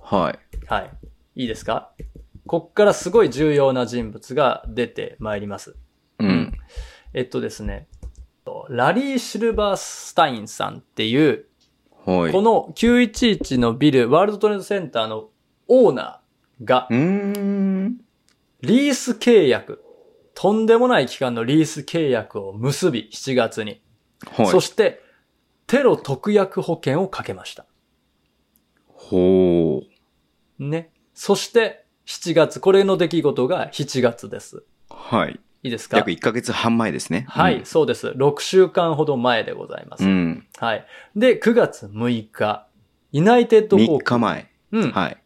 [0.00, 0.38] はい。
[0.66, 0.90] はい。
[1.36, 1.92] いいですか？
[2.46, 5.76] こっからすごい重要な人物が出てまいります。
[6.18, 6.52] うん。
[7.14, 7.88] えっとですね、
[8.68, 11.46] ラリー・シルバースタインさんっていう、
[12.04, 12.12] こ
[12.42, 15.30] の911のビル、ワールドトレードセンターの
[15.68, 19.82] オーナーが、リース契約、
[20.34, 23.80] とんでもない期間のリース契約を結び、7月に。
[24.32, 25.00] はい、そして、
[25.66, 27.66] テロ特約保険をかけました。
[28.86, 29.82] ほ
[30.58, 30.62] う。
[30.62, 30.90] ね。
[31.14, 34.62] そして、7月、これの出来事が7月です。
[34.90, 35.40] はい。
[35.66, 35.98] いいですか？
[35.98, 37.26] 約1ヶ月半前ですね。
[37.28, 38.08] はい、うん、そうです。
[38.08, 40.04] 6週間ほど前でございます。
[40.04, 40.86] うん、はい。
[41.16, 42.66] で、9月6日、
[43.12, 43.98] ユナイテッド航空。
[43.98, 44.50] 3日前。
[44.72, 44.90] うん。
[44.92, 45.16] はい。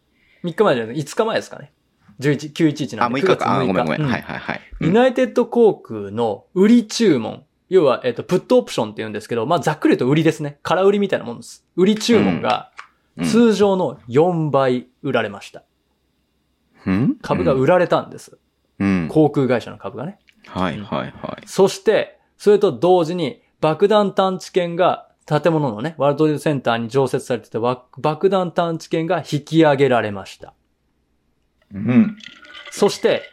[0.43, 1.73] 3日前じゃない、5日前ですかね。
[2.19, 3.21] 11、911なんで。
[3.21, 3.59] あ、6日か。
[3.59, 4.01] あ、ごめんごめん。
[4.01, 4.61] うん、はいはいはい。
[4.79, 7.43] ユナイテッド航空の売り注文。
[7.69, 10.59] 要は、えっ、と、プットオプションって言うんですけど、まあ、ざっくりと売りですね。
[10.61, 11.65] 空売りみたいなもんです。
[11.77, 12.71] 売り注文が、
[13.23, 15.63] 通常の4倍売られました。
[16.85, 18.37] うん、株が売られたんです。
[18.79, 20.19] うん、航空会社の株がね。
[20.47, 21.43] はいはいはい。
[21.45, 30.53] そして、それと同時に爆弾探知犬が建物のね、ワールドトレードセンターに常設されてて爆弾探知犬が引き上げられました。
[31.73, 32.17] うん。
[32.71, 33.23] そして、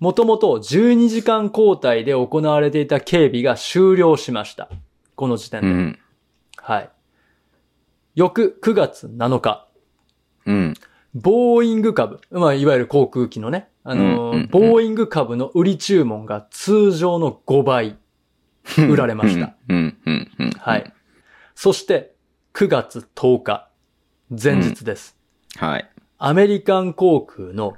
[0.00, 4.68] もともと12時間交代で行われていた警備が終了しました。
[5.16, 5.68] この時点で。
[5.68, 5.98] うん、
[6.56, 6.90] はい。
[8.14, 9.66] 翌9月7日。
[10.46, 10.74] うん。
[11.14, 12.20] ボーイング株。
[12.30, 13.68] まあ、いわゆる航空機のね。
[13.84, 17.96] あの、うんうん、ボーイング株の売り注文が通常の5倍
[18.76, 19.54] 売られました。
[20.58, 20.92] はい。
[21.54, 22.14] そして、
[22.54, 23.68] 9月10日。
[24.30, 25.16] 前日です。
[25.56, 25.90] はい。
[26.18, 27.74] アメリカン航空の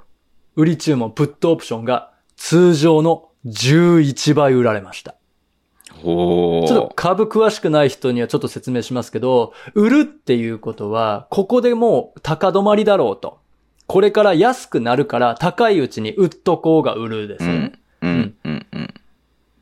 [0.55, 5.15] 売り注文、プットオプションが通常の11倍売られました。
[6.01, 13.40] ほちょっと株詳しくない人にはちょっと説明しますけど、売るっていうことは、ここでもう高止まりだろうと。
[13.91, 17.73] これから安くなるから高いうちに売っとこうが売るですよね。
[18.01, 18.35] うん。
[18.41, 18.65] うん。
[18.71, 18.93] うん。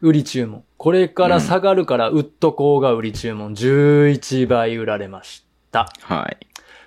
[0.01, 0.63] 売り注文。
[0.77, 3.55] これから下がるから売っとこうが売り注文。
[3.55, 5.91] 11倍売られました。
[6.01, 6.37] はい。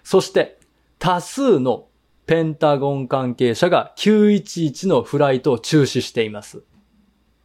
[0.04, 0.60] そして、
[1.00, 1.88] 多数の
[2.26, 6.58] ペンタゴン関係者が911のフライトを中止しています。
[6.58, 6.62] う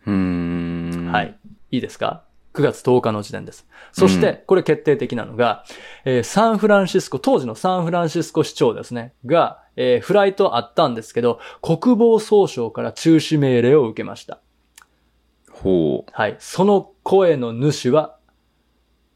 [0.05, 1.09] ーん。
[1.11, 1.35] はい。
[1.71, 3.65] いいですか ?9 月10日の時点です。
[3.93, 5.65] そして、これ決定的なのが、
[6.05, 14.41] えー、サンフランシスコ、当時のサンフランシスコ市長ですね、が、えー、フライトあったんですけど、国防総省から中止命令を受けました。
[15.51, 16.11] ほう。
[16.11, 16.35] はい。
[16.39, 18.17] その声の主は、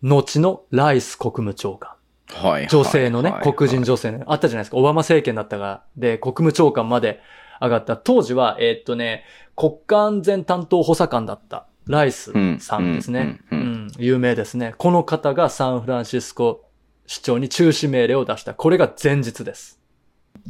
[0.02, 1.92] 後のライス国務長官。
[2.30, 2.68] はい。
[2.68, 4.78] 女性のね、はい、黒人女性ね、あったじゃないですか。
[4.78, 7.20] オバマ政権だったが、で、国務長官まで
[7.60, 7.98] 上がった。
[7.98, 9.26] 当時は、えー、っとね、
[9.56, 13.40] 国家安全担当補佐官だったライスさんですね。
[13.52, 14.74] うん、有名ですね。
[14.78, 16.66] この方がサンフランシスコ
[17.06, 18.54] 市長に中止命令を出した。
[18.54, 19.81] これが前日です。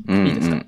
[0.10, 0.66] いいですか、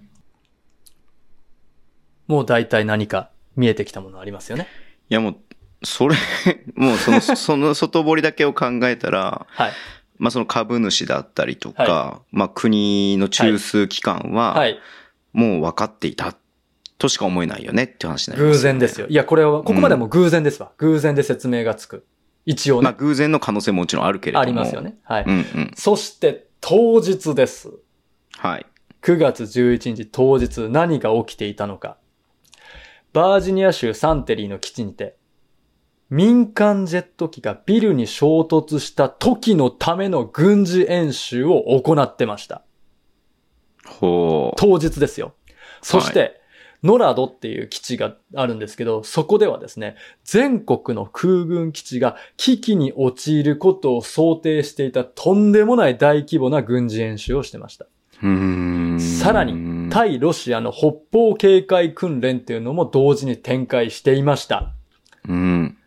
[2.27, 4.67] もう大体何か見えてきたものありますよね。
[5.09, 5.37] いやもう、
[5.83, 6.15] それ、
[6.75, 9.71] もうその、 その外堀だけを考えたら、はい。
[10.17, 14.79] まあその株主だったりとか、はい、まあ国の中枢機関は、はい。
[15.33, 16.35] もう分かっていた
[16.99, 19.07] としか思えないよねって話になります、ね、偶然ですよ。
[19.07, 20.71] いや、これは、ここまでも偶然ですわ。
[20.77, 22.05] うん、偶然で説明がつく。
[22.45, 22.83] 一応ね。
[22.83, 24.43] まあ偶然の可能性ももちろんあるけれども。
[24.43, 24.97] ありますよね。
[25.03, 25.23] はい。
[25.25, 27.71] うんうん、そして当日です。
[28.37, 28.65] はい。
[29.03, 31.97] 9月11日当日何が起きていたのか。
[33.11, 35.17] バージニア州サンテリーの基地にて、
[36.09, 42.63] 民間ジェット機がビルに衝突した時のための軍事演習を行ってました。
[43.85, 44.55] ほう。
[44.57, 45.33] 当日ですよ。
[45.81, 46.41] そして、はい、
[46.83, 57.85] ノラドっていう基地があるんですけど、そこではですね、全国の空軍基地が危機に陥ることを想定していたとんでもない大規模な軍事演習をしてました。
[58.99, 64.73] さらに、対ロシアの北方警戒訓練っていうのも同時に展開していました。
[65.27, 65.77] うん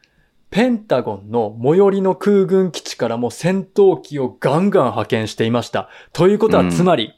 [0.50, 5.90] ペンタゴンの最寄りの空軍基地からも戦闘機をガンガン派遣していました。
[6.12, 7.12] ということはつまり、うん、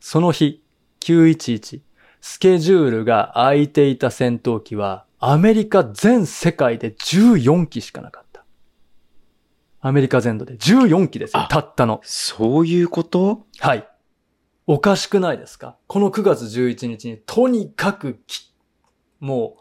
[0.00, 0.62] その日、
[1.00, 1.80] 911、
[2.20, 8.27] スケジュールが空いていた戦闘機は、アメリカ全世界で14機しかなかった。
[9.80, 12.00] アメリカ全土で14機ですよ、たったの。
[12.02, 13.46] そういうこと？
[13.60, 13.88] はい。
[14.66, 15.76] おかしくないですか？
[15.86, 18.18] この9月11日に、とにかく
[19.20, 19.56] も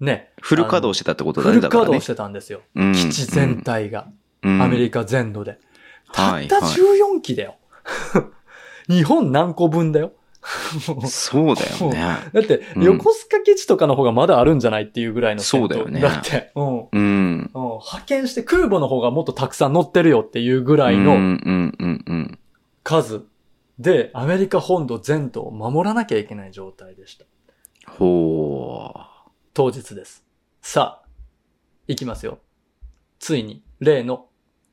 [0.00, 0.32] う、ね。
[0.42, 1.56] フル稼働してたってことだね。
[1.56, 2.62] フル稼働してたんですよ。
[2.74, 4.08] うん、基地全体が、
[4.42, 4.62] うん。
[4.62, 5.58] アメリカ全土で。
[6.12, 7.56] たった14機だよ。
[7.84, 8.28] はいは
[8.88, 10.12] い、日本何個分だよ？
[11.08, 12.30] そうだよね。
[12.32, 16.00] だって、横須賀基地とかの方がまだあるんじゃないっていうぐらいのそうだよね。
[16.00, 16.88] だって、うん。
[16.92, 17.50] うん。
[17.52, 21.16] 派遣して空母の方がもっとたくさん乗ってるよっていうぐらいの
[22.84, 23.24] 数
[23.78, 27.24] で、アメリカ本土全土を守らなきゃいけない状態でした。
[27.90, 29.04] ほー。
[29.52, 30.24] 当日です。
[30.62, 31.08] さあ、
[31.88, 32.38] 行きますよ。
[33.18, 34.26] ついに、例の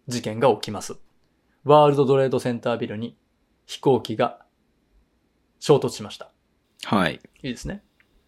[0.07, 0.95] 事件が起きます。
[1.63, 3.17] ワールドトレードセンタービルに
[3.65, 4.42] 飛行機が
[5.63, 6.29] 衝突しました。
[6.83, 7.21] はい。
[7.41, 7.83] いいですね。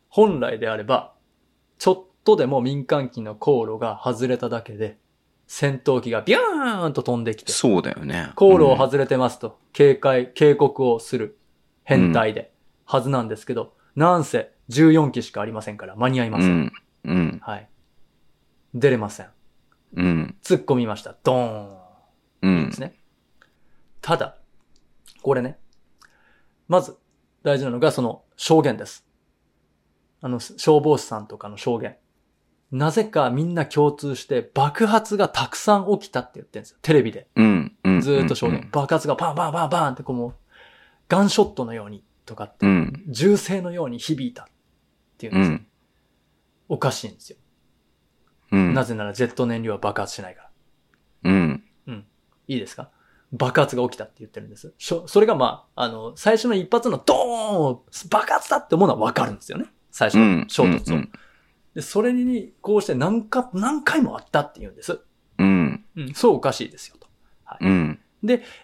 [0.07, 1.15] 本来であれば、
[1.77, 4.97] ちょっとでも民間機の航路が外れただけで、
[5.45, 7.51] 戦闘機がビューンと飛んできて。
[7.51, 8.31] そうだよね。
[8.35, 11.37] 航路を外れてますと、警戒、警告をする
[11.83, 12.53] 変態で、
[12.85, 16.49] はずなんですけど、なんせ、14機しかありませんから間に合いません。
[16.49, 16.71] うん。
[17.03, 17.67] うん、はい。
[18.73, 19.27] 出れません。
[19.97, 20.35] うん。
[20.41, 21.17] 突っ込みました。
[21.21, 21.77] ドーン。
[22.43, 22.65] うん。
[22.67, 22.93] ですね。
[23.99, 24.37] ただ、
[25.21, 25.59] これね。
[26.69, 26.95] まず、
[27.45, 29.05] 大事なのがその証言です。
[30.19, 31.95] あの、消防士さんとかの証言。
[32.71, 36.77] なぜかみんな共通して爆発がたくさん起きたって言ってるんですよ。
[36.81, 37.27] テレビで。
[37.35, 37.77] うん。
[37.83, 38.01] うん。
[38.01, 38.67] ずーっと証言。
[38.71, 40.35] 爆発がパンパンパンパンってこうもう、
[41.07, 43.03] ガンショットのようにとかってう、ん。
[43.07, 44.45] 銃声のように響いたっ
[45.19, 45.53] ていうんですよ。
[45.53, 45.67] うん。
[46.69, 47.37] おかしいんですよ。
[48.51, 48.73] うん。
[48.73, 50.49] なぜならジェット燃料は爆発しないか
[51.23, 51.31] ら。
[51.31, 51.63] うん。
[52.47, 52.89] いいですか？
[53.31, 54.73] 爆発が起きたって言ってるんです。
[54.77, 59.65] それがまあ、あの、最初の一発のドーン爆発だって思うのはわかるんですよね。
[59.91, 60.97] 最初の衝突を。
[60.97, 61.11] うん
[61.75, 65.01] で、それに、こうして何か、何回もあったって言うんです。
[65.37, 65.83] うん。
[65.97, 67.07] うん、そうおかしいですよと。
[67.59, 67.99] うん。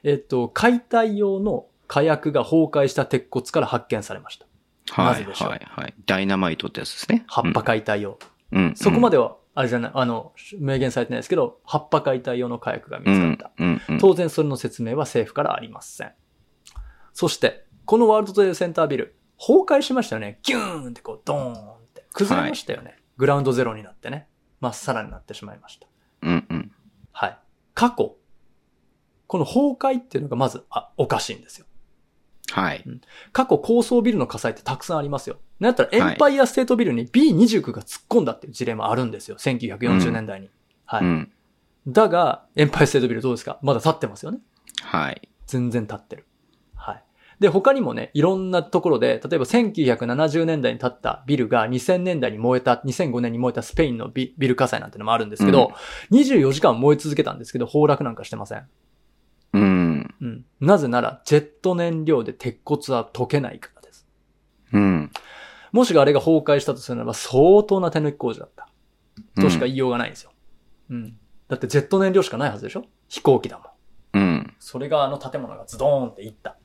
[0.04, 4.46] えっと、解体用の火薬が崩壊した鉄骨から発見されました。
[4.94, 5.06] はい。
[5.08, 5.62] なぜでしょうはい。
[5.64, 5.94] はい。
[6.06, 7.26] ダイナマイトってやつですね。
[7.28, 8.18] 葉っぱ解体用。
[8.54, 8.74] うん。
[8.78, 13.52] そこまででは、あれじゃない、あの、明言されてないですけど、葉っぱ解体用の火薬が見つかった。
[13.58, 13.82] うん。
[13.90, 13.98] うん。
[14.00, 16.14] 当然それの説明は政府からありません。
[17.14, 20.40] そして、このワールドトレードセンタービル、崩壊しましたよね。
[20.44, 22.06] ギューンってこう、ドーンって。
[22.14, 22.98] 崩れましたよね。
[23.18, 24.28] グラウンドゼロになってね。
[24.62, 25.88] まっさらになってしまいました。
[26.22, 26.48] うん。
[26.50, 26.72] うん。
[27.12, 27.38] はい。
[27.74, 28.16] 過去、
[29.28, 31.66] この崩壊っていうのがまず、あ、おかしいんですよ。
[32.52, 32.84] はい。
[33.32, 35.38] 過去高層ビルの火災ってたくさんありますよ。
[35.60, 39.38] なんやったらエンパイアステートビルに B29 が突っ込んだっていう事例もあるんですよ。
[39.38, 40.50] 1940年代に。
[40.86, 41.04] はい。
[41.04, 41.32] うん。
[41.88, 43.58] だが、エンパイアステートビルどうですか？
[43.62, 44.40] まだ立ってますよね。
[44.82, 45.30] はい。
[45.48, 46.26] 全然立ってる。
[46.76, 47.04] はい。
[47.40, 55.72] で、他にもね、いろんなところで、例えば1970年代に建ったビルが2000年代に燃えた、2005年に燃えたスペインのビビル火災なんてのもあるんですけど、
[56.12, 58.68] 24時間燃え続けたんですけど、崩落なんかしてません。
[60.22, 60.28] うん。
[60.28, 60.46] うん。
[60.68, 64.08] なぜなら、ジェット燃料で鉄骨は溶けないからです。
[64.72, 65.12] うん。
[65.72, 68.70] もしがあれが崩壊したとするならば、相当な手抜き工事だった。
[69.42, 70.32] としか言いようがないんですよ。
[70.90, 71.18] うん。
[71.48, 72.86] だってジェット燃料しかないはずでしょ？
[73.10, 73.66] 飛行機だも
[74.20, 74.24] ん。
[74.24, 74.54] うん。
[74.60, 76.58] それがあの建物がズドーンっていった。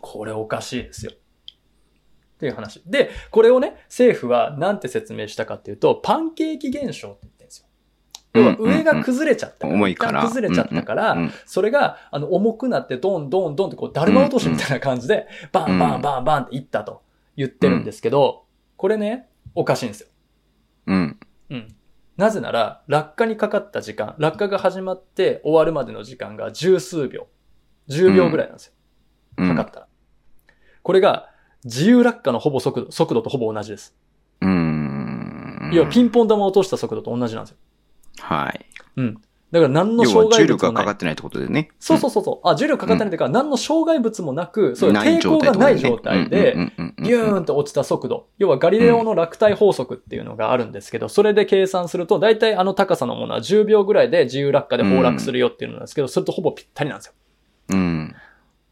[0.00, 1.12] これおかしいですよ。
[1.12, 2.82] っていう話。
[2.86, 7.39] で、これをね、政府はなんて説明したかっていうと、パンケーキ現象って言っ。
[8.32, 9.74] 要は上が崩れちゃったから。
[9.74, 10.22] 重いから。
[10.22, 17.02] 崩れちゃったから、うんそれが、あの、重くなって、ドンドンドンってこう、だるま落としみたいな感じで、バンバンバンバンっていったと
[17.36, 18.44] 言ってるんですけど、
[18.76, 20.08] これね、おかしいんですよ。
[20.86, 21.20] うん。
[21.50, 21.74] うん。
[22.16, 27.26] なぜなら、落下にかかった時間、落下が始まって終わるまでの時間が十数秒。
[27.88, 28.72] 10秒ぐらいなんですよ。
[29.38, 29.48] うん。
[29.56, 29.86] かかったら。
[30.82, 31.30] これが、
[31.64, 33.94] 自由落下のほぼ速度、速度とほぼ同じです。
[34.40, 35.70] うん。
[35.72, 37.56] 要は、ピンポン玉を落とした速度と同じなんですよ。
[38.20, 38.66] はい。
[38.96, 39.20] うん。
[39.50, 40.86] だから何の障害重力物もない。
[40.86, 41.70] がかかってないってことでね。
[41.80, 42.48] そうそうそうそう。
[42.48, 46.54] あ、重力かかってないというか、何の障害物もなく、そういう抵抗がない状態で、
[46.98, 48.28] ビビューンと落ちた速度。
[48.38, 57.14] 要はガリレオの落体法則っていうのがあるんですけど、それで計算すると、大体あの高さのものは10秒ぐらいで自由落下で崩落するよっていうのなんですけど、それとほぼぴったりなんですよ。
[57.70, 58.14] うん。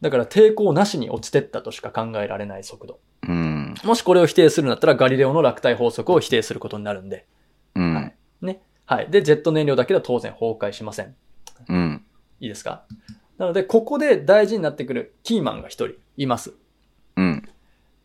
[0.00, 3.00] だから抵抗なしに落ちてったとしか考えられない速度。
[3.26, 3.74] うん。
[3.82, 7.26] もしこれを否定するんだったら、ガリレオの落体法則を否定することになるんで。
[7.74, 7.94] うん。
[7.94, 8.60] はいね。
[8.90, 9.10] はい。
[9.10, 11.14] で、ジェット燃料だけでは当然崩壊しません。
[11.68, 12.04] うん。
[12.40, 12.84] いいですか？
[13.36, 16.54] なので、ここで大事になってくるキーマンが一人います。
[17.16, 17.48] うん。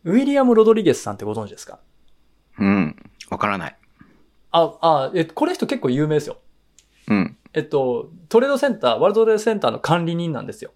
[0.04, 1.80] ウィリアム・ロドリゲスさんってご存知ですか？
[2.58, 2.96] うん。
[3.30, 3.76] わからない。
[4.50, 6.36] あ、あ、え、これ人結構有名ですよ。
[7.08, 7.36] うん。
[7.54, 10.72] えっと、トレードセンター、ワールドトレードセンターの管理人なんですよ。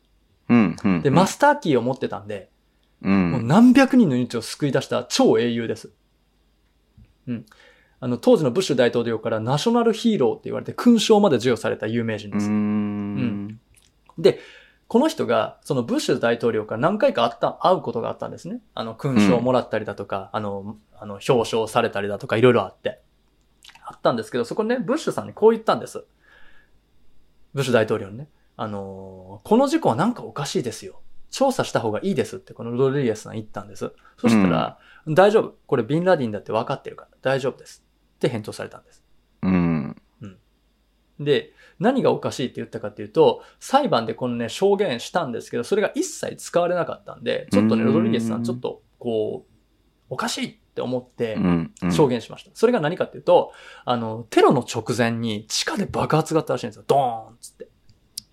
[0.48, 0.76] うん。
[0.82, 1.02] うん。
[1.02, 2.48] で、マスターキーを持ってたんで、
[3.02, 3.08] う。
[3.08, 5.90] もうん何百人の命を救い出した超英雄です。
[7.26, 7.46] うん。
[8.00, 12.48] あの、当時のブッシュ大統領からナショナルヒーローって言われて勲章まで授与された有名人うです。
[12.48, 13.60] ん。
[14.18, 14.40] で、
[14.86, 18.60] この人が、そのブッシュ大統領から何回か会った、会うことがあったんですね。
[18.74, 23.00] あの、勲章をもらったりだとか、あの、あの、表彰されたりだとか、いろいろあって。
[23.84, 26.04] あったんですけど、そこね、ブッシュさんにこう言ったんです。
[27.54, 28.28] ブッシュ大統領にね。
[28.56, 31.00] あのーこの事故はなんかおかしいですよ。
[31.30, 33.92] 調査した方がいいですって、このロドリゲスさん言ったんです。
[34.16, 35.54] そしたら、大丈夫。
[35.66, 37.84] これビンラディンだって分かってるから、大丈夫です。
[38.18, 39.04] って返答されたんです。
[39.42, 39.96] うん。
[41.20, 49.52] で、何がおかしいって言ったかっていうと、裁判でこのね、証言したんですけど、それが一切使われなかったんで、ちょっとね、うんロドリゲスさん、ちょっと、こう、
[50.10, 51.72] おかしいって思ってう、ん。
[51.90, 52.50] 証言しました。
[52.54, 53.52] それが何かっていうと、
[53.84, 56.84] あの、テロの直前に地下で爆発があったらしいんですよ。
[56.86, 57.68] ドーンっつって。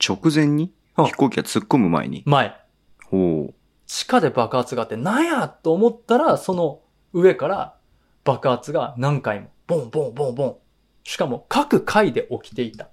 [0.07, 0.72] 直前に？
[0.98, 2.22] うん飛行機が突っ込む前に？
[2.26, 2.56] 前。
[3.06, 3.53] ほう。
[3.88, 6.82] 地下で爆発があって、なんやと思ったら、その
[7.14, 7.76] 上から
[8.24, 10.58] 爆発が何回も、ボンボンボンボン。
[11.04, 12.90] しかも各階で起きていた。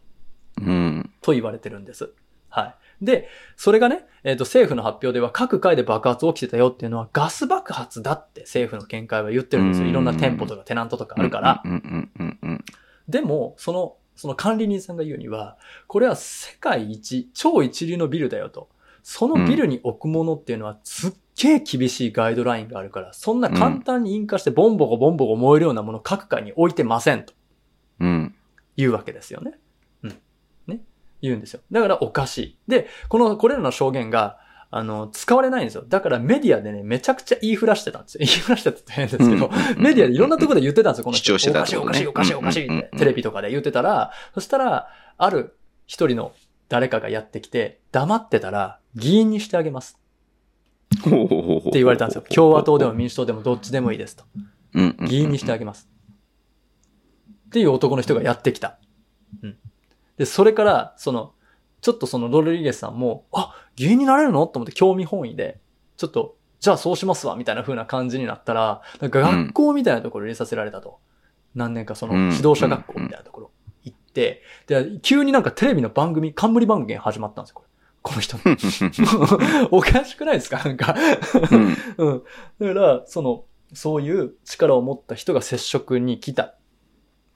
[0.61, 1.11] うん。
[1.20, 2.12] と言われてるんです。
[2.49, 2.66] は
[3.01, 3.05] い。
[3.05, 9.85] で、それがね、えっ、と、政府の発表では各階で爆発起きてたよっていうのはガス爆発だって政府の見解は言ってるんですよ。
[9.85, 11.62] うんいろんな店舗とかテナントとかあるから。
[13.09, 15.57] でも、その、その管理人さんが言うには、
[15.89, 18.69] これは世界一、超一流のビルだよと。
[19.03, 27.32] そのビルに置くものっていうのはすっげえ厳しいガイドラインがあるから、そんな簡単に引火してボンボコボンボコ燃えるようなもの各階に置いてませんと。
[28.00, 28.34] うん。
[28.76, 29.54] 言うわけですよね。
[30.02, 30.18] うん。
[30.66, 30.80] ね。
[31.20, 31.60] 言うんですよ。
[31.70, 32.59] だからおかしい。
[32.68, 34.38] で、この、これらの証言が、
[34.74, 35.84] あの、使われないんですよ。
[35.86, 38.20] だからメディアでね、めちゃくちゃ言いふらしてたんですよ。
[38.24, 41.24] 言いふらしてたって変ですけど、メディアでいろんなところで言ってたんですよ、この人。
[41.24, 44.88] 主張してたおかしい、おかしい、おかしい、おかしいって、テレビとかで言ってたら、そしたら、
[45.18, 45.56] ある
[45.86, 46.32] 一人の
[46.70, 50.02] 誰かがやってきて、黙ってたら、議員にしてあげます
[50.93, 52.24] って言われたんですよ。
[52.28, 54.24] 共和党でも民主党でもどっちでもいいですと。
[54.35, 54.43] うん
[54.74, 55.89] うんうん議員にしてあげます。
[57.47, 58.78] っていう男の人がやってきた。
[59.43, 59.56] うん。
[60.16, 61.35] で、それから、その、
[61.82, 64.47] ちょっとそのロドリゲスさんも、あ、議員になれるの？
[64.47, 65.60] と思って興味本位で、
[65.97, 71.01] ちょっと、じゃあそうしますわ、みたいな風な感じになったら、なんか学校みたいなところに入れさせられたと。
[71.55, 73.51] 何年かそのうん指導者学校みたいなところ
[73.82, 77.69] 行って、で、急になんかテレビの番組、冠番組が始まったんですよ、これ。
[78.03, 79.69] この人の。
[79.70, 80.62] おかしくないですか？
[80.65, 80.95] なんか。
[81.51, 82.23] うんうん。
[82.74, 86.55] だから、その、そういう力を持った人が接触に来た。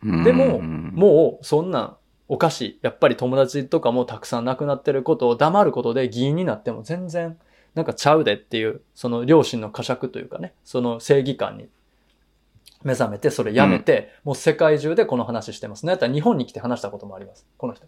[0.03, 1.97] うんでも、うんもう、そんなん、
[2.29, 2.79] おかしい。
[2.83, 7.39] やっぱり友達とかもたくさん亡くなってることを黙ることで議員になっても全然、
[7.75, 11.69] なんかちゃうでっていう、その両親の呵責というかね、その正義感に
[12.83, 15.93] 目覚めて、それやめて、もう世界中でこの話してますね。
[15.93, 17.47] だったら日本に来て話したこともあります。
[17.57, 17.87] この人。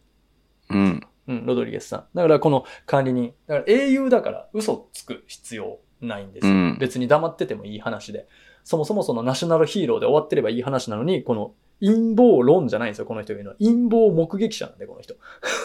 [0.71, 1.01] うん。
[1.29, 2.05] うん、ロドリゲスさん。
[2.15, 3.35] だからこの管理人。
[3.47, 6.53] だから英雄だから嘘つく必要ないんですよ。
[6.53, 8.27] うん別に黙っててもいい話で。
[8.65, 13.57] そもそもそのナショナルヒーローで終わってればいい話なのに、この陰謀論じゃないんですよ、この人が言うのは。
[13.59, 15.15] 陰謀目撃者なんで、この人。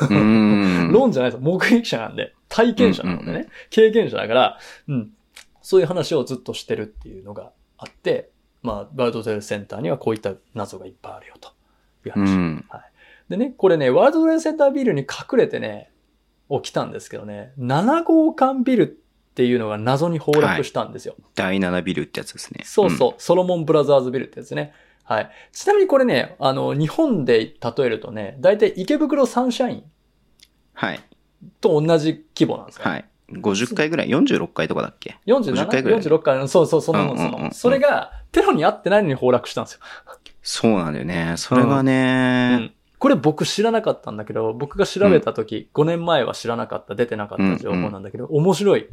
[0.09, 2.33] うん 論じゃないですよ、目撃者なんで。
[2.49, 3.47] 体験者なのでね。
[3.69, 5.11] 経験者だから、うん。
[5.61, 8.29] そういう話をずっとしてるっていうのがあって、
[8.61, 11.49] まあ、バールドトレードセンターにはこういった謎がいっぱいあるよと
[12.05, 12.35] いうう話。
[12.35, 12.65] ん。
[13.29, 15.91] でね、これね、ワールドトレードセンタービルに隠れてね、
[16.49, 21.15] 起きたんですけどね、7号館ビルっていうのが謎に崩落したんですよ。
[21.35, 22.61] 第7ビルってやつですね。
[22.65, 24.73] そうそう、ソロモンブラザーズビルってやつね。
[25.03, 25.29] はい。
[25.51, 29.83] ちなみにこれね、あの、日本で例えるとね、だいたい池袋サンシャイン
[30.73, 30.99] はい。
[31.59, 32.83] と同じ規模なんですよ。
[32.85, 33.05] はい。
[33.29, 37.31] 50回ぐらい ?46 回とかだっけ？47 50回ぐらい46回、そうそう、そのもん、そのもん。
[37.31, 39.79] うんうんうんうんそれが、テロに合ってないのに崩落したんですよ。
[40.41, 41.35] そうなんだよね。
[41.37, 42.73] それがうね、ん。
[43.03, 48.87] これ僕知らなかったんだけど、僕が調べた時、5年前は知らなかった、出てなかった情報なんだけど、面白い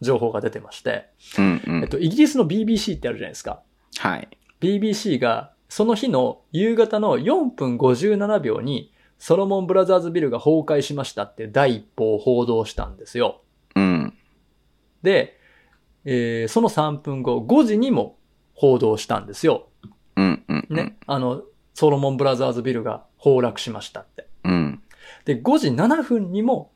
[0.00, 1.08] 情報が出てまして、
[1.38, 3.62] うんうんえっと、イギリスの BBC ってあるじゃないですか。
[3.98, 4.28] はい。
[4.60, 13.42] BBC が、その日の夕方の4分57秒に、ソロモンブラザーズビルが崩壊しましたって第一報を報道したんですよ。
[13.76, 14.14] うん。
[15.04, 15.38] で、
[16.04, 18.18] えーその3分後、5時にも
[18.54, 19.68] 報道したんですよ。
[20.16, 20.66] うんうん。
[20.70, 20.96] ね。
[21.06, 21.44] あの、
[21.78, 24.26] ソロモンブラザーズビルが崩落しましたって。
[24.42, 24.82] うん。
[25.24, 26.72] で、5時7分にも、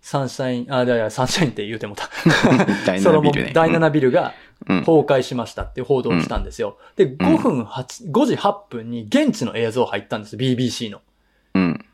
[0.00, 2.08] サンシャイン、あ、いやいや、サンシャインって言うてもた。
[2.86, 3.44] 第ソロ7ビルね。
[3.44, 4.32] モン第7ビルが
[4.66, 4.78] うん。
[4.78, 6.78] 崩壊しましたって報道をしたんですよ。
[6.96, 11.02] で、5分8、5時8分に現地の映像入ったんです、BBC の。
[11.52, 11.84] うん。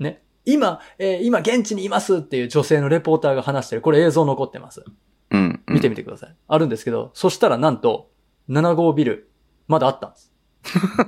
[0.00, 0.22] ね。
[0.44, 3.82] 今、えー今現地にいますっていう女性のレポーターが話してる。
[3.82, 4.84] これ映像残ってます。
[5.30, 5.62] うん。
[5.68, 6.34] 見てみてください。
[6.48, 8.10] あるんですけど、そしたらなんと、
[8.48, 9.30] 7号ビル、
[9.68, 10.33] まだあったんです。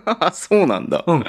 [0.04, 1.04] あ、 そうなんだ。
[1.06, 1.24] うん。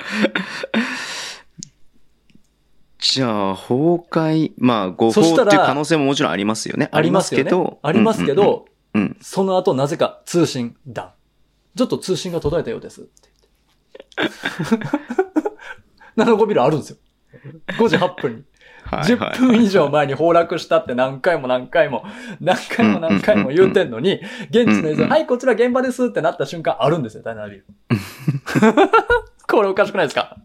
[2.99, 6.89] じゃあ、崩壊、まあ、誤報っていう可能性ももちろんありますよね。
[6.91, 8.65] ありますけど、ありますけ、ど、
[9.21, 11.11] その後なぜか通信断。
[11.75, 13.29] ちょっと通信が途絶えたようですって
[14.17, 14.29] 言っ
[14.79, 14.87] て。
[16.17, 16.97] 7号ビルあるんですよ。
[17.77, 18.43] 5時8分に。
[18.87, 22.03] はいはい10分以上前に崩落したって何回も何回も、
[22.39, 27.65] 何回も何回も言うてんのに、現地の映像、はい、こちら現場ですってなった瞬間あるんですよ、ダイナビル。
[29.47, 30.37] これおかしくないですか？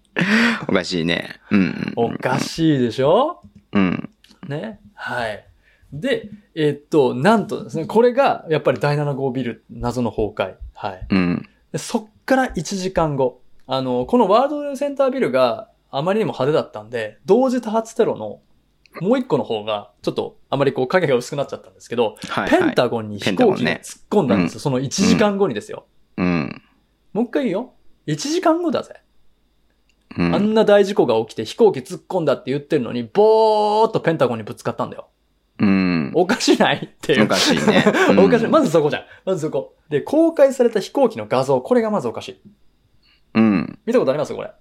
[0.69, 1.41] おかしいね。
[1.51, 1.93] うんうん。
[1.97, 3.43] おかしいでしょ？
[3.73, 4.11] うん。
[4.49, 4.79] ね。
[4.95, 5.45] はい。
[5.93, 10.55] で、えっと、なんとですね、これが、やっぱり第7号ビル、謎の崩壊。
[10.75, 11.07] はい。
[11.11, 11.49] うん。
[11.73, 13.41] でそっから1時間後。
[13.67, 18.41] あの、このワールドセンタービルがあまりにも派手だったんで、同時多発テロの
[19.01, 22.61] もう一個の方が、ちょっとあまりこう影が薄くなっちゃったんですけど、はい、はい。
[22.61, 24.61] ペンタゴンに飛行機が突っ込んだんですよ。
[24.61, 25.87] その1時間後にですよ。
[26.17, 26.63] うん。
[27.13, 27.75] もう一回言うよ。
[28.07, 29.03] 1時間後だぜ。
[30.19, 30.35] うん。
[30.35, 35.09] あんな大事故が起きて飛行機突っ込んだって言ってるのに、ぼーっとペンタゴンにぶつかったんだよ。
[35.59, 36.13] うん。
[36.15, 37.25] おかしないっていう。
[37.25, 37.85] おかしいね。
[38.11, 38.49] うんおかしい。
[38.49, 39.05] まずそこじゃん。
[39.25, 39.75] まずそこ。
[39.89, 42.41] で、公開された飛行機の画像、これがまずおかしい。
[43.35, 43.79] うん。
[43.87, 44.35] 見たことあります？
[44.35, 44.53] これ。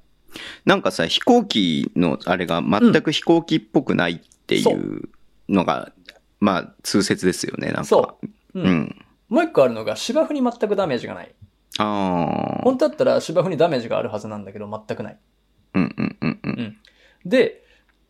[0.65, 5.09] なんかさ、飛行機のあれが全く飛行機っぽくないっていそう
[5.49, 5.91] のが、
[6.39, 7.83] まあ、通説ですよね、なんか。
[7.85, 8.17] そ
[8.53, 8.59] う。
[8.59, 8.65] うん。
[8.65, 9.05] うん。
[9.29, 11.33] もう一個あるのが芝生に全くダメージがない。
[11.77, 12.61] ああ。
[12.63, 15.17] 本当だったら芝生にダメージがあるはずなんだけど、全くない。
[15.73, 16.77] うんうんうんうん。
[17.25, 17.63] で、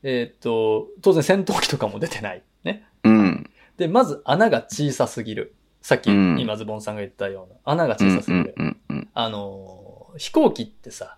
[0.03, 2.43] えーっと、当然戦闘機とかも出てない。
[2.64, 2.88] ね。
[3.03, 3.49] うん。
[3.77, 5.56] で、まず穴が小さすぎる。
[5.81, 7.60] さっき、うん今ズボンさんが言ったような。
[7.65, 8.56] 穴が小さすぎる。
[8.57, 11.18] うんうんうんあのー、飛行機ってさ、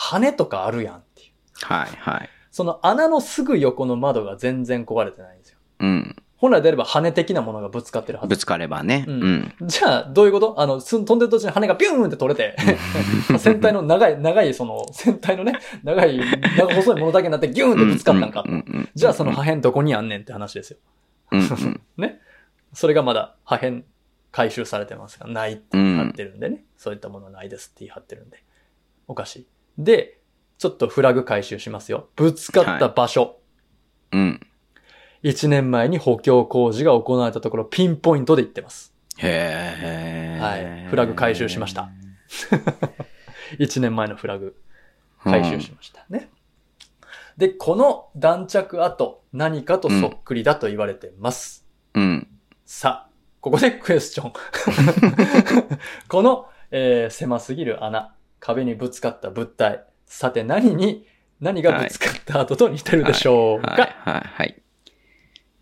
[0.00, 1.32] 羽とかあるやんっていう。
[1.62, 2.28] はいはい。
[2.50, 5.58] その穴のすぐ横の窓が全然壊れてないんですよ。
[5.80, 6.16] うん。
[6.36, 8.28] 本来であれば羽的なものがぶつかってるはず。
[8.28, 9.04] ぶつかればね。
[9.06, 9.54] うん。
[9.60, 10.58] じゃあ、どういうこと？
[10.58, 12.56] あの、飛んでる途中に羽がビューンって取れて、
[13.38, 16.18] 船体の長い、長い、その、船体のね、長い、
[16.56, 18.44] 長細いものだけになってギューンってぶつかったんか。
[18.94, 20.78] じゃあその破片どこにあんねんって話ですよ。
[21.98, 22.20] ね。
[22.72, 23.82] それがまだ破片
[24.32, 26.64] 回収されてますが、ないって言い張ってるんでね。
[26.78, 28.42] そういったものないですって言い張ってるんで。
[29.08, 29.46] おかしい。
[29.84, 30.18] で、
[30.58, 32.08] ちょっとフラグ回収しますよ。
[32.16, 33.22] ぶつかった場所。
[33.22, 33.36] はい、
[34.12, 34.40] うん。
[35.22, 38.94] 1年前に補強工事が行われたところ、ピンポイントで言ってます。
[39.18, 40.42] へー。
[40.42, 40.86] はい。
[40.88, 41.90] フラグ回収しました。
[43.58, 44.56] 1年前のフラグ
[45.24, 46.30] 回収しましたね。
[47.36, 51.66] うん、で、この断着跡、何かとそっくりだと言われてます。
[51.94, 52.28] うん。
[52.66, 54.32] さあ、ここでクエスチョン。
[56.08, 59.84] この、えー、狭すぎる穴、壁にぶつかった物体。
[60.06, 61.06] さて何に、
[61.40, 64.62] 何がぶつかった後と似てるでしょうか、はい、はい、はい、はい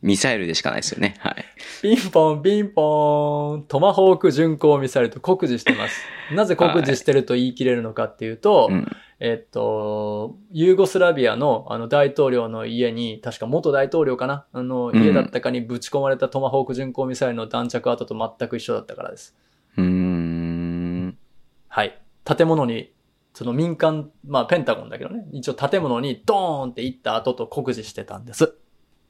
[0.00, 1.16] ミサイルでしかないですよね。
[1.18, 1.44] はい。
[1.82, 6.00] ピンポン、ピンポン、トマホーク巡航ミサイルと酷似してます。
[6.32, 8.84] なぜ酷似してると言い切れるのかっていうと、はい
[9.20, 14.46] えっと、ユーゴスラビアのあの大統領の家に、確か元大統領かな？
[14.52, 19.36] あの家だったかにぶち込まれたトマホーク巡航ミサイルの弾着跡と全く一緒だったからです。
[19.76, 21.18] うん。
[21.66, 21.98] はい。
[22.36, 22.92] 建物に、
[23.32, 28.54] その民間、まあペンタゴンだけどね、一応建物にドーンって行った後と酷似してたんです。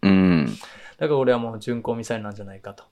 [0.03, 0.47] うん。
[0.99, 2.85] だから俺はもう巡航ミサイルなんじゃないかと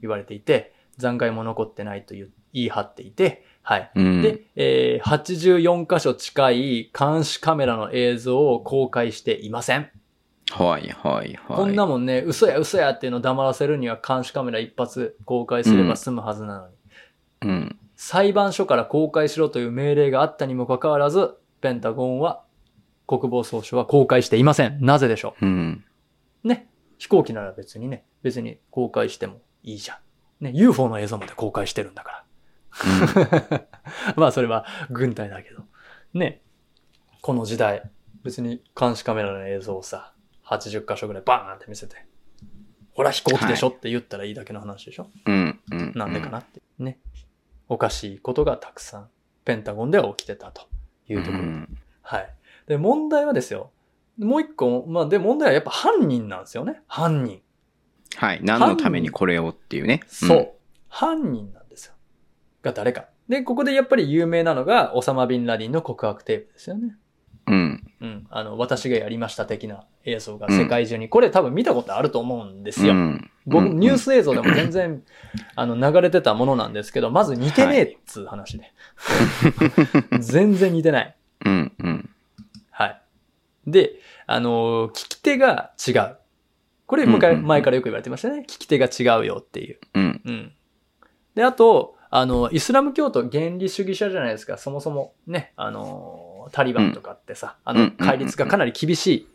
[0.00, 3.90] 言われていて、残骸も残ってないと言い張っていて、はい。
[3.96, 9.90] うん、で、えー、84箇所近い監視カメラの映像を公開していません。
[10.52, 11.56] はいはいはい。
[11.56, 16.74] こんなもんね、嘘や嘘やっていうのを黙らせるには監視カメラ一発公開すれば済むはずなのに。
[17.42, 17.78] うん。
[17.96, 22.44] 裁判所から公開しろという命令があったにもかかわらず、ペンタゴンは、
[23.06, 24.78] 国防総省は公開していません。
[24.84, 25.46] なぜでしょう？
[25.46, 25.84] うん。
[26.44, 26.68] ね。
[26.98, 29.94] 飛行機なら別にね、別に公開してもいいじゃ
[30.40, 30.44] ん。
[30.44, 33.66] ね、UFO の映像まで公開してるんだから。
[34.16, 35.62] まあそれは軍隊だけど。
[36.12, 36.42] ね。
[37.22, 37.90] この時代、
[38.22, 40.12] 別に監視カメラの映像をさ、
[40.44, 41.96] 80箇所ぐらいバーンって見せて、
[42.92, 45.92] ほら飛行機でしょって言ったらいいだけの話でしょ、うん、うん。
[45.94, 46.60] なんでかなって。
[46.78, 46.98] ね。
[47.68, 49.08] おかしいことがたくさん、
[49.44, 50.68] ペンタゴンでは起きてたと
[51.08, 51.42] いうところ。
[51.42, 52.34] うん、はい。
[52.66, 53.70] で、問題はですよ、
[54.18, 56.80] もう一個、まあで問題はやっぱ犯人なんですよね。
[56.86, 57.42] 犯人。
[58.16, 58.40] はい。
[58.42, 60.00] 何のためにこれをっていうね。
[60.06, 60.52] そう。
[60.88, 61.94] 犯人なんですよ。
[62.62, 63.06] が誰か。
[63.28, 66.96] で、ここでやっぱり有名なのが、オサマ・ビンラディンの告白テープですよね。
[67.46, 67.92] うん。
[68.00, 68.26] うん。
[68.30, 72.92] あの、私がやりました的な映像が世界中に、うん、これ多分見たことあると思うんですよ。
[72.92, 75.02] うん、僕、ニュース映像でも全然、
[75.54, 78.64] あの、流れてたものなんですけど、まず似てねえっつう話で。
[78.64, 81.16] はい、全然似てない。
[81.44, 82.10] うん、うん。
[82.70, 83.00] はい。
[83.66, 83.92] で、
[84.26, 86.16] あの、聞き手が違う。
[86.86, 88.40] これ、前からよく言われてましたね。
[88.40, 89.78] 聞き手が違うよっていう。
[89.94, 90.22] うん。
[90.24, 90.52] うん。
[91.34, 94.56] で、あと、あの、イスラム教徒原理主義者じゃないですか。
[94.56, 99.28] そもそもね、あの、タリバンとかってさ、うん、あの、戒律がかなり厳しい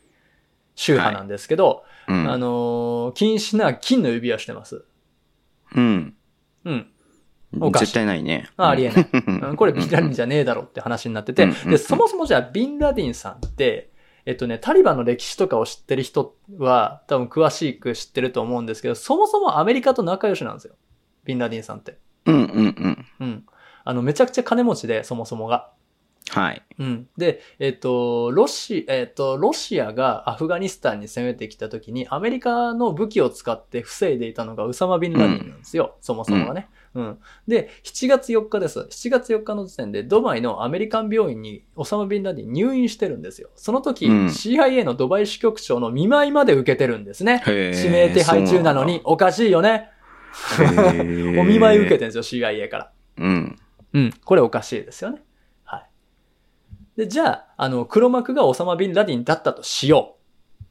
[0.75, 4.85] 宗派なんですけど、はいうん、あの、禁止な金の指輪してます。
[5.75, 6.15] うん。
[6.65, 6.87] うん。
[7.53, 8.49] 絶対ないね。
[8.55, 9.55] あありえない。
[9.57, 13.91] これビンラディンじゃねえだろって話になってて、で、そもそもじゃあビンラディンさんって、
[14.25, 20.75] えっとね、タリバンの歴史とかを知ってる人は多分詳しく知ってると思うんですけど、そもそもアメリカと仲良しなんですよ。
[21.25, 21.97] ビンラディンさんって。
[22.25, 23.05] うんうんうん。
[23.19, 23.45] うん。
[23.83, 25.71] あの、めちゃくちゃ金持ちで、そもそもが。
[26.31, 26.61] はい。
[26.79, 27.07] うん。
[27.17, 35.95] で、えっ、と、ロシ、えっ、と、ロシアがアフガニスタンに攻めてきた時に、アメリカの武器を使って防いでいたのがウサマ・ビンラディンなんですよ。
[35.97, 36.69] うん、そもそもがね。
[36.95, 37.19] うん。
[37.49, 38.79] で、7月4日です。
[38.79, 43.49] 7月4日の時点でドバイのアメリカン病院にオサマ・ビンラディン入院してるんですよ。
[43.55, 47.43] その時、うん、CIA のドバイ支局長の見舞いまで受けてるんですね。
[47.45, 49.89] 指名手配中なのに、おかしいよね。
[51.37, 52.91] お見舞い受けてるんですよ、CIA から。
[53.17, 53.59] うん。
[53.93, 54.13] うん。
[54.23, 55.21] これおかしいですよね。
[57.01, 57.07] はい。
[57.07, 60.17] で、じゃあ、あの、黒幕がオサマ・ビンラディンだったとしよ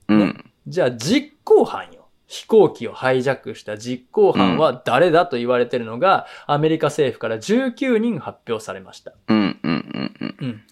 [0.09, 0.15] う。
[0.15, 0.51] ね、うん。
[0.67, 2.01] じゃあ、実行犯よ。
[2.27, 9.15] 飛行機をハイジャックした実行犯は誰だと言われているのが、アメリカ政府から19人発表されました。
[9.27, 10.37] うんうんうんうん。
[10.39, 10.63] うん。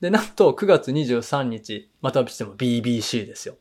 [0.00, 3.56] で、なんと9月23日、またしても BBC ですよ。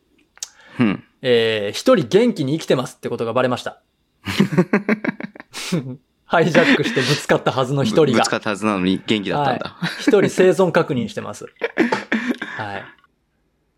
[0.79, 1.03] うん。
[1.23, 3.81] えー、一人元気に生きてますってことがバレました。
[6.29, 8.19] ハイジャックしてぶつかったはずの一人が。
[8.19, 9.75] ぶつかったはずなのに元気だったんだ。
[9.99, 11.47] 一、はい、人生存確認してます。
[12.55, 12.83] はい。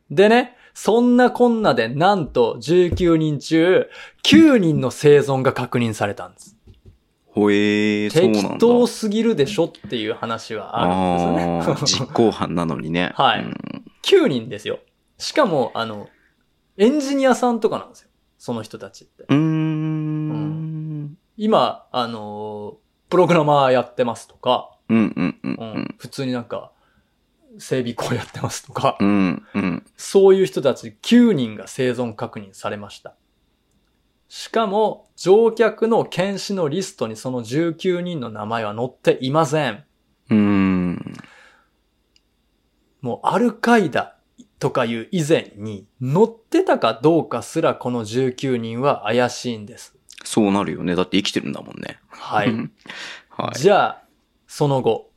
[0.09, 3.89] でね、そんなこんなでなんと19人中
[4.23, 6.57] 9人の生存が確認されたんです。
[7.27, 8.11] ほえー。
[8.11, 11.81] 適当すぎるでしょっていう話はあるんですよね。
[11.85, 13.13] 実行犯なのにね。
[13.15, 13.55] はい、うん。
[14.03, 14.79] 9人ですよ。
[15.17, 16.09] しかも、あの、
[16.75, 18.09] エンジニアさんとかなんですよ。
[18.37, 19.23] その人たちって。
[19.29, 19.60] うん,、
[21.41, 22.77] 今、あの、
[23.09, 26.72] プログラマーやってますとか、うんうんうん、うん、普通になんか、
[27.57, 33.15] 整備工やってますとか、うんうん、そういう人たち9人が生存確認されました。
[34.30, 39.84] しかも、乗客の検視のリストにその19人の名前は載っていません。
[40.30, 41.15] うん。
[43.01, 44.15] もう、アルカイダ
[44.59, 49.97] とかいう以前に載ってたかどうかすらこの19人は怪しいんです。
[50.23, 50.95] そうなるよね。
[50.95, 51.99] だって生きてるんだもんね。
[52.10, 52.53] はい。
[53.30, 54.03] はい、じゃあ、
[54.48, 55.11] その後、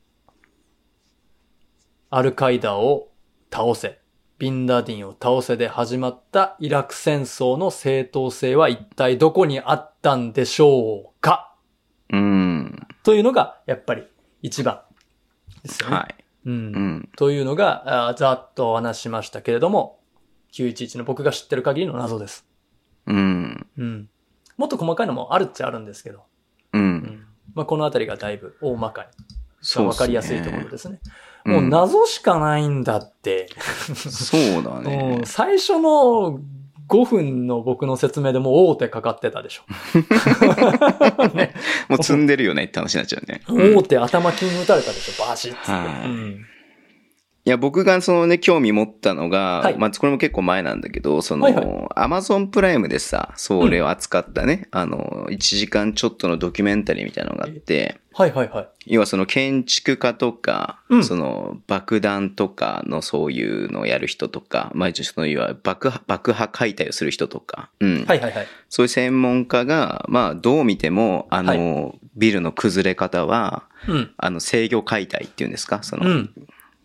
[2.10, 3.08] アルカイダを
[3.52, 4.00] 倒せ。
[4.38, 11.54] ビンラディンを倒せで始まったイラク戦争の正当性は一体どこにあったんでしょうか？
[12.10, 12.86] うん。
[13.04, 14.04] というのが、やっぱり
[14.42, 14.80] 一番
[15.62, 15.96] ですよね。
[15.96, 16.14] はい。
[16.46, 16.52] うん。
[16.52, 20.00] うん、というのが、ざっとお話しましたけれども、
[20.52, 22.46] 911の僕が知ってる限りの謎です。
[23.06, 23.66] うん。
[23.76, 24.08] うん。
[24.56, 26.24] もっと細かいのもあるっちゃあるんですけど。
[26.72, 26.82] うん。
[26.82, 29.08] うん、まあ、このあたりがだいぶ大まかに。
[29.84, 31.00] わかりやすいところですね。
[31.46, 33.48] もう謎しかないんだって。
[33.94, 36.40] そうだね、最初の
[36.88, 39.64] 5分の僕の説明でもう大手かかってたでしょ。
[41.34, 41.54] ね、
[41.88, 43.42] もう積んでるよねって話になっちゃうね。
[43.48, 45.72] 大手頭金打たれたでしょ、バシッつって。
[45.72, 46.46] はいうん
[47.46, 58.68] いや、僕がそのね、興味持ったのが、はい、まあ、これも結構前なんだけど、その、アマゾンプライムでさ、それを扱ったね、うん、あの、1時間ちょっとのドキュメンタリーみたいなのがあって、はいはいはい。
[58.86, 68.04] 要はその建築家とか、うん、その爆弾とかのそういうのをやる人とか、まあ一応その要は爆破、爆破解体をする人とか、うん。
[68.06, 68.46] はいはいはい。
[68.70, 75.82] そういう専門家が、まあどう見ても、あの、はい、ビルの崩れ方は、うん、あの制御解体っていうんですか？
[75.82, 76.30] その、うん、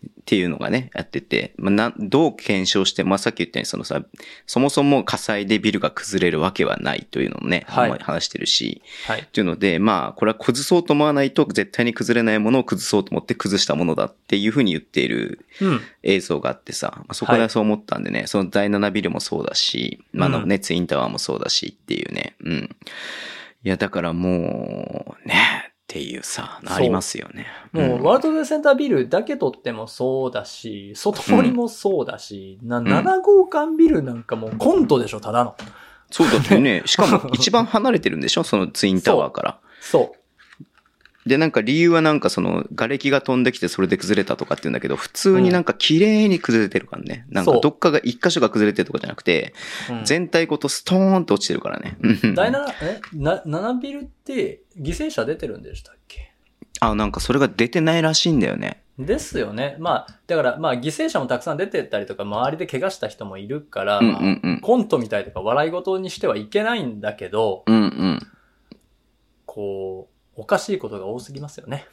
[0.06, 4.00] っていうのがね、やってて、まあ、な、どう検証して、まあ、さっき言ったように、そのさ、
[4.46, 9.28] そもそも火災でビルが崩れるわけはないというのをね、はい、話してるし、はい。
[9.32, 15.44] というので、まあ、これは崩そうと思わないと絶対に崩れないものを崩そうと思って崩したものだっていうふうに言っている
[16.04, 22.76] 映像があってさ、まあ、そこでそう思ったんでね、はい、その第7ビルもそうだし、まあ、のね、ツインタワーもそうだしっていうね、うん。
[23.64, 27.48] いや、だからもう、ね、っていうさ、ありますよね。
[27.72, 35.56] もう、ワールドトレーセンタービルだけとってもそうだし、外堀もそうだし、うん、な、7号館ビルなんかもうコントでしょ、ただの。
[36.12, 39.58] そうだってね、しかも一番離れてるんでしょそのツインタワーから。
[39.80, 40.19] そう。
[41.30, 47.24] で、なんか理由はなんかその、瓦礫が飛んできてそれで崩れたとかって言うんだけど、普通になんか綺麗に崩れてるからね。
[47.28, 49.54] うん、なんかどっかが一箇所が崩れてるとかじゃなくて、
[49.88, 51.96] うん、全体ごとストーンと落ちてるからね。
[52.34, 53.00] 第7、え？
[53.14, 56.32] な、7ビルって犠牲者出てるんでしたっけ？
[56.80, 58.82] あ、なんかそれが出てないらしいんだよね。
[58.98, 59.76] ですよね。
[59.78, 64.00] まあ、だから、まあ、犠牲者もたくさん出てったりとか、周りで怪我した人もいるから、
[64.60, 68.20] コントみたいとか笑い事にしてはいけないんだけど、うんうん、
[69.46, 71.86] こう、おかしいことが多すぎますよね。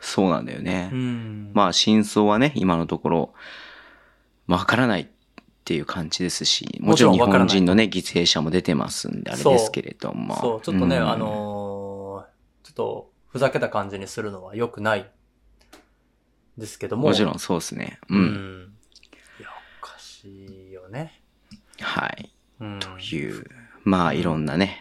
[0.00, 0.90] そうなんだよね。
[0.92, 3.34] うん、まあ真相はね、今のところ、
[4.48, 5.06] わからないっ
[5.64, 10.36] ていう感じですし、もちろん日本人のね、犠牲者も出てますんで、あれですけれども。
[10.36, 15.08] そう、ちょっとね、うん、あのー、ちょっと、ふざけた感じにするのは良くない
[16.58, 17.04] ですけども。
[17.04, 18.00] もちろんそうですね。
[18.08, 18.18] うん。
[18.18, 18.72] うん、
[19.38, 19.48] いや、
[19.80, 21.22] おかしいよね。
[21.80, 22.34] はい。
[22.60, 23.46] うん、という、
[23.84, 24.80] まあいろんなね、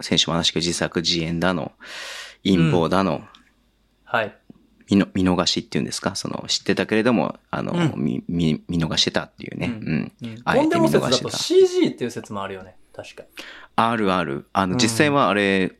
[0.00, 1.72] 先週も話した自作自演だの、
[2.44, 3.22] 陰謀だの、うん、
[4.04, 4.36] はい。
[4.90, 6.16] 見の見逃しっていうんですか？
[6.16, 9.66] その、知ってたけれども、あの、うん、見、見、見逃してたっていうね。
[9.66, 10.12] うん。
[10.22, 10.42] うん。
[10.44, 11.30] あえて見逃してた。
[11.30, 12.76] CG っていう説もあるよね。
[12.92, 13.22] 確か
[13.76, 14.46] あるある。
[14.52, 15.76] あの、実際はあれ、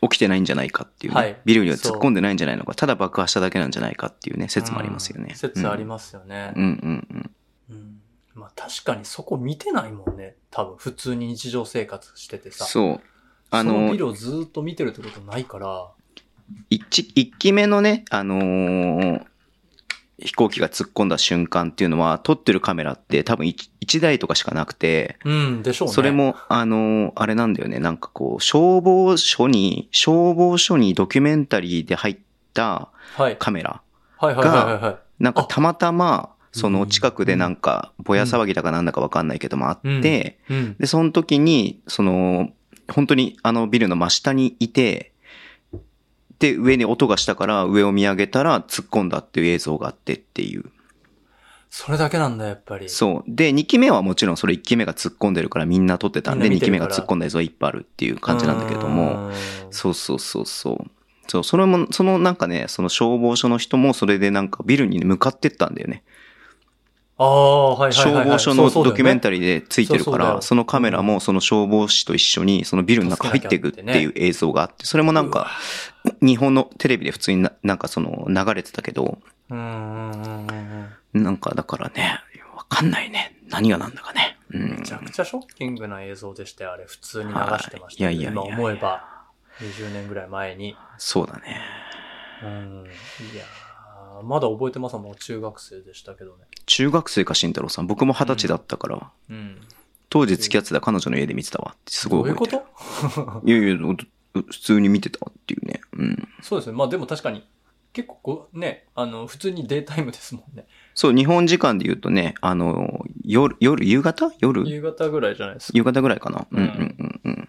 [0.00, 1.20] 起きてないんじゃないかっていうね。
[1.20, 2.74] はい、ビルには突っ込んでないんじゃないのか。
[2.74, 5.34] ただ爆破しただけなんじゃないかっていうね、説もありますよね。
[5.34, 6.52] 説ありますよね。
[6.56, 7.30] うんうんうん。
[7.70, 8.00] うん。
[8.34, 10.36] まあ確かにそこ見てないもんね。
[10.50, 12.64] 多分、普通に日常生活しててさ。
[12.64, 13.00] そう。
[13.52, 15.88] あの、そのビルをずっと見てるってことないから。
[16.70, 19.24] 一、一機目のね、あのー、
[20.18, 25.94] 飛行機が突っ込んだ瞬間っていうのは、撮ってるカメラって多分一台とかしかなくて、うん、でしょうね。
[25.94, 27.78] それも、あのー、あれなんだよね。
[27.78, 32.18] なんかこう、消防署に、消防署にドキュメンタリーで入っ
[32.54, 32.88] た
[33.38, 33.82] カメラ
[34.18, 40.38] が、なんかたまたま、その近くでなんか、ぼや騒ぎだかなんだかわかんないけどもあって、
[40.78, 42.50] で、その時に、その、
[42.92, 45.12] 本当にあのビルの真下にいて、
[46.38, 50.64] で、上に音がしたから上を見上げたら突っ込んだっていう映像があってっていう。
[51.70, 52.88] それだけなんだ、やっぱり。
[52.88, 53.24] そう。
[53.26, 59.30] で、2期目はもちろんそれ1期目が突っ込んでるからみんな撮ってたんで、2期目が突っ込んだ映像いっぱいあるっていう感じなんだけども、
[59.70, 60.90] そうそうそうそう。
[61.28, 66.02] そう、それも、そのなんかね、その消防署の人もそれでなんかビルに向かってったんだよね。
[67.18, 75.50] ああ、はいはい、消防署のドキュメンタリーでついてるから、そのカメラもその消防士と一緒にそのビルの中入っていくっていう映像があって、それもなんか、
[76.20, 79.18] 日本のテレビで普通にななんかその流れてたけど、
[79.48, 82.20] なんかだからね、
[82.56, 83.36] わかんないね。
[83.48, 84.38] 何がなんだかね。
[84.50, 88.12] うん、めちゃくちゃショッキングな映像でして、あれ普通に流してました、ね。
[88.12, 89.04] いやいや今思えば、
[89.60, 90.76] 20年ぐらい前に。
[90.96, 91.60] そうだね。
[92.42, 92.84] うん。
[93.32, 93.44] いや
[94.22, 96.44] まだ覚えてますもん、中学生でしたけどね。
[96.66, 97.86] 中学生か、慎太郎さん。
[97.86, 99.36] 僕も二十歳だったから、うん。
[99.36, 99.60] うん、
[100.08, 102.62] 当時付き合ってた彼女の家で見てたわってすごい覚えてる。
[102.62, 103.48] どういうこと？
[103.48, 103.76] いやいや、
[104.34, 105.80] 普通に見てたっていうね。
[105.92, 106.28] うん。
[106.40, 106.76] そうですね。
[106.76, 107.46] まあでも確かに、
[107.92, 110.66] 結構こう、ね、あの、普通にデータイムですもんね。
[110.94, 114.32] そう、日本時間で言うとね、あの、夜、夜、夕方？
[114.38, 114.66] 夜？
[114.66, 115.76] 夕方ぐらいじゃないですか。
[115.76, 116.46] 夕方ぐらいかな。
[116.50, 116.70] うんうんう
[117.02, 117.48] んうん。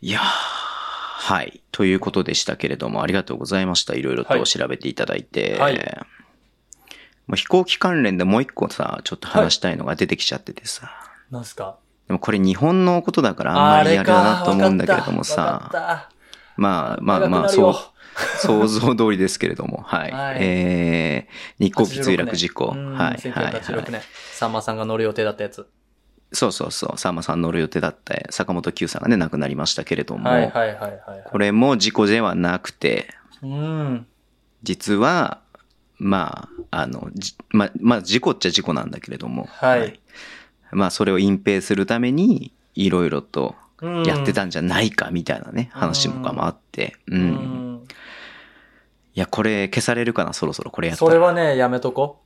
[0.00, 0.22] いやー、
[1.24, 1.62] はい。
[1.70, 3.94] ということでしたけれども、ありがとうございました。
[3.94, 5.56] いろいろと調べていただいて。
[5.56, 5.74] はい。
[7.28, 10.90] もう飛行機関連でもう一個さ、ちょっと話したいのが出てきちゃっててさ。
[11.30, 11.76] なんすか？
[12.08, 16.08] でもこれ日本のことだからあんまりあれだなと思うんだけれどもさ。
[16.56, 17.74] まあまあまあ、そう、
[18.40, 20.10] 想像通りですけれども、はい。
[20.12, 22.66] はい、えー、日航機墜落事故。
[22.66, 22.76] はい。
[22.76, 23.14] はい。
[23.16, 25.68] 1986年、さんまさんが乗る予定だったやつ。
[26.32, 31.00] そうそうそう、さんまさん乗る予定だった坂本九さんがね、亡くなりましたけれども、はいはいはいはい、
[31.30, 33.08] これも事故ではなくて、
[33.42, 34.06] うん、
[34.62, 35.40] 実は、
[35.98, 37.10] まあ、あの、
[37.50, 39.80] まあ、まあ、事故っちゃ事故なんだけれども、はい。
[39.80, 40.00] はい、
[40.72, 43.54] まあ、それを隠蔽するために、いろいろと
[44.06, 47.20] やってたんじゃないか、みたいなね、話とかもあって、うん。
[47.20, 47.24] う
[47.68, 47.71] ん
[49.14, 52.22] いや、これ消されるかな、そろそろこれやったそれはね、やめとこ。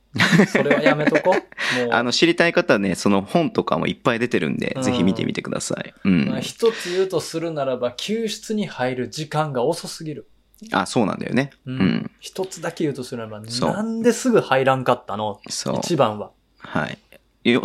[0.47, 1.35] それはやめとこ。
[1.91, 5.93] あの、知りたい方はね、その本とかもいっぱい出てるんで、うん、ぜひ見てみてください。
[6.05, 6.29] うん。
[6.29, 10.29] まあ、一つ言うとするならば、救出に入る時間が遅すぎる。
[10.71, 11.51] あ、そうなんだよね。
[11.65, 12.11] うん。
[12.19, 15.39] 一つだけ言うとすれば、なんですぐ入らんかったの？
[15.49, 15.77] そう。
[15.79, 16.31] 一番は。
[16.59, 16.97] はい。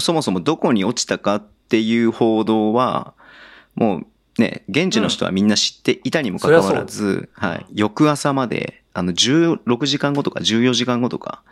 [0.00, 3.14] そもそもどこに落ちたかっていう報道は、
[3.74, 4.06] もう
[4.40, 7.66] ね、現地の人はみんな知っていたにもかかわらず、うん、はい。
[7.72, 11.42] 翌朝まであの、16時間後とか14時間後とか、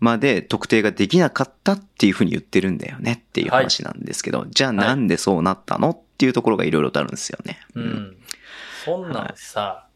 [0.00, 7.60] まで特定ができなかったっていうふうに言ってるんだよねっていう話なんですけど、はい、じゃあなんでそうなったのっていうところがいろいろとあるんですよね。
[7.74, 8.16] うん。
[8.84, 9.88] そんなんさ、は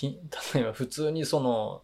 [0.00, 0.18] い、
[0.54, 1.82] 例えば普通にその、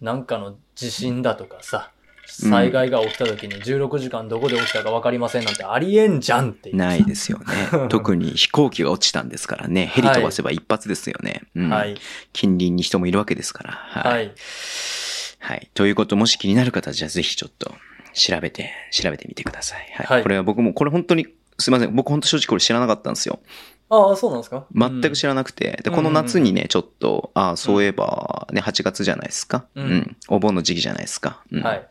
[0.00, 1.90] なんかの地震だとかさ、
[2.26, 7.88] 災害が起きた時に16時間どこで起きたか分かりませんなんてありえんじゃんってないですよね。
[7.90, 9.86] 特に飛行機が落ちたんですからね。
[9.86, 11.42] ヘリ飛ばせば一発ですよね。
[11.54, 11.94] はい、
[12.32, 13.72] 近隣に人もいるわけですから。
[13.72, 14.12] はい。
[14.12, 14.32] はい、
[15.38, 15.70] はい。
[15.74, 17.74] ということ、もし気になる方は、じゃあぜひちょっと
[18.14, 19.86] 調べて、調べてみてください。
[19.94, 20.06] はい。
[20.06, 21.26] はい、これは僕も、これ本当に、
[21.58, 21.94] すいません。
[21.94, 23.40] 僕本当正直これ知らなかったんですよ。
[23.94, 24.66] ああ、そうなんですか？
[24.74, 25.80] 全く知らなくて。
[25.82, 29.66] で、この夏にね、ちょっと、ああ、そういえば、ね、8月じゃないですか？
[29.74, 30.16] うん。
[30.28, 31.42] お盆の時期じゃないですか？
[31.50, 31.62] うん。
[31.62, 31.88] はい。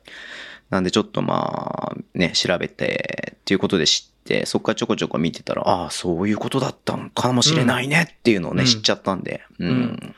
[0.69, 9.43] なんでちょっとまあ、ね、調べて、っていうことで知って、そっからちょこちょこ見てたら、ああ、そういうことだったのかもしれないねっていうのをね、知っちゃったんで。
[9.59, 10.15] うん。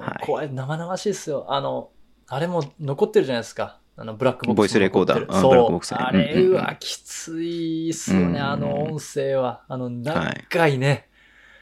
[0.00, 1.46] はい、怖い、生々しいっすよ。
[1.50, 1.90] あの、
[2.28, 3.78] あれも残ってるじゃないですか。
[4.00, 4.58] あの、ブラックボックス。
[4.58, 5.40] ボイスレコーダー。
[5.40, 5.80] そう。
[5.96, 9.64] あれはきついっすよね、あの音声は。
[9.68, 11.08] あの、長いね。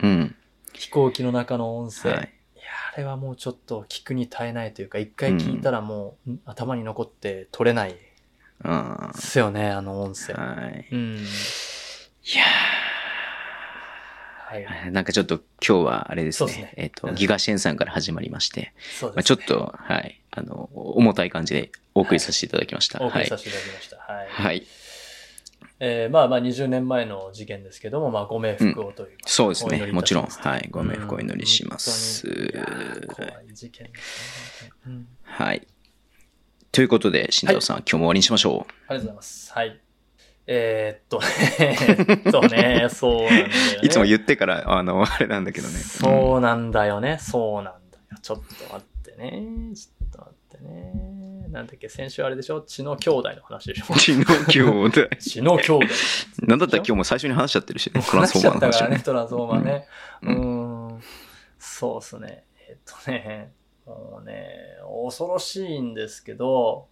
[0.02, 0.36] うん。
[0.74, 2.10] 飛行機の中の音声。
[2.10, 2.64] はい、いや、
[2.94, 7.96] あれはもうちょっと聞くに耐えないというか、一回聞いたらもう、頭に残って取れない。
[8.64, 9.10] うん。
[9.14, 10.34] ですよね、あの音声。
[10.34, 10.86] はい。
[10.92, 11.16] うん。
[11.16, 12.44] いや
[14.46, 14.92] はい。
[14.92, 16.52] なんかちょっと今日はあれですね。
[16.52, 20.20] すねえっ、ー、と、ギガシェンさんから始まりまして、そうです、ね、まあ、ちょっと、はい。
[20.30, 23.00] あの、重たい感じでお送りさせていただきました。
[23.00, 23.96] はい、お送りさせていただきました。
[23.96, 24.26] はい。
[24.28, 24.66] はい
[25.78, 29.86] えー、まあまあ20年前の事件ですけども、まあご冥福をという、うん、そうですね。
[29.92, 30.26] もちろん。
[30.26, 30.68] はい。
[30.70, 32.26] ご冥福をお祈りします。
[33.08, 35.08] 怖い事件ですね、うん。
[35.22, 35.66] はい。
[36.72, 38.54] ということで、新藤さん、はい、今日も終わりにしましょう。
[38.54, 39.52] ありがとうございます。
[39.52, 39.80] はい。
[40.48, 41.26] えー、っとね、
[42.08, 43.50] えっとね、そうなんだよね。
[43.82, 45.74] いつも言ってから、あの、あれなんだけどね。
[45.74, 48.18] そうなんだよね、そうなんだよ。
[48.22, 49.42] ちょっと待ってね。
[49.74, 51.48] ちょっと待ってね。
[51.50, 52.60] なんだっけ、先週あれでしょ？
[52.60, 53.94] 血の兄弟の話でしょ？
[53.94, 55.08] 血の兄弟。
[55.18, 55.86] 血の兄弟。
[56.42, 58.02] なんだったら今日も最初に 話しちゃってるしね。
[58.02, 58.78] トランスフォーマーの話。
[58.78, 59.86] からね、トランスフォーマーね。
[60.22, 60.88] うん。
[60.88, 61.00] うん
[61.58, 62.44] そうっすね。
[62.68, 63.52] えっとね、
[63.84, 64.46] もうね、
[65.04, 66.86] 恐ろしいんですけど、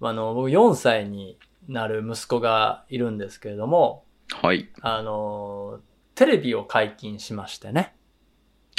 [0.00, 1.38] あの、僕4歳に
[1.68, 4.04] なる息子がいるんですけれども、
[4.42, 4.68] はい。
[4.80, 5.80] あの、
[6.14, 7.94] テレビを解禁しましてね。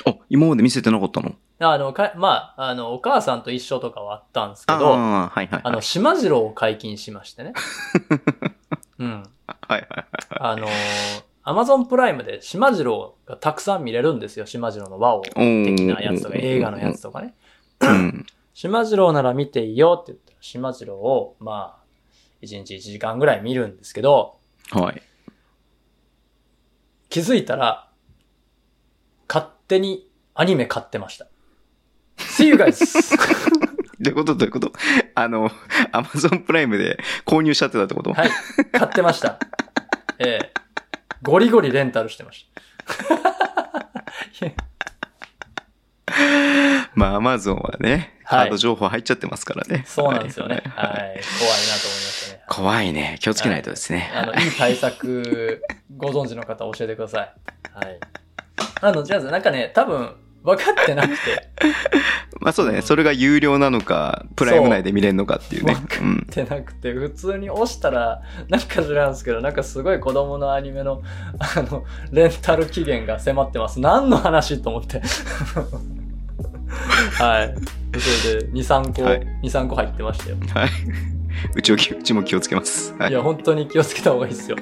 [0.05, 1.35] あ、今まで見せてなかったの？
[1.59, 5.61] あの、か、まあ、あの、お母さんと一緒とかはあったんですけど、あはいはい、はい。
[5.65, 7.53] あの、島次郎を解禁しましてね。
[8.97, 9.23] うん。
[9.45, 10.07] はいはいはい。
[10.39, 10.69] あのー、
[11.43, 14.45] アマゾンプライムで島次郎がたくさん見れるんですよ。
[14.45, 15.35] 島次郎の和王的
[15.85, 17.35] なやつとか、映画のやつとかね。
[17.81, 18.25] うん。
[18.53, 21.78] 島次郎なら見ていいよって言ったら、島次郎を、まあ、
[22.41, 24.37] 1日1時間ぐらい見るんですけど、
[24.71, 25.01] はい。
[27.09, 27.89] 気づいたら、
[29.27, 31.27] 勝手にアニメ買ってました。
[32.17, 32.79] See you guys!
[33.99, 34.35] どういうこと？
[34.35, 34.71] どういうこと？
[35.15, 35.51] あの、
[35.91, 38.13] アマゾンプライムで購入しちゃってたってこと？
[38.13, 38.29] はい。
[38.71, 39.39] 買ってました。
[40.19, 40.53] ええ
[41.21, 42.61] ゴリゴリレンタルしてました。
[46.95, 49.83] まあ、アマゾンはね、はいカード情報入っちゃってますからね。
[49.87, 50.61] そうなんですよね。
[50.75, 50.95] ははいい。
[50.95, 52.18] 怖いなと思いましたね。
[52.49, 53.17] 怖いね。
[53.21, 54.11] 気をつけないとですね。
[54.13, 55.61] あの、いい対策、
[55.95, 57.33] ご存知の方教えてください。
[57.73, 57.99] はい。
[58.81, 61.15] あの、じゃあ、なんかね、多分、分かってなくて、
[62.39, 62.81] まあそうだね。
[62.81, 65.75] それが有料なのか、プライム内で見れるのかっていうね。
[65.75, 66.25] そううん。
[66.31, 71.01] ってなくて、普通に押したら、なんか知らんすけど、なんかすごい子供のアニメの、
[71.39, 73.81] あの、レンタル期限が迫ってます。
[73.81, 75.01] 何の話と思って。
[77.19, 77.53] はい。
[77.99, 80.37] それで、2、3個、はい2、3個入ってましたよ。
[80.53, 80.69] はい。
[81.55, 82.93] うちうちも気をつけます。
[82.97, 83.13] はいい。
[83.13, 84.57] や、本当に気をつけた方がいいですよ。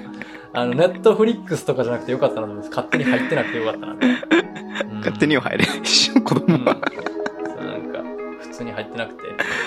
[0.53, 2.69] あの、ネットフリックスとかじゃなくてよかったなと思います。
[2.69, 3.93] 勝手に入ってなくてよかったな。
[3.93, 6.73] うん勝手には入れないし、子うん、供は。
[6.75, 8.03] なんか、
[8.41, 9.23] 普通に入ってなくて。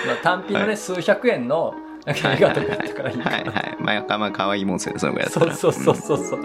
[0.07, 1.73] まあ、単品のね、はい数百円の、
[2.05, 3.31] なんか映画とかやったからいいかな。
[3.37, 3.77] はいはい。
[3.79, 5.53] まあ、まあ、可愛いもんですよね、そのぐらいだったら。
[5.55, 6.39] そうそうそうそう。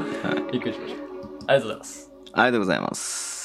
[0.52, 0.94] びっくりしまし
[1.46, 1.52] た。
[1.52, 2.12] ありがとうございます。
[2.32, 3.35] ありがとうございます。